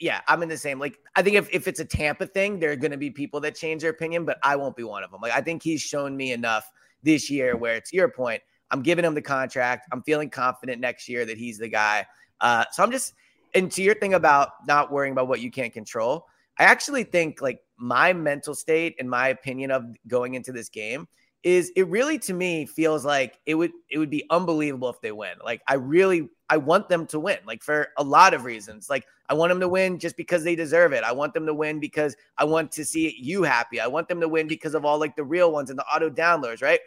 yeah, 0.00 0.22
I'm 0.26 0.42
in 0.42 0.48
the 0.48 0.56
same. 0.56 0.78
Like, 0.78 0.98
I 1.16 1.22
think 1.22 1.36
if 1.36 1.48
if 1.52 1.68
it's 1.68 1.80
a 1.80 1.84
Tampa 1.84 2.26
thing, 2.26 2.58
there 2.58 2.72
are 2.72 2.76
going 2.76 2.92
to 2.92 2.96
be 2.96 3.10
people 3.10 3.40
that 3.40 3.54
change 3.54 3.82
their 3.82 3.90
opinion, 3.90 4.24
but 4.24 4.38
I 4.42 4.56
won't 4.56 4.76
be 4.76 4.84
one 4.84 5.04
of 5.04 5.10
them. 5.10 5.20
Like, 5.20 5.32
I 5.32 5.42
think 5.42 5.62
he's 5.62 5.82
shown 5.82 6.16
me 6.16 6.32
enough 6.32 6.70
this 7.02 7.28
year 7.30 7.56
where, 7.56 7.80
to 7.80 7.96
your 7.96 8.08
point, 8.08 8.42
I'm 8.70 8.82
giving 8.82 9.04
him 9.04 9.14
the 9.14 9.22
contract. 9.22 9.86
I'm 9.92 10.02
feeling 10.02 10.30
confident 10.30 10.80
next 10.80 11.08
year 11.08 11.26
that 11.26 11.36
he's 11.36 11.58
the 11.58 11.68
guy. 11.68 12.06
Uh, 12.40 12.64
so 12.72 12.82
I'm 12.82 12.90
just 12.90 13.12
and 13.54 13.70
to 13.72 13.82
your 13.82 13.94
thing 13.94 14.14
about 14.14 14.66
not 14.66 14.90
worrying 14.90 15.12
about 15.12 15.28
what 15.28 15.40
you 15.40 15.50
can't 15.50 15.72
control, 15.72 16.26
I 16.58 16.64
actually 16.64 17.04
think 17.04 17.40
like 17.40 17.60
my 17.76 18.12
mental 18.12 18.54
state 18.54 18.96
and 18.98 19.08
my 19.08 19.28
opinion 19.28 19.70
of 19.70 19.84
going 20.06 20.34
into 20.34 20.52
this 20.52 20.68
game 20.68 21.08
is 21.42 21.70
it 21.76 21.86
really 21.88 22.18
to 22.18 22.32
me 22.32 22.64
feels 22.64 23.04
like 23.04 23.38
it 23.44 23.54
would 23.54 23.72
it 23.90 23.98
would 23.98 24.10
be 24.10 24.24
unbelievable 24.30 24.88
if 24.88 25.00
they 25.02 25.12
win. 25.12 25.34
Like 25.44 25.62
I 25.68 25.74
really 25.74 26.30
I 26.48 26.56
want 26.56 26.88
them 26.88 27.06
to 27.08 27.20
win. 27.20 27.38
Like 27.46 27.62
for 27.62 27.88
a 27.98 28.02
lot 28.02 28.32
of 28.32 28.44
reasons. 28.44 28.88
Like 28.88 29.04
I 29.28 29.34
want 29.34 29.50
them 29.50 29.60
to 29.60 29.68
win 29.68 29.98
just 29.98 30.16
because 30.16 30.42
they 30.42 30.56
deserve 30.56 30.92
it. 30.92 31.04
I 31.04 31.12
want 31.12 31.34
them 31.34 31.46
to 31.46 31.54
win 31.54 31.80
because 31.80 32.16
I 32.38 32.44
want 32.44 32.72
to 32.72 32.84
see 32.84 33.14
you 33.18 33.42
happy. 33.42 33.78
I 33.78 33.86
want 33.86 34.08
them 34.08 34.20
to 34.20 34.28
win 34.28 34.48
because 34.48 34.74
of 34.74 34.84
all 34.84 34.98
like 34.98 35.16
the 35.16 35.24
real 35.24 35.52
ones 35.52 35.70
and 35.70 35.78
the 35.78 35.84
auto 35.84 36.08
downloads, 36.08 36.62
right? 36.62 36.80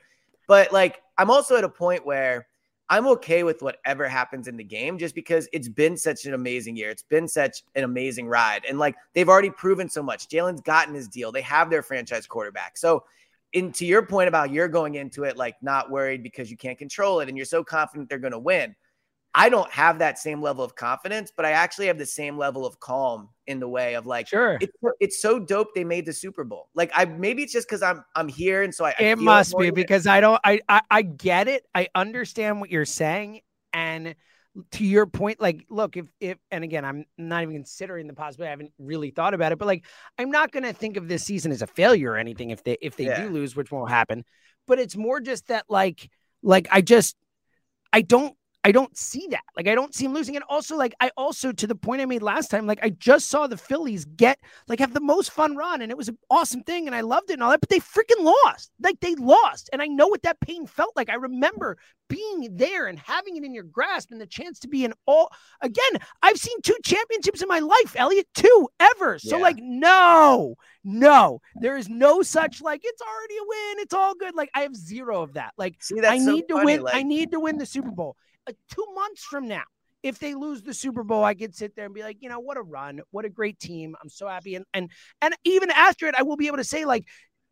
But 0.47 0.73
like 0.73 1.01
I'm 1.19 1.29
also 1.29 1.55
at 1.55 1.63
a 1.63 1.69
point 1.69 2.05
where 2.05 2.47
I'm 2.89 3.07
okay 3.07 3.43
with 3.43 3.61
whatever 3.61 4.07
happens 4.07 4.47
in 4.47 4.55
the 4.55 4.63
game 4.63 4.97
just 4.97 5.13
because 5.13 5.49
it's 5.51 5.67
been 5.67 5.97
such 5.97 6.25
an 6.25 6.33
amazing 6.33 6.77
year. 6.77 6.89
It's 6.89 7.03
been 7.03 7.27
such 7.27 7.63
an 7.75 7.83
amazing 7.83 8.27
ride. 8.27 8.63
And 8.67 8.79
like 8.79 8.95
they've 9.13 9.27
already 9.27 9.49
proven 9.49 9.89
so 9.89 10.01
much. 10.01 10.29
Jalen's 10.29 10.61
gotten 10.61 10.93
his 10.93 11.07
deal. 11.07 11.31
They 11.31 11.41
have 11.41 11.69
their 11.69 11.83
franchise 11.83 12.25
quarterback. 12.27 12.77
So, 12.77 13.03
and 13.53 13.73
to 13.75 13.85
your 13.85 14.05
point 14.05 14.29
about 14.29 14.51
you're 14.51 14.67
going 14.69 14.95
into 14.95 15.23
it 15.23 15.35
like 15.35 15.55
not 15.61 15.89
worried 15.89 16.23
because 16.23 16.49
you 16.49 16.57
can't 16.57 16.77
control 16.77 17.19
it 17.19 17.27
and 17.27 17.37
you're 17.37 17.45
so 17.45 17.63
confident 17.63 18.07
they're 18.07 18.19
going 18.19 18.31
to 18.31 18.39
win. 18.39 18.75
I 19.33 19.49
don't 19.49 19.69
have 19.71 19.99
that 19.99 20.17
same 20.17 20.41
level 20.41 20.63
of 20.63 20.75
confidence, 20.75 21.31
but 21.35 21.45
I 21.45 21.51
actually 21.51 21.87
have 21.87 21.97
the 21.97 22.05
same 22.05 22.37
level 22.37 22.65
of 22.65 22.79
calm 22.79 23.29
in 23.45 23.59
the 23.59 23.67
way 23.67 23.95
of 23.95 24.05
like, 24.07 24.27
sure, 24.27 24.57
it's, 24.59 24.73
it's 24.99 25.21
so 25.21 25.39
dope 25.39 25.75
they 25.75 25.83
made 25.83 26.05
the 26.05 26.13
Super 26.13 26.43
Bowl. 26.43 26.69
Like, 26.73 26.91
I 26.95 27.05
maybe 27.05 27.43
it's 27.43 27.53
just 27.53 27.67
because 27.67 27.83
I'm 27.83 28.03
I'm 28.15 28.27
here, 28.27 28.63
and 28.63 28.73
so 28.73 28.85
I. 28.85 28.95
It 28.99 29.19
must 29.19 29.57
be 29.57 29.69
because 29.71 30.07
I 30.07 30.21
don't. 30.21 30.39
I, 30.43 30.61
I 30.67 30.81
I 30.89 31.01
get 31.03 31.47
it. 31.47 31.65
I 31.75 31.87
understand 31.93 32.59
what 32.59 32.71
you're 32.71 32.85
saying, 32.85 33.41
and 33.73 34.15
to 34.71 34.83
your 34.83 35.05
point, 35.05 35.39
like, 35.39 35.65
look, 35.69 35.97
if 35.97 36.07
if 36.19 36.37
and 36.49 36.63
again, 36.63 36.83
I'm 36.83 37.05
not 37.17 37.43
even 37.43 37.55
considering 37.55 38.07
the 38.07 38.13
possibility. 38.13 38.47
I 38.47 38.51
haven't 38.51 38.73
really 38.79 39.11
thought 39.11 39.33
about 39.33 39.51
it, 39.51 39.59
but 39.59 39.67
like, 39.67 39.85
I'm 40.17 40.31
not 40.31 40.51
gonna 40.51 40.73
think 40.73 40.97
of 40.97 41.07
this 41.07 41.23
season 41.23 41.51
as 41.51 41.61
a 41.61 41.67
failure 41.67 42.11
or 42.11 42.17
anything 42.17 42.49
if 42.49 42.63
they 42.63 42.77
if 42.81 42.95
they 42.95 43.05
Yeah. 43.05 43.21
do 43.21 43.29
lose, 43.29 43.55
which 43.55 43.71
won't 43.71 43.91
happen. 43.91 44.25
But 44.65 44.79
it's 44.79 44.97
more 44.97 45.19
just 45.19 45.47
that, 45.47 45.65
like, 45.69 46.09
like 46.41 46.67
I 46.71 46.81
just 46.81 47.15
I 47.93 48.01
don't 48.01 48.35
I 48.67 48.73
don't 48.73 48.97
see 48.97 49.27
that. 49.31 49.45
Like 49.55 49.69
I 49.69 49.75
don't 49.75 49.95
see 49.95 50.03
him 50.03 50.13
losing. 50.13 50.35
And 50.35 50.43
also, 50.49 50.75
like 50.75 50.93
I 50.99 51.09
also 51.15 51.53
to 51.53 51.67
the 51.67 51.73
point 51.73 52.01
I 52.01 52.05
made 52.05 52.21
last 52.21 52.51
time, 52.51 52.67
like 52.67 52.79
I 52.83 52.89
just 52.89 53.29
saw 53.29 53.47
the 53.47 53.55
Phillies 53.55 54.03
get 54.03 54.39
like 54.67 54.79
have 54.79 54.93
the 54.93 54.99
most 54.99 55.31
fun 55.31 55.55
run, 55.55 55.81
and 55.81 55.89
it 55.89 55.97
was 55.97 56.09
an 56.09 56.17
awesome 56.29 56.63
thing, 56.63 56.85
and 56.85 56.93
I 56.93 56.99
loved 56.99 57.29
it 57.29 57.35
and 57.35 57.43
all 57.43 57.51
that. 57.51 57.61
But 57.61 57.69
they 57.69 57.79
freaking 57.79 58.19
lost. 58.43 58.69
Like 58.83 58.99
they 58.99 59.15
lost, 59.15 59.69
and 59.71 59.81
I 59.81 59.85
know 59.87 60.07
what 60.07 60.23
that 60.23 60.41
pain 60.41 60.67
felt 60.67 60.91
like. 60.97 61.09
I 61.09 61.13
remember 61.15 61.77
being 62.09 62.57
there 62.57 62.87
and 62.87 62.99
having 62.99 63.37
it 63.37 63.45
in 63.45 63.53
your 63.53 63.63
grasp 63.63 64.11
and 64.11 64.19
the 64.19 64.27
chance 64.27 64.59
to 64.59 64.67
be 64.67 64.83
in 64.83 64.93
all 65.05 65.31
again. 65.61 66.01
I've 66.21 66.37
seen 66.37 66.61
two 66.61 66.75
championships 66.83 67.41
in 67.41 67.47
my 67.47 67.59
life, 67.59 67.95
Elliot, 67.95 68.27
two 68.33 68.67
ever. 68.81 69.17
So 69.17 69.37
Yeah. 69.37 69.43
like 69.43 69.57
no, 69.59 70.55
no, 70.83 71.39
there 71.61 71.77
is 71.77 71.87
no 71.87 72.21
such 72.21 72.61
like 72.61 72.81
it's 72.83 73.01
already 73.01 73.37
a 73.37 73.47
win. 73.47 73.79
It's 73.83 73.93
all 73.93 74.13
good. 74.13 74.35
Like 74.35 74.49
I 74.53 74.63
have 74.63 74.75
zero 74.75 75.21
of 75.21 75.35
that. 75.35 75.53
Like 75.57 75.81
See, 75.81 76.01
that's 76.01 76.11
I 76.11 76.17
so 76.17 76.35
need 76.35 76.47
to 76.49 76.55
funny, 76.55 76.79
win. 76.79 76.85
I 76.91 77.03
need 77.03 77.31
to 77.31 77.39
win 77.39 77.57
the 77.57 77.65
Super 77.65 77.91
Bowl. 77.91 78.17
Uh, 78.47 78.53
two 78.73 78.85
months 78.95 79.23
from 79.23 79.47
now, 79.47 79.63
if 80.03 80.19
they 80.19 80.33
lose 80.35 80.61
the 80.61 80.73
Super 80.73 81.03
Bowl, 81.03 81.23
I 81.23 81.33
could 81.33 81.55
sit 81.55 81.75
there 81.75 81.85
and 81.85 81.93
be 81.93 82.03
like, 82.03 82.17
you 82.21 82.29
know, 82.29 82.39
what 82.39 82.57
a 82.57 82.61
run, 82.61 83.01
what 83.11 83.25
a 83.25 83.29
great 83.29 83.59
team. 83.59 83.95
I'm 84.01 84.09
so 84.09 84.27
happy. 84.27 84.55
And 84.55 84.65
and 84.73 84.91
and 85.21 85.35
even 85.43 85.71
after 85.71 86.07
it, 86.07 86.15
I 86.17 86.23
will 86.23 86.37
be 86.37 86.47
able 86.47 86.57
to 86.57 86.63
say 86.63 86.85
like 86.85 87.05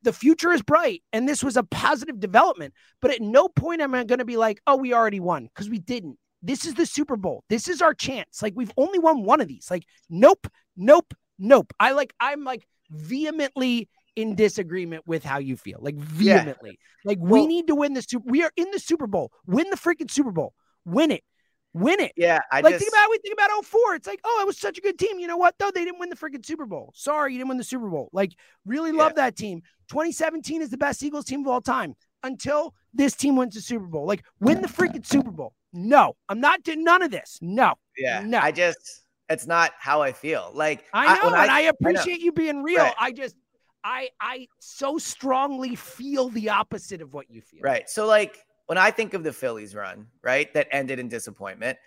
the 0.03 0.13
future 0.13 0.51
is 0.51 0.61
bright 0.61 1.01
and 1.11 1.27
this 1.27 1.43
was 1.43 1.57
a 1.57 1.63
positive 1.63 2.19
development. 2.19 2.73
But 3.01 3.11
at 3.11 3.21
no 3.21 3.47
point 3.49 3.81
am 3.81 3.95
I 3.95 4.03
going 4.03 4.19
to 4.19 4.25
be 4.25 4.37
like, 4.37 4.61
oh, 4.67 4.77
we 4.77 4.93
already 4.93 5.19
won 5.19 5.45
because 5.45 5.69
we 5.69 5.79
didn't. 5.79 6.17
This 6.41 6.65
is 6.65 6.75
the 6.75 6.85
Super 6.85 7.17
Bowl. 7.17 7.43
This 7.49 7.67
is 7.67 7.81
our 7.81 7.93
chance. 7.95 8.41
Like 8.41 8.53
we've 8.55 8.71
only 8.77 8.99
won 8.99 9.23
one 9.23 9.41
of 9.41 9.47
these. 9.47 9.67
Like 9.69 9.83
nope, 10.09 10.47
nope, 10.77 11.13
nope. 11.39 11.73
I 11.79 11.91
like 11.91 12.13
I'm 12.19 12.43
like 12.43 12.67
vehemently 12.91 13.89
in 14.15 14.35
disagreement 14.35 15.05
with 15.07 15.23
how 15.25 15.39
you 15.39 15.57
feel. 15.57 15.79
Like 15.81 15.95
Yeah. 16.19 16.35
vehemently. 16.37 16.79
Like 17.03 17.17
we 17.19 17.47
need 17.47 17.67
to 17.67 17.75
win 17.75 17.93
the 17.93 18.01
Super. 18.01 18.29
We 18.29 18.43
are 18.43 18.51
in 18.55 18.69
the 18.71 18.79
Super 18.79 19.07
Bowl. 19.07 19.31
Win 19.45 19.69
the 19.71 19.77
freaking 19.77 20.09
Super 20.09 20.31
Bowl. 20.31 20.53
Win 20.85 21.11
it. 21.11 21.23
Win 21.73 21.99
it. 21.99 22.13
Yeah, 22.15 22.39
I 22.51 22.61
like 22.61 22.75
just 22.75 22.85
think 22.85 22.93
about 22.93 23.09
we 23.09 23.17
think 23.17 23.33
about 23.33 23.65
04. 23.65 23.95
It's 23.95 24.07
like, 24.07 24.21
oh, 24.23 24.39
it 24.41 24.47
was 24.47 24.57
such 24.57 24.77
a 24.77 24.81
good 24.81 24.97
team. 24.97 25.19
You 25.19 25.27
know 25.27 25.35
what? 25.35 25.55
Though 25.59 25.71
they 25.71 25.83
didn't 25.83 25.99
win 25.99 26.09
the 26.09 26.15
freaking 26.15 26.45
Super 26.45 26.65
Bowl. 26.65 26.93
Sorry, 26.95 27.33
you 27.33 27.39
didn't 27.39 27.49
win 27.49 27.57
the 27.57 27.65
Super 27.65 27.89
Bowl. 27.89 28.09
Like, 28.13 28.33
really 28.65 28.93
love 28.93 29.15
that 29.15 29.35
team. 29.35 29.61
2017 29.89 30.61
is 30.61 30.69
the 30.69 30.77
best 30.77 31.03
Eagles 31.03 31.25
team 31.25 31.41
of 31.41 31.47
all 31.47 31.61
time 31.61 31.95
until 32.23 32.73
this 32.93 33.13
team 33.15 33.35
wins 33.35 33.55
the 33.55 33.61
Super 33.61 33.85
Bowl. 33.85 34.05
Like, 34.05 34.23
win 34.39 34.61
the 34.61 34.69
freaking 34.69 35.05
Super 35.05 35.31
Bowl. 35.31 35.53
No, 35.73 36.15
I'm 36.29 36.39
not 36.39 36.63
doing 36.63 36.85
none 36.85 37.01
of 37.01 37.11
this. 37.11 37.37
No. 37.41 37.73
yeah. 37.97 38.21
No. 38.25 38.39
I 38.39 38.53
just 38.53 39.05
it's 39.29 39.47
not 39.47 39.71
how 39.77 40.01
I 40.01 40.13
feel. 40.13 40.51
Like 40.53 40.85
I 40.93 41.17
know, 41.17 41.31
when 41.31 41.39
and 41.41 41.51
I, 41.51 41.63
know. 41.63 41.69
appreciate 41.69 42.21
you 42.21 42.31
being 42.31 42.63
real. 42.63 42.83
Right. 42.83 42.95
I 42.97 43.11
just 43.11 43.35
I 43.83 44.09
I 44.19 44.47
so 44.59 44.97
strongly 44.97 45.75
feel 45.75 46.29
the 46.29 46.49
opposite 46.49 47.01
of 47.01 47.13
what 47.13 47.29
you 47.29 47.41
feel. 47.41 47.61
Right. 47.61 47.89
So 47.89 48.05
like 48.05 48.37
when 48.67 48.77
I 48.77 48.91
think 48.91 49.13
of 49.13 49.23
the 49.23 49.33
Phillies 49.33 49.75
run, 49.75 50.07
right, 50.21 50.53
that 50.53 50.67
ended 50.71 50.99
in 50.99 51.07
disappointment, 51.07 51.77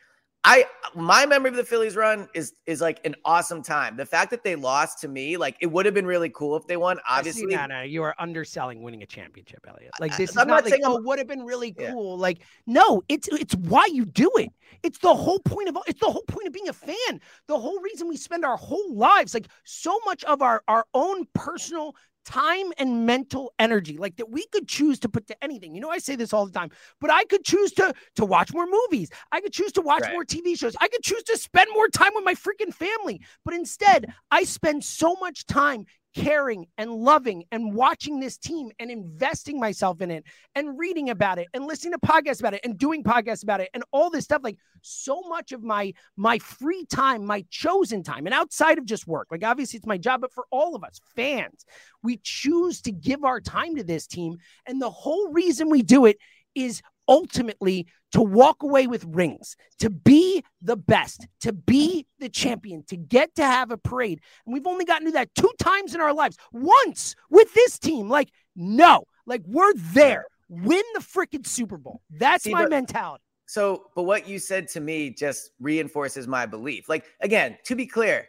I 0.45 0.67
my 0.95 1.27
memory 1.27 1.51
of 1.51 1.57
the 1.57 1.65
Phillies 1.65 1.97
run 1.97 2.29
is 2.33 2.55
is 2.65 2.81
like 2.81 3.05
an 3.05 3.17
awesome 3.25 3.61
time. 3.61 3.97
The 3.97 4.07
fact 4.07 4.31
that 4.31 4.45
they 4.45 4.55
lost 4.55 5.01
to 5.01 5.09
me, 5.09 5.37
like 5.37 5.57
it 5.61 5.67
would 5.67 5.85
have 5.85 5.95
been 5.95 6.07
really 6.07 6.31
cool 6.31 6.57
if 6.57 6.67
they 6.67 6.77
won. 6.77 7.01
Obviously, 7.09 7.47
no, 7.47 7.67
no, 7.67 7.83
you 7.83 8.05
are 8.05 8.15
underselling 8.21 8.83
winning 8.83 9.03
a 9.03 9.07
championship, 9.07 9.67
Elliot. 9.69 9.91
Like 9.99 10.13
uh, 10.13 10.17
this 10.17 10.31
is 10.31 10.37
I'm 10.37 10.47
not, 10.47 10.55
not 10.55 10.65
like 10.65 10.75
saying 10.75 10.85
I'm- 10.85 10.93
oh, 10.95 11.03
would 11.03 11.19
have 11.19 11.27
been 11.27 11.45
really 11.45 11.73
cool. 11.73 12.17
Like 12.17 12.39
no, 12.67 13.03
it's 13.09 13.29
it's 13.29 13.57
why 13.57 13.89
you 13.93 14.05
do 14.05 14.31
it. 14.37 14.51
It's 14.85 14.99
the 14.99 15.15
whole 15.15 15.41
point 15.41 15.69
of 15.69 15.77
it's 15.89 16.01
the 16.01 16.11
whole 16.11 16.25
point 16.29 16.47
of 16.47 16.53
being 16.53 16.69
a 16.69 16.73
fan. 16.73 17.21
The 17.49 17.59
whole 17.59 17.81
reason 17.81 18.09
we 18.09 18.17
spend 18.17 18.45
our 18.45 18.57
whole 18.57 18.95
lives, 18.95 19.35
like 19.35 19.49
so 19.65 19.99
much 20.07 20.23
of 20.25 20.41
our 20.41 20.63
our 20.69 20.87
own 20.95 21.27
personal 21.35 21.97
time 22.25 22.73
and 22.79 23.07
mental 23.07 23.53
energy 23.59 23.97
like 23.97 24.17
that 24.17 24.29
we 24.31 24.47
could 24.49 24.69
choose 24.69 24.99
to 25.01 25.09
put 25.09 25.27
to 25.29 25.45
anything. 25.45 25.75
You 25.75 25.81
know 25.81 25.89
i 25.91 25.99
say 25.99 26.15
this 26.17 26.33
all 26.33 26.45
the 26.47 26.53
time 26.53 26.71
but 27.01 27.11
i 27.11 27.25
could 27.25 27.45
choose 27.45 27.73
to 27.73 27.95
to 28.17 28.25
watch 28.25 28.53
more 28.53 28.67
movies. 28.67 29.11
I 29.33 29.41
could 29.41 29.53
choose 29.53 29.73
to 29.73 29.81
watch 29.81 30.03
Right. 30.03 30.13
more 30.13 30.25
tv 30.25 30.59
shows. 30.59 30.77
I 30.81 30.89
could 30.89 31.03
choose 31.03 31.23
to 31.25 31.37
spend 31.39 31.71
more 31.73 31.89
time 31.89 32.11
with 32.15 32.25
my 32.25 32.35
freaking 32.35 32.73
family. 32.75 33.21
But 33.45 33.55
instead 33.55 34.13
i 34.31 34.45
spend 34.45 34.85
so 34.85 35.17
much 35.21 35.47
time 35.47 35.87
caring 36.15 36.67
and 36.79 36.91
loving 36.91 37.45
and 37.53 37.75
watching 37.75 38.19
this 38.19 38.39
team 38.39 38.71
and 38.79 38.91
investing 38.91 39.61
myself 39.61 40.01
in 40.01 40.11
it 40.11 40.25
and 40.55 40.79
reading 40.79 41.11
about 41.11 41.39
it 41.39 41.49
and 41.55 41.67
listening 41.67 41.93
to 41.93 41.99
podcasts 41.99 42.41
about 42.41 42.55
it 42.55 42.61
and 42.65 42.79
doing 42.79 43.05
podcasts 43.05 43.43
about 43.43 43.61
it 43.61 43.69
and 43.75 43.85
all 43.93 44.11
this 44.11 44.25
stuff. 44.25 44.41
Like 44.43 44.59
so 44.83 45.21
much 45.29 45.53
of 45.53 45.63
my 45.63 45.93
my 46.17 46.39
free 46.39 46.87
time 46.87 47.27
my 47.27 47.45
chosen 47.51 48.03
time 48.03 48.27
and 48.27 48.35
outside 48.35 48.79
of 48.79 48.85
just 48.85 49.09
work 49.09 49.27
like 49.31 49.43
obviously 49.45 49.77
it's 49.77 49.87
my 49.87 49.99
job 49.99 50.21
but 50.21 50.33
for 50.33 50.47
all 50.53 50.77
of 50.77 50.85
us 50.85 51.01
fans 51.17 51.67
we 52.03 52.21
choose 52.23 52.81
to 52.83 52.93
give 52.93 53.25
our 53.25 53.41
time 53.41 53.77
to 53.77 53.85
this 53.85 54.07
team. 54.07 54.39
And 54.67 54.81
the 54.81 54.91
whole 54.91 55.33
reason 55.33 55.71
we 55.71 55.83
do 55.83 56.07
it 56.07 56.19
is 56.55 56.83
ultimately 57.09 57.87
to 58.13 58.21
walk 58.21 58.63
away 58.63 58.87
with 58.87 59.05
rings, 59.05 59.57
to 59.79 59.91
be 59.91 60.45
the 60.63 60.77
best, 60.77 61.27
to 61.41 61.53
be 61.53 62.07
the 62.21 62.29
champion, 62.29 62.85
to 62.89 62.97
get 62.97 63.35
to 63.37 63.45
have 63.45 63.71
a 63.71 63.77
parade. 63.77 64.21
And 64.47 64.53
we've 64.53 64.67
only 64.67 64.85
gotten 64.85 65.07
to 65.07 65.13
that 65.13 65.35
two 65.35 65.51
times 65.59 65.95
in 65.95 66.01
our 66.01 66.15
lives. 66.15 66.37
Once 66.53 67.15
with 67.31 67.53
this 67.55 67.79
team, 67.79 68.09
like, 68.09 68.31
no, 68.55 69.05
like 69.27 69.43
we're 69.47 69.75
there. 69.75 70.27
Win 70.49 70.83
the 70.95 71.01
freaking 71.01 71.47
Super 71.47 71.77
Bowl. 71.77 72.01
That's 72.11 72.45
See, 72.45 72.53
my 72.53 72.63
but- 72.63 72.71
mentality. 72.71 73.23
So, 73.51 73.85
but 73.95 74.03
what 74.03 74.29
you 74.29 74.39
said 74.39 74.69
to 74.69 74.81
me 74.81 75.09
just 75.09 75.53
reinforces 75.59 76.29
my 76.29 76.45
belief. 76.45 76.87
Like 76.87 77.07
again, 77.21 77.57
to 77.65 77.75
be 77.75 77.87
clear, 77.87 78.27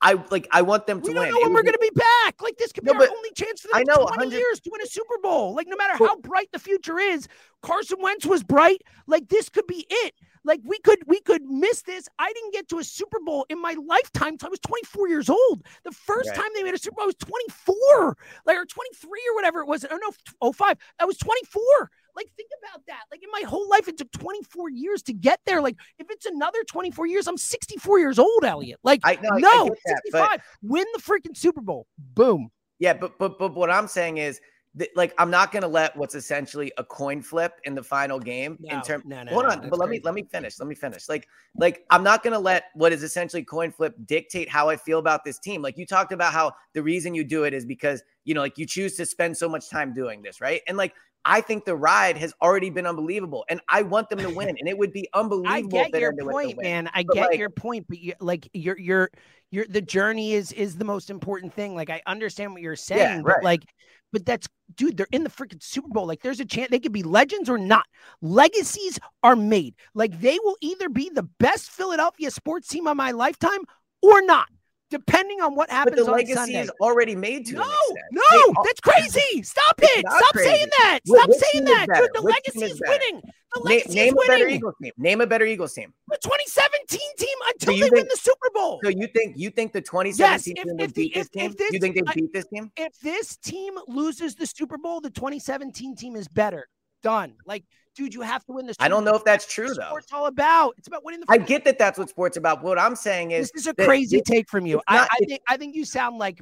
I 0.00 0.14
like 0.30 0.46
I 0.52 0.62
want 0.62 0.86
them 0.86 1.00
to 1.00 1.08
We 1.08 1.14
don't 1.14 1.24
win. 1.24 1.34
know 1.34 1.40
when 1.40 1.52
we're 1.54 1.62
to 1.62 1.78
be 1.78 1.90
back. 1.90 2.40
Like 2.40 2.56
this 2.56 2.72
could 2.72 2.84
be 2.84 2.92
No, 2.92 2.98
our 2.98 3.08
only 3.08 3.30
chance 3.34 3.60
for 3.60 3.68
the 3.68 3.76
I 3.76 3.78
next 3.80 3.88
know, 3.88 4.04
20 4.06 4.16
100 4.18 4.36
years 4.36 4.60
to 4.60 4.70
win 4.70 4.80
a 4.82 4.86
Super 4.86 5.18
Bowl. 5.22 5.54
Like 5.54 5.66
no 5.66 5.76
matter 5.76 5.96
how 5.96 6.16
bright 6.18 6.48
the 6.52 6.58
future 6.58 6.98
is, 6.98 7.26
Carson 7.62 7.98
Wentz 8.00 8.24
was 8.26 8.42
bright. 8.44 8.82
Like 9.06 9.28
this 9.28 9.48
could 9.48 9.66
be 9.66 9.86
it. 9.88 10.14
Like 10.44 10.60
we 10.64 10.78
could 10.78 11.00
we 11.06 11.20
could 11.20 11.42
miss 11.44 11.82
this. 11.82 12.08
I 12.18 12.32
didn't 12.32 12.52
get 12.52 12.68
to 12.68 12.78
a 12.78 12.84
Super 12.84 13.18
Bowl 13.24 13.44
in 13.48 13.60
my 13.60 13.74
lifetime 13.86 14.36
I 14.42 14.48
was 14.48 14.60
24 14.60 15.08
years 15.08 15.28
old. 15.28 15.64
The 15.84 15.92
first 15.92 16.28
Right. 16.30 16.36
time 16.38 16.48
they 16.54 16.62
made 16.62 16.74
a 16.74 16.78
Super 16.78 16.94
Bowl, 16.96 17.04
I 17.04 17.06
was 17.06 17.14
24, 17.16 18.16
like 18.46 18.56
or 18.56 18.64
23 18.64 19.10
or 19.30 19.34
whatever 19.34 19.60
it 19.60 19.66
was. 19.66 19.84
Oh 19.90 19.98
no, 20.40 20.52
05. 20.52 20.76
I 21.00 21.04
was 21.04 21.18
24. 21.18 21.90
Like 22.18 22.30
think 22.36 22.50
about 22.62 22.82
that. 22.88 23.04
Like 23.12 23.22
in 23.22 23.28
my 23.32 23.46
whole 23.48 23.68
life, 23.70 23.86
it 23.86 23.96
took 23.96 24.10
24 24.10 24.70
years 24.70 25.02
to 25.04 25.12
get 25.12 25.38
there. 25.46 25.62
Like 25.62 25.76
if 26.00 26.08
it's 26.10 26.26
another 26.26 26.58
24 26.68 27.06
years, 27.06 27.28
I'm 27.28 27.36
64 27.38 28.00
years 28.00 28.18
old, 28.18 28.44
Elliot. 28.44 28.80
Like 28.82 29.00
I- 29.04 29.18
no, 29.22 29.28
I- 29.30 29.36
I 29.36 29.40
no, 29.40 29.64
get 29.68 29.78
that, 29.86 30.02
but- 30.12 30.30
65. 30.32 30.42
Win 30.62 30.84
the 30.94 31.00
freaking 31.00 31.36
Super 31.36 31.60
Bowl. 31.60 31.86
Boom. 31.96 32.50
Yeah, 32.80 32.94
but 32.94 33.18
but 33.18 33.38
but 33.38 33.54
what 33.54 33.70
I'm 33.70 33.86
saying 33.86 34.18
is 34.18 34.40
that 34.74 34.88
like 34.94 35.14
I'm 35.18 35.30
not 35.30 35.52
gonna 35.52 35.68
let 35.68 35.96
what's 35.96 36.14
essentially 36.14 36.72
a 36.78 36.84
coin 36.84 37.22
flip 37.22 37.52
in 37.64 37.74
the 37.74 37.82
final 37.82 38.18
game 38.18 38.58
in 38.64 38.76
No, 38.76 38.82
terms. 38.82 39.04
no, 39.06 39.22
no, 39.22 39.32
hold 39.32 39.46
on, 39.46 39.68
but 39.68 39.78
let 39.78 39.88
me 39.88 40.00
let 40.04 40.14
me 40.14 40.24
finish. 40.30 40.58
Let 40.58 40.68
me 40.68 40.74
finish. 40.74 41.08
Like 41.08 41.26
like 41.56 41.84
I'm 41.90 42.02
not 42.02 42.22
gonna 42.22 42.38
let 42.38 42.64
what 42.74 42.92
is 42.92 43.02
essentially 43.02 43.42
coin 43.44 43.72
flip 43.72 43.94
dictate 44.04 44.48
how 44.48 44.68
I 44.68 44.76
feel 44.76 44.98
about 44.98 45.24
this 45.24 45.38
team. 45.38 45.62
Like 45.62 45.78
you 45.78 45.86
talked 45.86 46.12
about 46.12 46.32
how 46.32 46.52
the 46.74 46.82
reason 46.82 47.14
you 47.14 47.24
do 47.24 47.44
it 47.44 47.54
is 47.54 47.64
because 47.64 48.02
you 48.24 48.34
know 48.34 48.40
like 48.40 48.58
you 48.58 48.66
choose 48.66 48.96
to 48.96 49.06
spend 49.06 49.36
so 49.36 49.48
much 49.48 49.70
time 49.70 49.94
doing 49.94 50.22
this, 50.22 50.40
right? 50.40 50.60
And 50.68 50.76
like 50.76 50.94
I 51.24 51.40
think 51.40 51.64
the 51.64 51.76
ride 51.76 52.16
has 52.16 52.32
already 52.40 52.70
been 52.70 52.86
unbelievable, 52.86 53.44
and 53.50 53.60
I 53.68 53.82
want 53.82 54.08
them 54.08 54.18
to 54.20 54.30
win, 54.30 54.48
and 54.48 54.68
it 54.68 54.78
would 54.78 54.92
be 54.92 55.08
unbelievable. 55.14 55.80
I 55.80 55.88
get 55.88 56.00
your 56.00 56.10
ended 56.10 56.26
with 56.26 56.36
the 56.36 56.42
point, 56.54 56.62
man. 56.62 56.90
I 56.94 57.02
But, 57.02 57.14
get 57.14 57.30
like, 57.30 57.38
your 57.38 57.50
point, 57.50 57.86
but 57.88 57.98
you 57.98 58.14
like 58.20 58.48
your 58.52 58.78
your 58.78 59.10
your 59.50 59.66
the 59.68 59.80
journey 59.82 60.32
is 60.32 60.52
is 60.52 60.76
the 60.76 60.84
most 60.84 61.10
important 61.10 61.52
thing. 61.52 61.74
Like 61.74 61.90
I 61.90 62.02
understand 62.06 62.52
what 62.52 62.62
you're 62.62 62.76
saying, 62.76 63.22
but 63.22 63.28
right. 63.36 63.42
like, 63.42 63.62
but 64.12 64.24
that's 64.24 64.48
dude, 64.74 64.96
they're 64.96 65.06
in 65.12 65.24
the 65.24 65.30
freaking 65.30 65.62
Super 65.62 65.88
Bowl. 65.88 66.06
Like 66.06 66.22
there's 66.22 66.40
a 66.40 66.44
chance 66.44 66.70
they 66.70 66.78
could 66.78 66.92
be 66.92 67.02
legends 67.02 67.48
or 67.48 67.58
not. 67.58 67.86
Legacies 68.20 68.98
are 69.22 69.36
made. 69.36 69.74
Like 69.94 70.20
they 70.20 70.38
will 70.42 70.56
either 70.60 70.88
be 70.88 71.10
the 71.12 71.28
best 71.38 71.70
Philadelphia 71.70 72.30
sports 72.30 72.68
team 72.68 72.86
of 72.86 72.96
my 72.96 73.10
lifetime 73.10 73.60
or 74.02 74.22
not, 74.22 74.48
depending 74.90 75.40
on 75.40 75.54
what 75.54 75.70
happens 75.70 75.96
But 75.96 76.06
the 76.06 76.10
legacy 76.12 76.34
Sunday. 76.34 76.62
is 76.62 76.70
already 76.80 77.14
made 77.14 77.46
to 77.46 77.54
No, 77.54 77.74
no, 78.12 78.22
They 78.30 78.52
that's 78.64 78.80
crazy. 78.80 79.42
Stop 79.42 79.74
it. 79.78 80.00
Stop 80.08 80.32
crazy. 80.32 80.48
saying 80.50 80.66
that. 80.78 80.98
Stop 81.06 81.28
which 81.28 81.38
saying 81.38 81.64
that. 81.64 81.86
Dude, 81.94 82.10
the 82.14 82.22
Which 82.22 82.34
legacy 82.34 82.72
is 82.72 82.80
winning. 82.86 83.22
The 83.54 83.60
legacy 83.60 83.94
name 83.94 84.14
is 84.18 84.24
a 84.24 84.26
better. 84.28 84.48
Eagles 84.48 84.74
team. 84.82 84.92
Name 84.98 85.20
a 85.20 85.26
better 85.26 85.44
Eagles 85.46 85.72
team. 85.74 85.92
The 86.08 86.18
2017 86.22 87.00
team 87.18 87.28
until 87.48 87.74
you 87.74 87.84
they 87.84 87.90
win 87.90 88.06
the 88.08 88.16
Super 88.16 88.50
Bowl. 88.54 88.80
So 88.82 88.90
you 88.90 89.06
think 89.08 89.36
you 89.38 89.50
think 89.50 89.72
the 89.72 89.78
Yes, 89.80 90.44
2017 90.44 90.56
if, 90.56 90.64
team 90.64 90.74
if 90.74 90.80
would 90.80 90.94
beat 90.94 91.14
this 91.14 91.26
if, 91.26 91.32
team? 91.32 91.50
if 91.50 91.56
this 91.56 91.72
you 91.72 91.80
think 91.80 91.94
they 91.94 92.02
beat 92.14 92.32
this 92.32 92.46
team? 92.46 92.70
if 92.76 92.98
this 93.00 93.36
team 93.38 93.74
loses 93.86 94.34
the 94.34 94.46
Super 94.46 94.76
Bowl, 94.78 95.00
the 95.00 95.10
2017 95.10 95.96
team 95.96 96.16
is 96.16 96.28
better. 96.28 96.68
Done. 97.02 97.34
Like, 97.46 97.64
dude, 97.98 98.14
you 98.14 98.22
have 98.22 98.44
to 98.44 98.52
win 98.52 98.66
Super 98.74 98.84
I 98.84 98.88
don't 98.88 99.04
know 99.04 99.14
if 99.14 99.24
that's 99.24 99.44
what 99.44 99.50
true 99.50 99.74
though. 99.74 99.88
Sports 99.88 100.12
all 100.12 100.26
about. 100.26 100.74
It's 100.78 100.88
about 100.88 101.04
winning 101.04 101.20
the. 101.20 101.26
I 101.28 101.36
get 101.36 101.64
that 101.64 101.78
that's 101.78 101.98
what 101.98 102.08
sports 102.08 102.36
about. 102.36 102.62
What 102.62 102.78
I'm 102.78 102.96
saying 102.96 103.32
is 103.32 103.50
This 103.50 103.62
is 103.62 103.66
a 103.66 103.74
crazy 103.74 104.22
take 104.22 104.48
from 104.48 104.64
you. 104.66 104.76
it's 104.78 104.84
I, 104.86 105.08
I 105.10 105.24
think 105.26 105.42
I 105.48 105.56
think 105.56 105.74
you 105.74 105.84
sound 105.84 106.18
like 106.18 106.40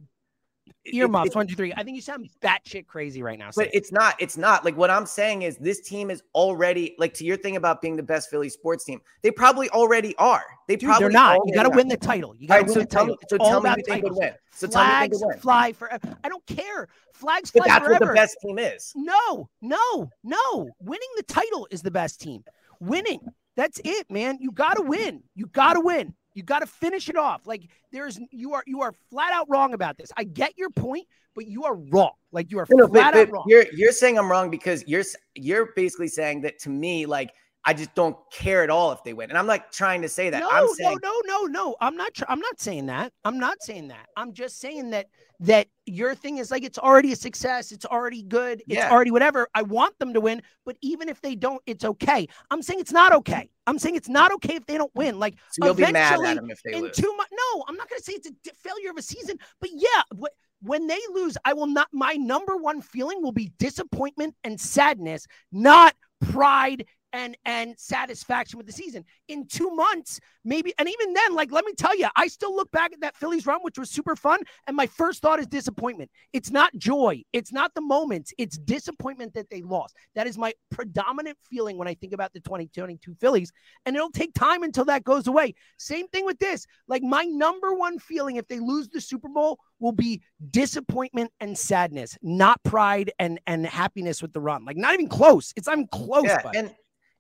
earmuffs. 0.85 1.35
One, 1.35 1.47
two, 1.47 1.57
three. 1.57 1.73
I 1.75 1.83
think 1.83 1.97
you 1.97 2.03
sound 2.03 2.29
batshit 2.43 2.87
crazy 2.87 3.23
right 3.23 3.39
now. 3.39 3.51
But 3.55 3.71
it's 3.73 3.93
not. 3.93 4.15
It's 4.21 4.37
not 4.37 4.65
like 4.65 4.77
what 4.77 4.91
I'm 4.91 5.07
saying 5.07 5.43
is 5.43 5.57
this 5.59 5.81
team 5.81 6.11
is 6.11 6.23
already 6.35 6.95
like 6.99 7.15
to 7.15 7.25
your 7.25 7.37
thing 7.37 7.57
about 7.57 7.81
being 7.83 7.97
the 7.97 8.03
best 8.03 8.31
Philly 8.31 8.49
sports 8.49 8.85
team. 8.85 9.01
They 9.23 9.31
probably 9.31 9.69
already 9.71 10.15
are. 10.17 10.45
They 10.69 10.77
Dude, 10.77 10.89
probably 10.89 11.05
they're 11.05 11.13
not. 11.13 11.41
You 11.47 11.55
got 11.55 11.65
to 11.65 11.71
win 11.71 11.89
the 11.89 11.97
title. 11.97 12.35
You 12.37 12.49
got 12.49 12.55
to 12.57 12.61
right, 12.61 12.67
win 12.67 12.75
so 12.75 12.81
the 12.81 12.87
tell 12.87 13.01
title. 13.03 13.17
me- 13.17 13.27
so 13.29 13.39
tell 13.39 13.61
me 13.61 13.71
who 13.71 13.77
you 13.77 13.83
think 13.85 14.03
would 14.05 14.09
titles. 14.11 14.19
win. 14.19 14.35
So 14.53 14.67
tell 14.67 14.85
me 14.85 14.89
who 14.91 15.03
you 15.03 15.09
think 15.09 15.21
Flags 15.21 15.43
fly 15.43 15.73
forever. 15.73 16.17
I 16.25 16.29
don't 16.29 16.47
care. 16.47 16.89
Flags 17.15 17.51
But 17.51 17.65
fly 17.65 17.69
that's 17.75 17.85
forever. 17.87 18.05
what 18.05 18.09
the 18.09 18.15
best 18.15 18.37
team 18.43 18.59
is. 18.59 18.93
No, 18.95 19.49
no, 19.63 20.11
no. 20.25 20.69
Winning 20.81 21.09
the 21.17 21.23
title 21.25 21.67
is 21.71 21.83
the 21.83 21.91
best 21.91 22.21
team. 22.21 22.45
Winning. 22.81 23.21
That's 23.57 23.81
it, 23.85 24.11
man. 24.11 24.37
You 24.41 24.53
got 24.53 24.75
to 24.75 24.83
win. 24.83 25.23
You 25.35 25.47
got 25.47 25.75
to 25.75 25.81
win. 25.81 26.15
You 26.37 26.43
got 26.43 26.59
to 26.59 26.67
finish 26.67 27.09
it 27.09 27.17
off. 27.17 27.47
Like 27.47 27.63
there's 27.93 28.21
you 28.31 28.53
are 28.53 28.63
you 28.67 28.83
are 28.83 28.93
flat 29.11 29.33
out 29.33 29.49
wrong 29.49 29.73
about 29.73 29.97
this. 29.97 30.13
I 30.19 30.25
get 30.25 30.57
your 30.59 30.69
point, 30.69 31.07
but 31.35 31.47
you 31.47 31.65
are 31.65 31.75
wrong. 31.75 32.13
Like 32.31 32.51
you 32.51 32.59
are 32.59 32.67
No, 32.69 32.87
flat 32.87 33.15
but, 33.15 33.29
out 33.29 33.33
wrong. 33.33 33.45
you're 33.49 33.65
you're 33.73 33.91
saying 33.91 34.19
I'm 34.19 34.31
wrong 34.31 34.51
because 34.51 34.85
you're 34.87 35.03
you're 35.35 35.73
basically 35.75 36.09
saying 36.09 36.43
that 36.43 36.59
to 36.61 36.69
me, 36.69 37.07
like 37.07 37.31
I 37.69 37.73
just 37.75 37.95
don't 37.97 38.17
care 38.31 38.63
at 38.63 38.71
all 38.71 38.93
if 38.93 39.03
they 39.03 39.13
win, 39.13 39.29
and 39.29 39.37
I'm 39.39 39.49
like 39.49 39.73
trying 39.73 40.03
to 40.03 40.09
say 40.09 40.31
that. 40.31 40.39
No, 40.39 40.49
I'm 40.49 40.69
saying 40.69 40.99
no, 41.03 41.11
no, 41.27 41.43
no, 41.43 41.47
no. 41.47 41.77
I'm 41.81 41.97
not. 41.97 42.15
Tr- 42.15 42.25
I'm 42.29 42.39
not 42.39 42.61
saying 42.61 42.87
that. 42.87 43.13
I'm 43.25 43.39
not 43.41 43.61
saying 43.61 43.89
that. 43.89 44.07
I'm 44.17 44.33
just 44.33 44.61
saying 44.61 44.91
that 44.91 45.07
that 45.41 45.67
your 45.85 46.15
thing 46.15 46.39
is 46.39 46.51
like 46.53 46.63
it's 46.63 46.79
already 46.79 47.13
a 47.13 47.17
success. 47.17 47.73
It's 47.73 47.85
already 47.85 48.23
good. 48.23 48.63
It's 48.69 48.77
Yeah. 48.77 48.91
already 48.91 49.11
whatever. 49.11 49.49
I 49.55 49.63
want 49.63 49.99
them 49.99 50.15
to 50.15 50.21
win, 50.21 50.43
but 50.65 50.77
even 50.81 51.09
if 51.09 51.21
they 51.21 51.35
don't, 51.35 51.61
it's 51.67 51.85
okay. 51.85 52.29
I'm 52.53 52.63
saying 52.63 52.79
it's 52.81 52.93
not 52.93 53.13
okay. 53.13 53.51
I'm 53.67 53.79
saying 53.81 53.97
it's 53.97 54.09
not 54.09 54.33
okay 54.35 54.55
if 54.55 54.65
they 54.67 54.79
don't 54.79 54.95
win. 54.95 55.19
Like 55.19 55.35
So 55.51 55.65
you'll 55.67 55.75
be 55.75 55.91
mad 55.91 56.21
at 56.25 56.37
them 56.37 56.49
if 56.51 56.63
they 56.63 56.73
in 56.75 56.83
lose. 56.85 56.97
two 56.97 57.15
months. 57.17 57.33
No, 57.33 57.65
I'm 57.69 57.75
not 57.77 57.91
going 57.91 57.99
to 57.99 58.05
say 58.05 58.13
it's 58.13 58.29
a 58.29 58.55
failure 58.55 58.91
of 58.91 58.97
a 58.97 59.03
season, 59.03 59.39
but 59.61 59.71
yeah. 59.75 60.03
Wh- 60.19 60.33
when 60.63 60.87
they 60.87 61.01
lose, 61.13 61.37
I 61.45 61.53
will 61.53 61.67
not. 61.67 61.89
My 61.93 62.15
number 62.15 62.57
one 62.57 62.81
feeling 62.81 63.23
will 63.23 63.33
be 63.33 63.51
disappointment 63.59 64.35
and 64.45 64.59
sadness, 64.59 65.27
not 65.53 65.95
pride 66.31 66.87
and 67.17 67.37
and 67.47 67.79
satisfaction 67.79 68.59
with 68.59 68.67
the 68.67 68.73
season. 68.73 69.05
In 69.29 69.47
two 69.47 69.71
months, 69.71 70.21
maybe, 70.45 70.75
and 70.79 70.89
even 70.89 71.13
then, 71.15 71.35
like 71.35 71.51
let 71.51 71.65
me 71.65 71.73
tell 71.73 71.97
you, 71.97 72.09
I 72.15 72.29
still 72.29 72.55
look 72.55 72.71
back 72.71 72.93
at 72.93 73.01
that 73.01 73.17
Phillies 73.17 73.47
run, 73.47 73.61
which 73.63 73.79
was 73.79 73.91
super 73.91 74.15
fun, 74.15 74.41
and 74.67 74.77
my 74.77 74.87
first 74.87 75.23
thought 75.23 75.41
is 75.41 75.47
disappointment. 75.47 76.11
It's 76.33 76.51
not 76.51 76.77
joy. 76.77 77.23
It's 77.33 77.53
not 77.53 77.75
the 77.75 77.81
moments. 77.81 78.33
It's 78.39 78.59
disappointment 78.59 79.35
that 79.35 79.49
they 79.51 79.63
lost. 79.63 79.97
That 80.15 80.27
is 80.27 80.37
my 80.37 80.53
predominant 80.71 81.39
feeling 81.43 81.79
when 81.79 81.89
I 81.89 81.95
think 81.95 82.13
about 82.13 82.33
the 82.33 82.41
2022 82.41 83.15
Phillies, 83.15 83.53
and 83.87 83.97
it'll 83.97 84.11
take 84.11 84.35
time 84.35 84.63
until 84.63 84.85
that 84.85 85.05
goes 85.05 85.27
away. 85.27 85.55
Same 85.79 86.09
thing 86.09 86.27
with 86.27 86.39
this. 86.39 86.67
Like 86.87 87.03
my 87.03 87.25
number 87.25 87.73
one 87.75 87.99
feeling 87.99 88.37
if 88.37 88.47
they 88.47 88.61
lose 88.61 88.89
the 88.89 89.01
Super 89.01 89.29
Bowl 89.29 89.59
will 89.81 89.93
be 89.93 90.21
disappointment 90.51 91.33
and 91.41 91.57
sadness, 91.57 92.19
not 92.23 92.63
pride 92.63 93.11
and 93.19 93.41
and 93.47 93.67
happiness 93.67 94.21
with 94.21 94.33
the 94.35 94.41
run. 94.41 94.65
Like 94.65 94.77
not 94.77 94.93
even 94.93 95.09
close. 95.09 95.53
It's 95.57 95.69
even 95.69 95.87
close. 95.89 96.25
yeah, 96.25 96.51
and 96.55 96.75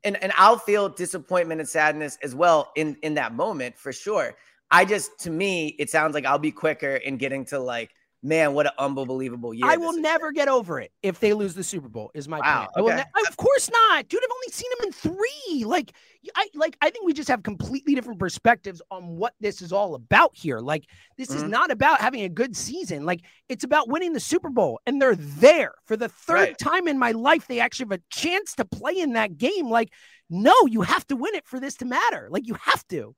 and 0.06 0.22
and 0.22 0.32
I'll 0.36 0.56
feel 0.58 0.88
disappointment 0.88 1.60
and 1.60 1.68
sadness 1.68 2.16
as 2.22 2.34
well 2.34 2.72
in 2.76 2.96
in 3.02 3.14
that 3.14 3.34
moment 3.34 3.76
for 3.76 3.92
sure. 3.92 4.34
I 4.70 4.84
just 4.84 5.18
to 5.20 5.30
me, 5.30 5.76
it 5.78 5.90
sounds 5.90 6.14
like 6.14 6.24
I'll 6.24 6.38
be 6.38 6.52
quicker 6.52 6.96
in 6.96 7.18
getting 7.18 7.44
to 7.46 7.58
like, 7.58 7.90
man, 8.26 8.52
what 8.54 8.66
an 8.66 8.72
unbelievable 8.78 9.54
year. 9.54 9.66
I 9.66 9.76
will 9.76 9.90
is. 9.92 9.96
never 9.98 10.32
get 10.32 10.48
over 10.48 10.80
it 10.80 10.92
if 11.02 11.20
they 11.20 11.32
lose 11.32 11.54
the 11.54 11.62
Super 11.64 11.88
Bowl. 11.88 12.10
Is 12.14 12.28
my 12.28 12.40
Wow, 12.40 12.68
point. 12.76 12.86
Okay. 12.88 12.96
ne- 12.96 13.22
of 13.28 13.36
course 13.36 13.70
not, 13.70 14.08
dude. 14.08 14.20
I've 14.22 14.30
only 14.34 14.52
seen 14.52 14.70
them 14.78 14.86
in 14.88 14.92
three. 14.92 15.64
Like, 15.64 15.92
I 16.34 16.48
like. 16.54 16.76
I 16.82 16.90
think 16.90 17.06
we 17.06 17.12
just 17.12 17.28
have 17.28 17.42
completely 17.42 17.94
different 17.94 18.18
perspectives 18.18 18.82
on 18.90 19.16
what 19.16 19.34
this 19.40 19.62
is 19.62 19.72
all 19.72 19.94
about 19.94 20.32
here. 20.34 20.58
Like, 20.58 20.84
this 21.16 21.30
is 21.30 21.44
Mhm. 21.44 21.50
not 21.50 21.70
about 21.70 22.00
having 22.00 22.22
a 22.22 22.28
good 22.28 22.56
season. 22.56 23.06
Like, 23.06 23.20
it's 23.48 23.64
about 23.64 23.88
winning 23.88 24.12
the 24.12 24.20
Super 24.20 24.50
Bowl, 24.50 24.80
and 24.86 25.00
they're 25.00 25.14
there 25.16 25.74
for 25.86 25.96
the 25.96 26.08
third 26.08 26.34
Right. 26.34 26.58
time 26.58 26.88
in 26.88 26.98
my 26.98 27.12
life. 27.12 27.46
They 27.46 27.60
actually 27.60 27.84
have 27.90 28.00
a 28.00 28.02
chance 28.10 28.54
to 28.56 28.64
play 28.64 28.98
in 28.98 29.12
that 29.12 29.38
game. 29.38 29.70
Like, 29.70 29.90
no, 30.28 30.54
you 30.66 30.82
have 30.82 31.06
to 31.06 31.16
win 31.16 31.34
it 31.36 31.46
for 31.46 31.60
this 31.60 31.76
to 31.76 31.84
matter. 31.84 32.28
Like, 32.30 32.46
you 32.46 32.54
have 32.60 32.86
to. 32.88 33.14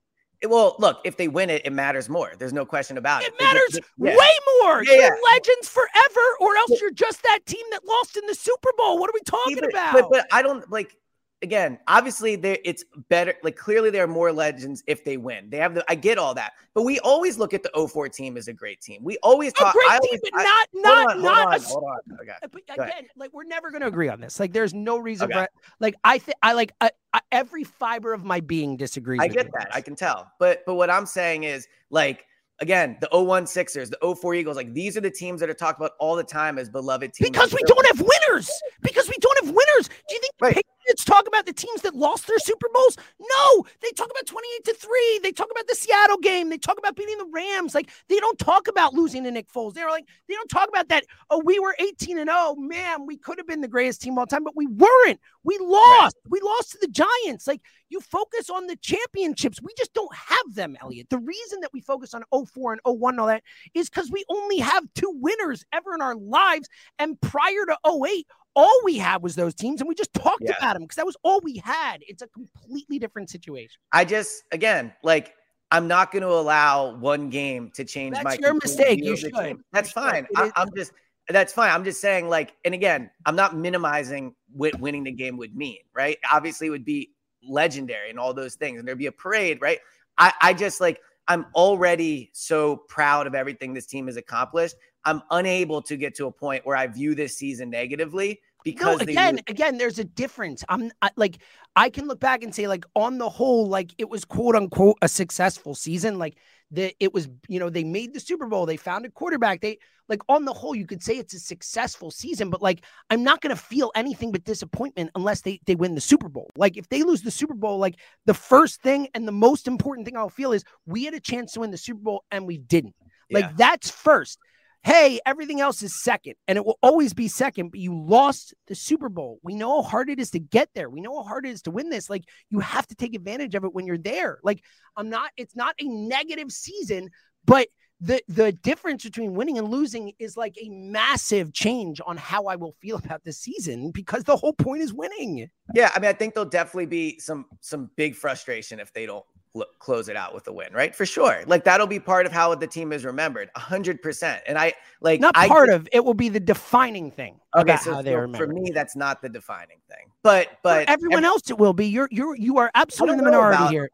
Well, 0.47 0.75
look, 0.79 1.01
if 1.03 1.17
they 1.17 1.27
win 1.27 1.49
it, 1.49 1.63
it 1.65 1.73
matters 1.73 2.07
more. 2.07 2.33
There's 2.39 2.53
no 2.53 2.65
question 2.65 2.97
about 2.97 3.23
it. 3.23 3.33
It 3.33 3.41
matters 3.41 3.79
Yeah. 3.97 4.15
way 4.15 4.29
more. 4.61 4.83
Yeah, 4.83 4.93
you're 4.93 5.03
yeah. 5.03 5.33
legends 5.33 5.67
forever, 5.67 6.25
or 6.39 6.55
else 6.55 6.79
you're 6.79 6.91
just 6.91 7.21
that 7.23 7.39
team 7.45 7.65
that 7.71 7.83
lost 7.85 8.15
in 8.15 8.25
the 8.25 8.35
Super 8.35 8.69
Bowl. 8.77 8.99
What 8.99 9.09
are 9.09 9.13
we 9.13 9.21
talking 9.21 9.55
but, 9.55 9.69
about? 9.69 9.93
But, 9.93 10.09
but 10.09 10.27
I 10.31 10.41
don't 10.41 10.69
like 10.71 10.95
again, 11.41 11.79
obviously 11.87 12.35
there 12.35 12.57
it's 12.65 12.83
better 13.09 13.33
like 13.43 13.55
clearly 13.55 13.89
there 13.89 14.03
are 14.03 14.07
more 14.07 14.31
legends 14.31 14.83
if 14.87 15.03
they 15.05 15.17
win. 15.17 15.49
They 15.49 15.57
have 15.57 15.73
the 15.73 15.83
I 15.89 15.95
get 15.95 16.17
all 16.17 16.33
that. 16.35 16.53
But 16.73 16.83
we 16.83 16.99
always 16.99 17.37
look 17.37 17.53
at 17.53 17.63
the 17.63 17.71
04 17.87 18.09
team 18.09 18.37
as 18.37 18.47
a 18.47 18.53
great 18.53 18.81
team. 18.81 19.03
We 19.03 19.17
always 19.23 19.51
a 19.53 19.71
great 19.71 19.73
I 19.89 19.99
team, 19.99 20.09
always- 20.11 20.21
but 20.21 20.31
I- 20.35 20.43
not 20.43 20.67
not 20.73 21.15
on, 21.17 21.21
not 21.21 21.35
hold 21.35 21.45
a 21.45 21.47
on, 21.47 21.53
s- 21.55 21.71
hold 21.71 21.83
on. 21.83 22.17
Okay. 22.21 22.33
But 22.51 22.61
again, 22.85 23.07
like 23.15 23.33
we're 23.33 23.43
never 23.45 23.71
going 23.71 23.81
to 23.81 23.87
agree 23.87 24.09
on 24.09 24.19
this. 24.19 24.39
Like, 24.39 24.53
there's 24.53 24.73
no 24.73 24.97
reason 24.97 25.31
Okay. 25.31 25.41
for 25.43 25.47
like 25.79 25.95
I 26.03 26.17
think 26.17 26.37
I 26.43 26.53
like 26.53 26.73
I, 26.81 26.91
I, 27.13 27.21
every 27.31 27.63
fiber 27.63 28.13
of 28.13 28.23
my 28.23 28.39
being 28.39 28.77
disagrees. 28.77 29.19
I 29.21 29.27
get 29.27 29.49
that. 29.53 29.69
I 29.73 29.81
can 29.81 29.95
tell. 29.95 30.31
But 30.39 30.63
but 30.65 30.75
what 30.75 30.89
I'm 30.89 31.05
saying 31.05 31.43
is 31.43 31.67
like 31.89 32.25
again, 32.61 32.97
the 32.99 33.07
01 33.17 33.47
Sixers, 33.47 33.89
the 33.89 33.97
04 34.21 34.35
Eagles, 34.35 34.57
like 34.57 34.73
these 34.73 34.97
are 34.97 35.01
the 35.01 35.09
teams 35.09 35.39
that 35.39 35.49
are 35.49 35.53
talked 35.53 35.79
about 35.79 35.91
all 35.97 36.17
the 36.17 36.23
time 36.25 36.59
as 36.59 36.69
beloved 36.69 37.13
teams. 37.13 37.29
because 37.29 37.53
we 37.53 37.61
don't 37.65 37.85
have 37.87 38.01
winners. 38.05 38.51
Because 38.81 39.07
we 39.07 39.15
don't 39.39 39.55
winners. 39.55 39.87
Do 39.87 40.15
you 40.15 40.21
think 40.21 40.33
the 40.39 40.45
Right. 40.45 40.55
Patriots 40.55 41.03
talk 41.05 41.27
about 41.27 41.45
the 41.45 41.53
teams 41.53 41.81
that 41.81 41.95
lost 41.95 42.27
their 42.27 42.39
Super 42.39 42.67
Bowls? 42.73 42.97
No, 43.19 43.65
they 43.81 43.91
talk 43.91 44.09
about 44.09 44.25
28 44.25 44.63
to 44.65 44.73
3. 44.73 45.19
They 45.21 45.31
talk 45.31 45.49
about 45.51 45.67
the 45.67 45.75
Seattle 45.75 46.17
game. 46.17 46.49
They 46.49 46.57
talk 46.57 46.77
about 46.79 46.95
beating 46.95 47.17
the 47.17 47.29
Rams. 47.31 47.75
Like 47.75 47.89
they 48.07 48.17
don't 48.17 48.39
talk 48.39 48.67
about 48.67 48.93
losing 48.93 49.23
to 49.25 49.31
Nick 49.31 49.51
Foles. 49.51 49.73
They're 49.73 49.89
like, 49.89 50.05
they 50.27 50.35
don't 50.35 50.49
talk 50.49 50.69
about 50.69 50.89
that. 50.89 51.05
Oh, 51.29 51.41
we 51.43 51.59
were 51.59 51.75
18 51.79 52.17
and 52.17 52.29
0. 52.29 52.55
Man, 52.55 53.05
we 53.05 53.17
could 53.17 53.37
have 53.37 53.47
been 53.47 53.61
the 53.61 53.67
greatest 53.67 54.01
team 54.01 54.13
of 54.13 54.19
all 54.19 54.25
time, 54.25 54.43
but 54.43 54.55
we 54.55 54.67
weren't. 54.67 55.19
We 55.43 55.57
lost. 55.59 56.15
We 56.27 56.39
lost 56.41 56.71
to 56.71 56.77
the 56.81 56.87
Giants. 56.87 57.47
Like 57.47 57.61
you 57.89 57.99
focus 58.01 58.49
on 58.49 58.67
the 58.67 58.75
championships. 58.77 59.61
We 59.61 59.73
just 59.77 59.93
don't 59.93 60.13
have 60.15 60.55
them, 60.55 60.77
Elliot. 60.81 61.09
The 61.09 61.19
reason 61.19 61.59
that 61.61 61.71
we 61.73 61.81
focus 61.81 62.13
on 62.13 62.23
04 62.31 62.73
and 62.73 62.81
01 62.83 63.13
and 63.13 63.19
all 63.19 63.27
that 63.27 63.43
is 63.73 63.89
because 63.89 64.11
we 64.11 64.23
only 64.29 64.59
have 64.59 64.83
two 64.95 65.11
winners 65.15 65.65
ever 65.73 65.93
in 65.93 66.01
our 66.01 66.15
lives. 66.15 66.69
And 66.97 67.19
prior 67.21 67.65
to 67.67 67.77
08, 67.85 68.27
all 68.55 68.79
we 68.83 68.97
had 68.97 69.21
was 69.21 69.35
those 69.35 69.53
teams, 69.53 69.81
and 69.81 69.87
we 69.87 69.95
just 69.95 70.13
talked 70.13 70.43
Yeah. 70.43 70.55
about 70.57 70.73
them 70.73 70.83
because 70.83 70.95
that 70.95 71.05
was 71.05 71.17
all 71.23 71.39
we 71.41 71.57
had. 71.57 71.97
It's 72.01 72.21
a 72.21 72.27
completely 72.27 72.99
different 72.99 73.29
situation. 73.29 73.79
I 73.91 74.05
just 74.05 74.43
again 74.51 74.93
like 75.03 75.33
I'm 75.71 75.87
not 75.87 76.11
going 76.11 76.23
to 76.23 76.29
allow 76.29 76.95
one 76.95 77.29
game 77.29 77.71
to 77.75 77.85
change 77.85 78.15
That's 78.15 78.23
my 78.23 78.37
your 78.41 78.55
mistake. 78.55 79.03
You 79.03 79.15
should. 79.15 79.33
That's 79.71 79.89
You 79.89 80.01
fine. 80.01 80.23
It 80.25 80.29
I, 80.35 80.51
I'm 80.55 80.69
just 80.75 80.91
that's 81.27 81.53
fine. 81.53 81.69
I'm 81.69 81.83
just 81.83 82.01
saying 82.01 82.27
like, 82.27 82.55
and 82.65 82.73
again, 82.73 83.11
I'm 83.27 83.35
not 83.35 83.55
minimizing 83.55 84.33
what 84.51 84.79
winning 84.79 85.03
the 85.03 85.11
game 85.11 85.37
would 85.37 85.55
mean, 85.55 85.77
right? 85.93 86.17
Obviously, 86.31 86.67
it 86.67 86.71
would 86.71 86.85
be 86.85 87.11
legendary 87.47 88.09
and 88.09 88.19
all 88.19 88.33
those 88.33 88.55
things, 88.55 88.79
and 88.79 88.87
there'd 88.87 88.97
be 88.97 89.05
a 89.05 89.11
parade, 89.11 89.61
right? 89.61 89.79
I, 90.17 90.33
I 90.41 90.53
just 90.53 90.81
like 90.81 90.99
I'm 91.27 91.45
already 91.53 92.31
so 92.33 92.75
proud 92.75 93.27
of 93.27 93.35
everything 93.35 93.75
this 93.75 93.85
team 93.85 94.07
has 94.07 94.17
accomplished. 94.17 94.75
I'm 95.05 95.21
unable 95.31 95.81
to 95.83 95.97
get 95.97 96.15
to 96.15 96.27
a 96.27 96.31
point 96.31 96.65
where 96.65 96.75
I 96.75 96.87
view 96.87 97.15
this 97.15 97.37
season 97.37 97.69
negatively 97.69 98.41
because 98.63 98.99
no, 98.99 99.03
again, 99.03 99.39
again, 99.47 99.77
there's 99.77 99.99
a 99.99 100.03
difference. 100.03 100.63
I'm 100.67 100.91
I, 101.01 101.11
like, 101.15 101.37
I 101.75 101.89
can 101.89 102.07
look 102.07 102.19
back 102.19 102.43
and 102.43 102.53
say, 102.53 102.67
like, 102.67 102.85
on 102.95 103.17
the 103.17 103.29
whole, 103.29 103.67
like, 103.67 103.93
it 103.97 104.09
was 104.09 104.25
quote 104.25 104.55
unquote 104.55 104.97
a 105.01 105.07
successful 105.07 105.75
season. 105.75 106.19
Like, 106.19 106.37
the 106.71 106.93
it 106.99 107.13
was, 107.13 107.27
you 107.47 107.59
know, 107.59 107.69
they 107.69 107.83
made 107.83 108.13
the 108.13 108.19
Super 108.19 108.45
Bowl, 108.45 108.65
they 108.65 108.77
found 108.77 109.05
a 109.05 109.09
quarterback. 109.09 109.61
They 109.61 109.79
like 110.07 110.21
on 110.27 110.45
the 110.45 110.53
whole, 110.53 110.75
you 110.75 110.85
could 110.85 111.01
say 111.01 111.17
it's 111.17 111.33
a 111.33 111.39
successful 111.39 112.11
season, 112.11 112.49
but 112.49 112.61
like, 112.61 112.83
I'm 113.09 113.23
not 113.23 113.41
gonna 113.41 113.55
feel 113.55 113.91
anything 113.95 114.31
but 114.31 114.43
disappointment 114.43 115.09
unless 115.15 115.41
they 115.41 115.59
they 115.65 115.75
win 115.75 115.95
the 115.95 116.01
Super 116.01 116.29
Bowl. 116.29 116.49
Like, 116.55 116.77
if 116.77 116.87
they 116.89 117.03
lose 117.03 117.21
the 117.21 117.31
Super 117.31 117.55
Bowl, 117.55 117.79
like 117.79 117.95
the 118.25 118.33
first 118.33 118.81
thing 118.81 119.07
and 119.15 119.27
the 119.27 119.31
most 119.31 119.67
important 119.67 120.05
thing 120.05 120.17
I'll 120.17 120.29
feel 120.29 120.51
is 120.51 120.63
we 120.85 121.05
had 121.05 121.13
a 121.13 121.19
chance 121.19 121.53
to 121.53 121.61
win 121.61 121.71
the 121.71 121.77
Super 121.77 122.01
Bowl 122.01 122.23
and 122.29 122.45
we 122.45 122.57
didn't. 122.57 122.95
Like, 123.31 123.45
Yeah. 123.45 123.51
that's 123.55 123.89
first 123.89 124.39
hey, 124.83 125.19
everything 125.25 125.59
else 125.59 125.83
is 125.83 126.01
second, 126.01 126.35
and 126.47 126.57
it 126.57 126.65
will 126.65 126.79
always 126.81 127.13
be 127.13 127.27
second, 127.27 127.69
but 127.69 127.79
you 127.79 127.93
lost 127.93 128.53
the 128.67 128.75
Super 128.75 129.09
Bowl. 129.09 129.39
We 129.43 129.55
know 129.55 129.81
how 129.81 129.89
hard 129.89 130.09
it 130.09 130.19
is 130.19 130.31
to 130.31 130.39
get 130.39 130.69
there. 130.73 130.89
We 130.89 131.01
know 131.01 131.21
how 131.21 131.27
hard 131.27 131.45
it 131.45 131.49
is 131.49 131.61
to 131.63 131.71
win 131.71 131.89
this. 131.89 132.09
Like, 132.09 132.23
you 132.49 132.59
have 132.59 132.87
to 132.87 132.95
take 132.95 133.13
advantage 133.13 133.55
of 133.55 133.63
it 133.63 133.73
when 133.73 133.85
you're 133.85 133.97
there. 133.97 134.39
Like, 134.43 134.63
I'm 134.95 135.09
not, 135.09 135.31
it's 135.37 135.55
not 135.55 135.75
a 135.79 135.87
negative 135.87 136.51
season, 136.51 137.09
but 137.45 137.67
the 138.01 138.21
the 138.29 138.51
difference 138.51 139.03
between 139.03 139.33
winning 139.33 139.57
and 139.57 139.67
losing 139.67 140.13
is 140.19 140.37
like 140.37 140.55
a 140.61 140.69
massive 140.69 141.53
change 141.53 141.99
on 142.05 142.15
how 142.15 142.45
I 142.45 142.55
will 142.55 142.73
feel 142.81 142.95
about 143.03 143.23
this 143.23 143.39
season 143.39 143.91
because 143.91 144.23
the 144.23 144.37
whole 144.37 144.53
point 144.53 144.81
is 144.81 144.93
winning. 144.93 145.49
Yeah, 145.75 145.91
I 145.93 145.99
mean, 145.99 146.09
I 146.09 146.13
think 146.13 146.33
there'll 146.33 146.49
definitely 146.49 146.85
be 146.85 147.19
some 147.19 147.45
some 147.61 147.89
big 147.95 148.15
frustration 148.15 148.79
if 148.79 148.93
they 148.93 149.05
don't 149.05 149.25
l- 149.55 149.65
close 149.79 150.09
it 150.09 150.15
out 150.15 150.33
with 150.33 150.47
a 150.47 150.53
win, 150.53 150.71
right? 150.73 150.93
For 150.95 151.05
sure. 151.05 151.43
Like 151.47 151.63
that'll 151.63 151.87
be 151.87 151.99
part 151.99 152.25
of 152.25 152.31
how 152.31 152.53
the 152.55 152.67
team 152.67 152.91
is 152.91 153.05
remembered, 153.05 153.49
hundred 153.55 154.01
percent. 154.01 154.41
And 154.47 154.57
I 154.57 154.73
like 155.01 155.19
Not 155.19 155.35
I 155.37 155.47
part 155.47 155.69
of 155.69 155.87
it 155.91 156.03
will 156.03 156.13
be 156.13 156.29
the 156.29 156.39
defining 156.39 157.11
thing 157.11 157.39
Okay, 157.55 157.77
so 157.77 157.95
how 157.95 158.01
they 158.01 158.11
for, 158.13 158.21
remember. 158.21 158.45
for 158.47 158.53
me, 158.53 158.71
that's 158.71 158.95
not 158.95 159.21
the 159.21 159.29
defining 159.29 159.79
thing. 159.89 160.11
But 160.23 160.49
but 160.63 160.85
For 160.85 160.91
everyone 160.91 161.19
ev- 161.25 161.29
else, 161.29 161.49
it 161.49 161.57
will 161.57 161.73
be. 161.73 161.87
You're 161.87 162.09
you're 162.11 162.35
you 162.35 162.57
are 162.59 162.69
absolutely 162.75 163.19
in 163.19 163.25
the 163.25 163.31
minority 163.31 163.55
about- 163.57 163.71
here. 163.71 163.89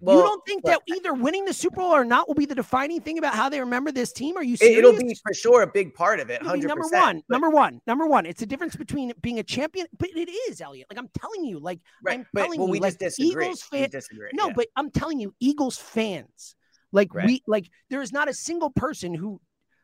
Well, 0.00 0.16
you 0.16 0.22
don't 0.22 0.44
think 0.46 0.64
that 0.64 0.80
either 0.86 1.12
winning 1.14 1.44
the 1.44 1.52
Super 1.52 1.76
Bowl 1.76 1.90
or 1.94 2.04
not 2.04 2.26
will 2.28 2.34
be 2.34 2.46
the 2.46 2.54
defining 2.54 3.00
thing 3.00 3.18
about 3.18 3.34
how 3.34 3.48
they 3.48 3.60
remember 3.60 3.92
this 3.92 4.12
team? 4.12 4.36
Are 4.36 4.42
you 4.42 4.56
serious? 4.56 4.78
it'll 4.78 4.92
be 4.98 5.14
for 5.22 5.34
sure 5.34 5.62
a 5.62 5.66
big 5.66 5.94
part 5.94 6.20
of 6.20 6.30
it. 6.30 6.42
Number 6.42 6.86
one, 6.90 7.22
number 7.28 7.50
one, 7.50 7.80
number 7.86 8.06
one. 8.06 8.26
It's 8.26 8.40
the 8.40 8.46
difference 8.46 8.76
between 8.76 9.12
being 9.20 9.38
a 9.38 9.42
champion, 9.42 9.86
but 9.98 10.08
it 10.14 10.28
is 10.50 10.60
Elliot. 10.60 10.86
Like 10.90 10.98
I'm 10.98 11.08
telling 11.18 11.44
you, 11.44 11.58
like 11.58 11.80
Right, 12.02 12.20
I'm 12.20 12.26
but- 12.32 12.42
telling 12.44 12.58
well, 12.60 12.68
you, 12.68 12.72
we 12.72 12.80
like 12.80 12.98
just 12.98 13.16
disagree. 13.18 13.44
Eagles 13.44 13.62
fans. 13.62 13.90
disagree, 13.92 14.30
No, 14.32 14.48
yeah. 14.48 14.52
but 14.56 14.66
I'm 14.76 14.90
telling 14.90 15.20
you, 15.20 15.34
Eagles 15.40 15.76
fans, 15.76 16.56
like 16.92 17.14
Right. 17.14 17.26
we, 17.26 17.42
like 17.46 17.68
there 17.90 18.00
is 18.02 18.12
not 18.12 18.28
a 18.28 18.34
single 18.34 18.70
person 18.70 19.14
who, 19.14 19.40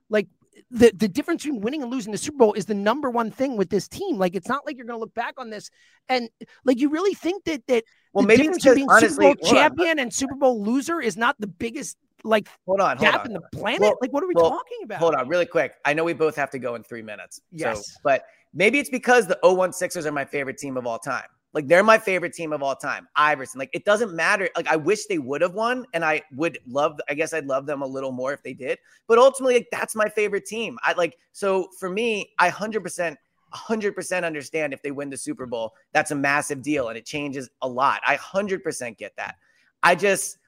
like 0.08 0.28
the 0.70 0.90
the 0.96 1.06
difference 1.06 1.42
between 1.44 1.60
winning 1.60 1.82
and 1.82 1.90
losing 1.90 2.12
the 2.12 2.18
Super 2.18 2.38
Bowl 2.38 2.52
is 2.54 2.64
the 2.64 2.74
number 2.74 3.10
one 3.10 3.30
thing 3.30 3.58
with 3.58 3.68
this 3.68 3.88
team. 3.88 4.16
Like 4.16 4.34
it's 4.34 4.48
not 4.48 4.64
like 4.64 4.76
you're 4.78 4.86
going 4.86 4.96
to 4.98 5.00
look 5.00 5.12
back 5.14 5.34
on 5.36 5.50
this 5.50 5.68
and 6.08 6.30
like 6.64 6.80
you 6.80 6.88
really 6.88 7.12
think 7.14 7.44
that 7.44 7.62
that 7.68 7.84
Well, 8.16 8.22
the 8.22 8.28
maybe 8.28 8.48
because, 8.48 8.64
between 8.64 8.88
honestly- 8.88 9.08
Super 9.08 9.20
Bowl 9.20 9.34
hold 9.42 9.46
on, 9.46 9.54
champion 9.54 9.98
and 9.98 10.12
Super 10.12 10.34
Bowl 10.34 10.62
loser 10.62 11.00
is 11.02 11.18
not 11.18 11.36
the 11.38 11.46
biggest 11.46 11.98
like 12.24 12.48
Hold 12.66 12.80
on, 12.80 12.96
hold 12.96 13.12
gap 13.12 13.20
on, 13.20 13.26
in 13.26 13.32
the 13.34 13.42
planet. 13.52 13.82
Well- 13.82 13.98
like 14.00 14.12
what 14.12 14.24
are 14.24 14.26
we 14.26 14.34
well, 14.34 14.50
talking 14.50 14.78
about? 14.84 14.98
Hold 14.98 15.14
on, 15.14 15.28
really 15.28 15.44
quick. 15.44 15.74
I 15.84 15.92
know 15.92 16.02
we 16.02 16.14
both 16.14 16.34
have 16.36 16.50
to 16.50 16.58
go 16.58 16.74
in 16.76 16.82
three 16.82 17.02
minutes. 17.02 17.42
Yes. 17.52 17.86
So, 17.86 18.00
but 18.02 18.24
maybe 18.54 18.78
it's 18.78 18.88
because 18.88 19.26
the 19.26 19.38
01 19.42 19.74
Sixers 19.74 20.06
are 20.06 20.12
my 20.12 20.24
favorite 20.24 20.56
team 20.56 20.78
of 20.78 20.86
all 20.86 20.98
time. 20.98 21.26
Like 21.52 21.68
they're 21.68 21.82
my 21.82 21.98
favorite 21.98 22.32
team 22.32 22.52
of 22.52 22.62
all 22.62 22.74
time. 22.74 23.06
Iverson. 23.16 23.58
Like 23.58 23.70
it 23.74 23.84
doesn't 23.84 24.14
matter. 24.14 24.48
Like 24.56 24.68
I 24.68 24.76
wish 24.76 25.06
they 25.06 25.18
would 25.18 25.42
have 25.42 25.54
won, 25.54 25.84
and 25.92 26.04
I 26.04 26.22
would 26.34 26.58
love. 26.66 26.98
I 27.08 27.14
guess 27.14 27.32
I'd 27.34 27.46
love 27.46 27.66
them 27.66 27.82
a 27.82 27.86
little 27.86 28.12
more 28.12 28.32
if 28.32 28.42
they 28.42 28.54
did. 28.54 28.78
But 29.06 29.18
ultimately, 29.18 29.54
like 29.54 29.68
that's 29.72 29.94
my 29.94 30.08
favorite 30.08 30.46
team. 30.46 30.78
I 30.82 30.92
like 30.94 31.16
so 31.32 31.68
for 31.78 31.90
me, 31.90 32.32
I 32.38 32.48
hundred 32.48 32.82
percent. 32.82 33.18
100% 33.54 34.24
understand 34.24 34.72
if 34.72 34.82
they 34.82 34.90
win 34.90 35.10
the 35.10 35.16
Super 35.16 35.46
Bowl. 35.46 35.74
That's 35.92 36.10
a 36.10 36.14
massive 36.14 36.62
deal 36.62 36.88
and 36.88 36.98
it 36.98 37.06
changes 37.06 37.48
a 37.62 37.68
lot. 37.68 38.00
I 38.06 38.16
100% 38.16 38.96
get 38.96 39.14
that. 39.16 39.36
I 39.82 39.94
just, 39.94 40.38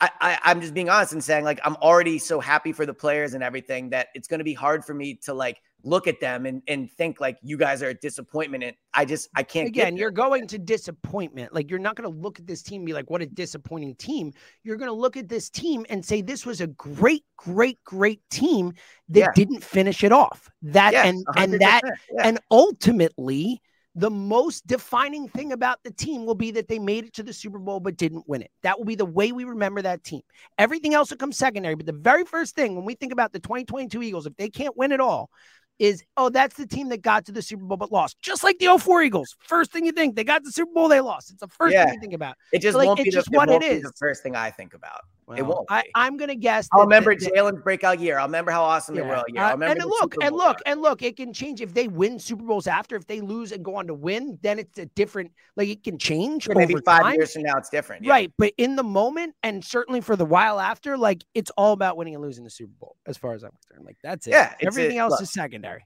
I, 0.00 0.10
I, 0.20 0.38
I'm 0.44 0.60
just 0.60 0.74
being 0.74 0.88
honest 0.88 1.12
and 1.12 1.24
saying, 1.24 1.44
like, 1.44 1.60
I'm 1.64 1.76
already 1.76 2.18
so 2.18 2.38
happy 2.38 2.72
for 2.72 2.86
the 2.86 2.94
players 2.94 3.34
and 3.34 3.42
everything 3.42 3.90
that 3.90 4.08
it's 4.14 4.28
going 4.28 4.38
to 4.38 4.44
be 4.44 4.54
hard 4.54 4.84
for 4.84 4.94
me 4.94 5.14
to 5.24 5.34
like 5.34 5.60
look 5.86 6.06
at 6.08 6.20
them 6.20 6.46
and, 6.46 6.62
and 6.66 6.90
think 6.90 7.20
like 7.20 7.38
you 7.42 7.56
guys 7.56 7.82
are 7.82 7.90
a 7.90 7.94
disappointment. 7.94 8.64
And 8.64 8.76
I 8.92 9.04
just, 9.04 9.28
I 9.36 9.42
can't 9.42 9.68
Again, 9.68 9.96
you're 9.96 10.10
going 10.10 10.46
to 10.48 10.58
disappointment. 10.58 11.54
Like 11.54 11.70
you're 11.70 11.78
not 11.78 11.94
going 11.96 12.10
to 12.12 12.18
look 12.18 12.38
at 12.38 12.46
this 12.46 12.62
team 12.62 12.80
and 12.80 12.86
be 12.86 12.92
like, 12.92 13.08
"What 13.08 13.22
a 13.22 13.26
disappointing 13.26 13.94
team." 13.94 14.32
You're 14.64 14.76
going 14.76 14.90
to 14.90 14.94
look 14.94 15.16
at 15.16 15.28
this 15.28 15.48
team 15.48 15.86
and 15.88 16.04
say, 16.04 16.20
"This 16.20 16.44
was 16.44 16.60
a 16.60 16.66
great, 16.66 17.24
great, 17.36 17.82
great 17.84 18.20
team 18.30 18.72
that 19.10 19.18
Yeah. 19.20 19.32
didn't 19.34 19.62
finish 19.62 20.02
it 20.04 20.12
off." 20.12 20.50
That 20.62 20.94
and 20.94 21.24
and 21.36 21.54
that 21.60 21.82
yeah. 21.84 22.28
and 22.28 22.40
ultimately, 22.50 23.62
the 23.94 24.10
most 24.10 24.66
defining 24.66 25.28
thing 25.28 25.52
about 25.52 25.82
the 25.82 25.90
team 25.90 26.26
will 26.26 26.34
be 26.34 26.50
that 26.50 26.68
they 26.68 26.78
made 26.78 27.04
it 27.06 27.14
to 27.14 27.22
the 27.22 27.32
Super 27.32 27.58
Bowl 27.58 27.80
but 27.80 27.96
didn't 27.96 28.28
win 28.28 28.42
it. 28.42 28.50
That 28.62 28.78
will 28.78 28.84
be 28.84 28.94
the 28.94 29.06
way 29.06 29.32
we 29.32 29.44
remember 29.44 29.80
that 29.82 30.04
team. 30.04 30.20
Everything 30.58 30.92
else 30.94 31.10
will 31.10 31.16
come 31.16 31.32
secondary. 31.32 31.76
But 31.76 31.86
the 31.86 31.92
very 31.92 32.24
first 32.24 32.54
thing 32.54 32.76
when 32.76 32.84
we 32.84 32.94
think 32.94 33.12
about 33.12 33.32
the 33.32 33.40
2022 33.40 34.02
Eagles, 34.02 34.26
if 34.26 34.36
they 34.36 34.50
can't 34.50 34.76
win 34.76 34.92
it 34.92 35.00
all, 35.00 35.30
is 35.78 36.02
oh, 36.16 36.28
that's 36.28 36.56
the 36.56 36.66
team 36.66 36.88
that 36.88 37.02
got 37.02 37.24
to 37.26 37.32
the 37.32 37.42
Super 37.42 37.64
Bowl 37.64 37.76
but 37.76 37.92
lost. 37.92 38.20
Just 38.22 38.42
like 38.44 38.58
the 38.58 38.78
04 38.78 39.02
Eagles. 39.02 39.36
First 39.40 39.72
thing 39.72 39.84
you 39.84 39.92
think, 39.92 40.16
they 40.16 40.24
got 40.24 40.42
the 40.44 40.52
Super 40.52 40.72
Bowl, 40.72 40.88
they 40.88 41.00
lost. 41.00 41.30
It's 41.30 41.40
the 41.40 41.48
first 41.48 41.72
Yeah. 41.74 41.84
thing 41.84 41.94
you 41.94 42.00
think 42.00 42.14
about. 42.14 42.36
It 42.52 42.60
just 42.60 42.72
So, 42.72 42.78
like, 42.78 42.86
won't 42.86 43.00
it's 43.00 43.04
be 43.04 43.10
the, 43.10 43.16
just 43.16 43.30
what 43.30 43.48
it 43.48 43.52
won't 43.52 43.64
it 43.64 43.76
be 43.76 43.82
the 43.82 43.92
first 43.98 44.22
thing 44.22 44.36
I 44.36 44.50
think 44.50 44.74
about. 44.74 45.00
It 45.36 45.42
won't. 45.42 45.66
I, 45.68 45.82
I'm 45.94 46.16
gonna 46.16 46.34
guess. 46.36 46.68
I'll 46.72 46.80
that- 46.80 46.84
remember 46.86 47.14
that- 47.14 47.24
that- 47.24 47.34
Jalen's 47.34 47.62
breakout 47.62 47.98
year. 47.98 48.18
I'll 48.18 48.26
remember 48.26 48.50
how 48.52 48.62
awesome 48.62 48.94
they 48.94 49.02
were 49.02 49.22
Yeah. 49.28 49.46
Uh, 49.46 49.56
I'll 49.56 49.62
and 49.64 49.84
look, 49.84 50.14
and 50.22 50.34
look, 50.36 50.58
and 50.66 50.80
look, 50.80 51.02
it 51.02 51.16
can 51.16 51.32
change 51.32 51.60
if 51.60 51.74
they 51.74 51.88
win 51.88 52.18
Super 52.18 52.44
Bowls 52.44 52.66
after. 52.66 52.94
If 52.96 53.06
they 53.06 53.20
lose 53.20 53.50
and 53.52 53.64
go 53.64 53.76
on 53.76 53.86
to 53.88 53.94
win, 53.94 54.38
then 54.42 54.58
it's 54.58 54.78
a 54.78 54.86
different. 54.86 55.32
Like 55.56 55.68
it 55.68 55.82
can 55.82 55.98
change. 55.98 56.46
Yeah, 56.46 56.54
maybe 56.54 56.74
over 56.74 56.82
five 56.82 57.02
time. 57.02 57.14
years 57.14 57.32
from 57.32 57.42
now, 57.42 57.56
it's 57.56 57.70
different. 57.70 58.04
yeah. 58.04 58.12
Right, 58.12 58.32
but 58.38 58.52
in 58.58 58.76
the 58.76 58.84
moment, 58.84 59.34
and 59.42 59.64
certainly 59.64 60.00
for 60.00 60.14
the 60.16 60.26
while 60.26 60.60
after, 60.60 60.96
like 60.96 61.24
it's 61.34 61.50
all 61.56 61.72
about 61.72 61.96
winning 61.96 62.14
and 62.14 62.22
losing 62.22 62.44
the 62.44 62.50
Super 62.50 62.74
Bowl, 62.78 62.96
as 63.06 63.16
far 63.16 63.34
as 63.34 63.42
I'm 63.42 63.50
concerned. 63.52 63.84
Like 63.86 63.96
that's 64.02 64.26
it. 64.26 64.30
Yeah, 64.30 64.52
it's 64.60 64.62
a- 64.62 64.66
everything 64.66 64.98
else 64.98 65.12
look, 65.12 65.22
is 65.22 65.32
secondary. 65.32 65.84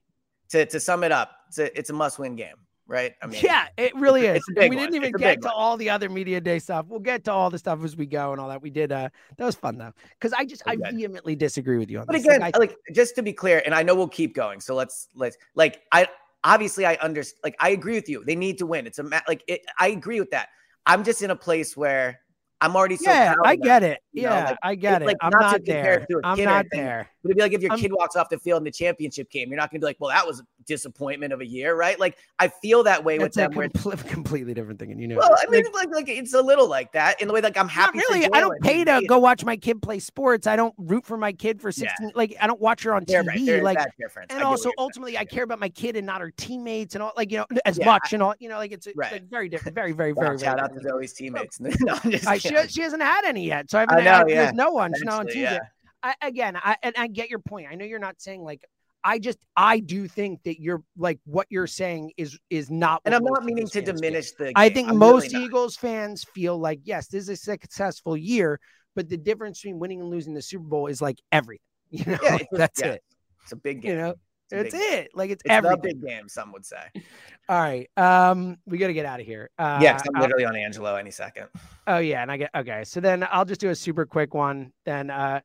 To, 0.50 0.66
to 0.66 0.80
sum 0.80 1.04
it 1.04 1.12
up, 1.12 1.30
it's 1.48 1.58
a, 1.60 1.78
it's 1.78 1.90
a 1.90 1.92
must 1.92 2.18
win 2.18 2.34
game, 2.34 2.56
right? 2.90 3.14
I 3.22 3.26
mean, 3.26 3.40
yeah, 3.42 3.68
it 3.78 3.94
really 3.94 4.26
is. 4.26 4.36
it's 4.38 4.48
a 4.48 4.50
And 4.50 4.56
big 4.56 4.70
we 4.70 4.76
one. 4.76 4.84
didn't 4.86 4.96
even 4.96 5.12
get 5.12 5.40
to 5.42 5.48
one. 5.48 5.54
all 5.56 5.76
the 5.76 5.88
other 5.88 6.08
media 6.10 6.40
day 6.40 6.58
stuff. 6.58 6.86
We'll 6.88 7.00
get 7.00 7.24
to 7.24 7.32
all 7.32 7.48
the 7.48 7.58
stuff 7.58 7.82
as 7.84 7.96
we 7.96 8.04
go 8.06 8.32
and 8.32 8.40
all 8.40 8.48
that. 8.48 8.60
We 8.60 8.70
did. 8.70 8.90
Uh, 8.92 9.08
that 9.38 9.44
was 9.44 9.54
fun 9.54 9.78
though, 9.78 9.92
because 10.18 10.32
I 10.32 10.44
just 10.44 10.62
I 10.66 10.76
vehemently 10.76 11.36
disagree 11.36 11.78
with 11.78 11.88
you 11.90 12.00
on 12.00 12.06
But 12.06 12.14
this. 12.14 12.24
again, 12.26 12.40
Like, 12.40 12.56
I- 12.56 12.58
like 12.58 12.76
just 12.92 13.14
to 13.14 13.22
be 13.22 13.32
clear, 13.32 13.62
and 13.64 13.74
I 13.74 13.82
know 13.82 13.94
we'll 13.94 14.08
keep 14.08 14.34
going. 14.34 14.60
So 14.60 14.74
let's 14.74 15.08
let's 15.14 15.36
like 15.54 15.80
I 15.92 16.08
obviously 16.44 16.84
I 16.84 16.96
understand. 16.96 17.40
Like 17.44 17.56
I 17.60 17.70
agree 17.70 17.94
with 17.94 18.08
you. 18.08 18.24
They 18.24 18.36
need 18.36 18.58
to 18.58 18.66
win. 18.66 18.86
It's 18.86 18.98
a 18.98 19.04
like 19.28 19.42
it, 19.46 19.60
I 19.78 19.88
agree 19.88 20.18
with 20.20 20.30
that. 20.32 20.48
I'm 20.84 21.04
just 21.04 21.22
in 21.22 21.30
a 21.30 21.36
place 21.36 21.76
where 21.76 22.18
I'm 22.62 22.76
already 22.76 22.96
so. 22.96 23.10
yeah, 23.10 23.34
I 23.44 23.56
get 23.56 23.82
it. 23.82 24.00
you 24.12 24.24
know, 24.24 24.30
Yeah, 24.30 24.44
like, 24.44 24.58
I 24.62 24.74
get 24.74 25.00
it. 25.02 25.06
like 25.06 25.16
I'm 25.22 25.30
not 25.30 25.52
not 25.52 25.60
there. 25.64 26.00
it 26.00 26.06
to 26.10 26.18
a 26.18 26.20
I'm 26.24 26.42
not 26.44 26.66
there. 26.70 27.08
But 27.22 27.28
it'd 27.30 27.36
be 27.36 27.42
like 27.42 27.52
if 27.52 27.62
your 27.62 27.76
kid 27.76 27.92
walks 27.92 28.16
off 28.16 28.28
the 28.30 28.38
field 28.38 28.58
in 28.58 28.64
the 28.64 28.70
championship 28.70 29.30
game, 29.30 29.48
you're 29.50 29.58
not 29.58 29.70
gonna 29.70 29.80
be 29.80 29.84
like, 29.86 29.96
well, 30.00 30.08
that 30.10 30.26
was 30.26 30.40
a 30.40 30.44
disappointment 30.66 31.32
of 31.32 31.40
a 31.40 31.46
year, 31.46 31.74
right? 31.76 31.98
Like 32.00 32.16
I 32.38 32.48
feel 32.48 32.82
that 32.84 33.04
way 33.04 33.18
with 33.18 33.36
a 33.36 33.40
them. 33.40 33.52
Where 33.52 33.66
it's- 33.66 33.82
compl- 33.84 34.06
completely 34.08 34.54
different 34.54 34.78
thing, 34.78 34.90
and 34.92 35.00
you 35.00 35.08
know. 35.08 35.16
well. 35.18 35.34
I 35.38 35.50
mean, 35.50 35.64
like, 35.74 35.90
like 35.90 36.08
it's 36.08 36.32
a 36.34 36.40
little 36.40 36.68
like 36.68 36.92
that 36.92 37.20
in 37.20 37.28
the 37.28 37.34
way 37.34 37.40
like 37.40 37.58
I'm 37.58 37.68
happy. 37.68 37.98
really. 37.98 38.24
I 38.32 38.40
don't 38.40 38.60
pay 38.62 38.84
to 38.84 39.02
go 39.06 39.18
watch 39.18 39.44
my 39.44 39.56
kid 39.56 39.82
play 39.82 39.98
sports. 39.98 40.46
I 40.46 40.56
don't 40.56 40.74
root 40.78 41.04
for 41.04 41.16
my 41.18 41.32
kid 41.32 41.60
for 41.60 41.70
16. 41.70 42.12
Like 42.14 42.34
I 42.40 42.46
don't 42.46 42.60
watch 42.60 42.82
her 42.84 42.94
on 42.94 43.04
They're 43.06 43.22
TV. 43.22 43.54
right. 43.54 43.62
Like 43.62 43.78
that 43.78 43.92
difference. 43.98 44.28
And 44.32 44.42
also 44.42 44.68
you're 44.68 44.70
saying. 44.70 44.74
ultimately 44.78 45.18
I 45.18 45.24
care 45.24 45.44
about 45.44 45.58
my 45.58 45.68
kid 45.68 45.96
and 45.96 46.06
not 46.06 46.20
her 46.22 46.30
teammates 46.30 46.94
and 46.94 47.02
all 47.02 47.12
like 47.16 47.30
you 47.30 47.38
know 47.38 47.46
as 47.66 47.78
Yeah, 47.78 47.86
much 47.86 48.12
and 48.12 48.22
all 48.22 48.34
you 48.38 48.48
know 48.48 48.56
like 48.56 48.72
it's, 48.72 48.88
Right. 48.96 49.12
like, 49.12 49.28
very 49.28 49.48
different, 49.48 49.74
very 49.74 49.92
very 49.92 50.12
Wow, 50.20 50.22
very. 50.22 50.38
shout 50.38 50.56
very 50.58 50.70
out 50.70 50.74
to. 50.74 50.82
Zoe's 50.88 51.12
teammates. 51.12 51.60
no, 51.60 51.98
I, 52.26 52.38
she, 52.38 52.56
she 52.68 52.80
hasn't 52.82 53.02
had 53.02 53.24
any 53.24 53.44
yet, 53.46 53.70
so 53.70 53.78
I 53.78 53.82
haven't. 53.82 53.98
I 53.98 54.02
know, 54.04 54.10
had, 54.10 54.28
yeah. 54.30 54.34
There's 54.44 54.54
no 54.54 54.70
one. 54.70 54.92
She's 54.94 55.04
not 55.04 55.20
on 55.20 55.26
team 55.26 55.42
yeah. 55.42 55.58
I, 56.02 56.14
again, 56.22 56.56
I 56.56 56.76
and 56.82 56.94
I 56.98 57.06
get 57.08 57.30
your 57.30 57.38
point. 57.40 57.66
I 57.70 57.74
know 57.74 57.84
you're 57.84 57.98
not 57.98 58.20
saying 58.20 58.42
like. 58.42 58.64
I 59.02 59.18
just 59.18 59.38
I 59.56 59.78
do 59.80 60.06
think 60.08 60.42
that 60.42 60.60
you're 60.60 60.82
like 60.94 61.18
what 61.24 61.46
you're 61.48 61.66
saying 61.66 62.12
is 62.18 62.38
is 62.50 62.70
not. 62.70 63.00
And 63.06 63.14
I'm 63.14 63.24
not 63.24 63.44
meaning 63.44 63.66
to 63.66 63.72
fans 63.72 63.86
feel. 63.86 63.94
diminish 63.94 64.32
the. 64.32 64.52
I 64.54 64.68
think 64.68 64.90
I'm 64.90 64.98
most 64.98 65.32
really. 65.32 65.46
Eagles 65.46 65.74
fans 65.76 66.22
feel 66.34 66.58
like 66.58 66.80
yes, 66.84 67.06
this 67.06 67.22
is 67.22 67.28
a 67.30 67.36
successful 67.36 68.14
year, 68.14 68.60
but 68.94 69.08
the 69.08 69.16
difference 69.16 69.58
between 69.62 69.78
winning 69.78 70.02
and 70.02 70.10
losing 70.10 70.34
the 70.34 70.42
Super 70.42 70.64
Bowl 70.64 70.86
is 70.86 71.00
like 71.00 71.16
everything. 71.32 71.62
You 71.92 72.04
know, 72.04 72.18
Yeah, 72.22 72.38
that's 72.52 72.78
yeah, 72.82 72.86
it. 72.88 73.02
It's 73.42 73.52
a 73.52 73.56
big 73.56 73.80
game. 73.80 73.92
You 73.92 73.96
know, 73.96 74.14
It's 74.50 74.74
it's 74.74 74.74
it. 74.74 75.08
Like 75.14 75.30
it's, 75.30 75.42
It's 75.46 75.50
everything. 75.50 75.80
big 75.80 76.06
game. 76.06 76.28
Some 76.28 76.52
would 76.52 76.66
say. 76.66 76.82
All 77.48 77.58
right, 77.58 77.88
um, 77.96 78.58
we 78.66 78.76
got 78.76 78.88
to 78.88 78.92
get 78.92 79.06
out 79.06 79.18
of 79.18 79.24
here. 79.24 79.48
Uh, 79.58 79.78
yeah, 79.80 79.96
I'm 79.98 80.16
I'll- 80.16 80.20
literally 80.20 80.44
on 80.44 80.56
Angelo 80.56 80.94
any 80.96 81.10
second. 81.10 81.46
Oh 81.86 81.98
yeah, 82.00 82.20
and 82.20 82.30
I 82.30 82.36
get 82.36 82.50
okay. 82.54 82.84
So 82.84 83.00
then 83.00 83.26
I'll 83.32 83.46
just 83.46 83.62
do 83.62 83.70
a 83.70 83.74
super 83.74 84.04
quick 84.04 84.34
one. 84.34 84.72
Then 84.84 85.08
uh 85.08 85.40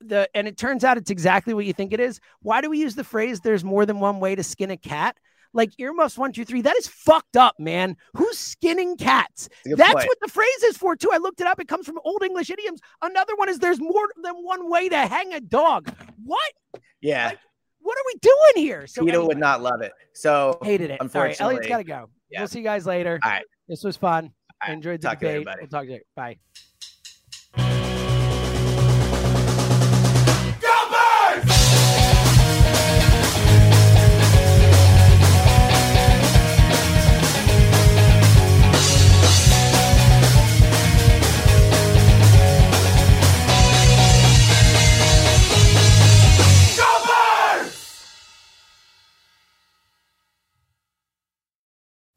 the 0.00 0.28
and 0.34 0.46
it 0.46 0.56
turns 0.56 0.84
out 0.84 0.96
it's 0.98 1.10
exactly 1.10 1.54
what 1.54 1.64
you 1.64 1.72
think 1.72 1.92
it 1.92 2.00
is. 2.00 2.20
Why 2.42 2.60
do 2.60 2.68
we 2.70 2.78
use 2.78 2.94
the 2.94 3.04
phrase 3.04 3.40
there's 3.40 3.64
more 3.64 3.86
than 3.86 3.98
one 4.00 4.20
way 4.20 4.34
to 4.34 4.42
skin 4.42 4.70
a 4.70 4.76
cat? 4.76 5.16
Like 5.52 5.72
earmuffs 5.80 6.16
one, 6.16 6.32
two, 6.32 6.44
three. 6.44 6.62
That 6.62 6.76
is 6.76 6.86
fucked 6.86 7.36
up, 7.36 7.58
man. 7.58 7.96
Who's 8.16 8.38
skinning 8.38 8.96
cats? 8.96 9.48
That's 9.64 9.92
point. 9.94 10.06
what 10.06 10.18
the 10.22 10.30
phrase 10.30 10.62
is 10.64 10.76
for, 10.76 10.94
too. 10.94 11.10
I 11.12 11.16
looked 11.16 11.40
it 11.40 11.46
up. 11.48 11.58
It 11.58 11.66
comes 11.66 11.86
from 11.86 11.98
old 12.04 12.22
English 12.22 12.50
idioms. 12.50 12.80
Another 13.02 13.34
one 13.34 13.48
is 13.48 13.58
there's 13.58 13.80
more 13.80 14.08
than 14.22 14.34
one 14.44 14.70
way 14.70 14.88
to 14.88 14.96
hang 14.96 15.32
a 15.34 15.40
dog. 15.40 15.92
What? 16.24 16.52
Yeah, 17.00 17.32
What 17.80 17.98
are 17.98 18.02
we 18.06 18.14
doing 18.22 18.64
here? 18.64 18.86
So 18.86 19.00
Peter 19.00 19.14
anyway, 19.16 19.26
would 19.26 19.38
not 19.38 19.60
love 19.60 19.80
it. 19.80 19.90
So 20.12 20.58
hated 20.62 20.90
it. 20.92 20.92
All 20.92 20.96
right, 20.98 21.00
Unfortunately, 21.00 21.44
Elliot's 21.56 21.66
got 21.68 21.78
to 21.78 21.84
go. 21.84 22.10
yeah. 22.30 22.40
We'll 22.42 22.48
see 22.48 22.58
you 22.60 22.64
guys 22.64 22.86
later. 22.86 23.18
All 23.24 23.30
right. 23.30 23.44
This 23.68 23.82
was 23.82 23.96
fun. 23.96 24.30
Right. 24.62 24.72
enjoyed 24.74 25.00
the 25.00 25.08
Talk 25.08 25.18
to 25.18 25.26
debate. 25.26 25.46
later. 25.48 25.58
We'll 25.62 25.68
talk 25.68 25.86
to 25.86 25.92
you. 25.94 26.00
Bye. 26.14 26.38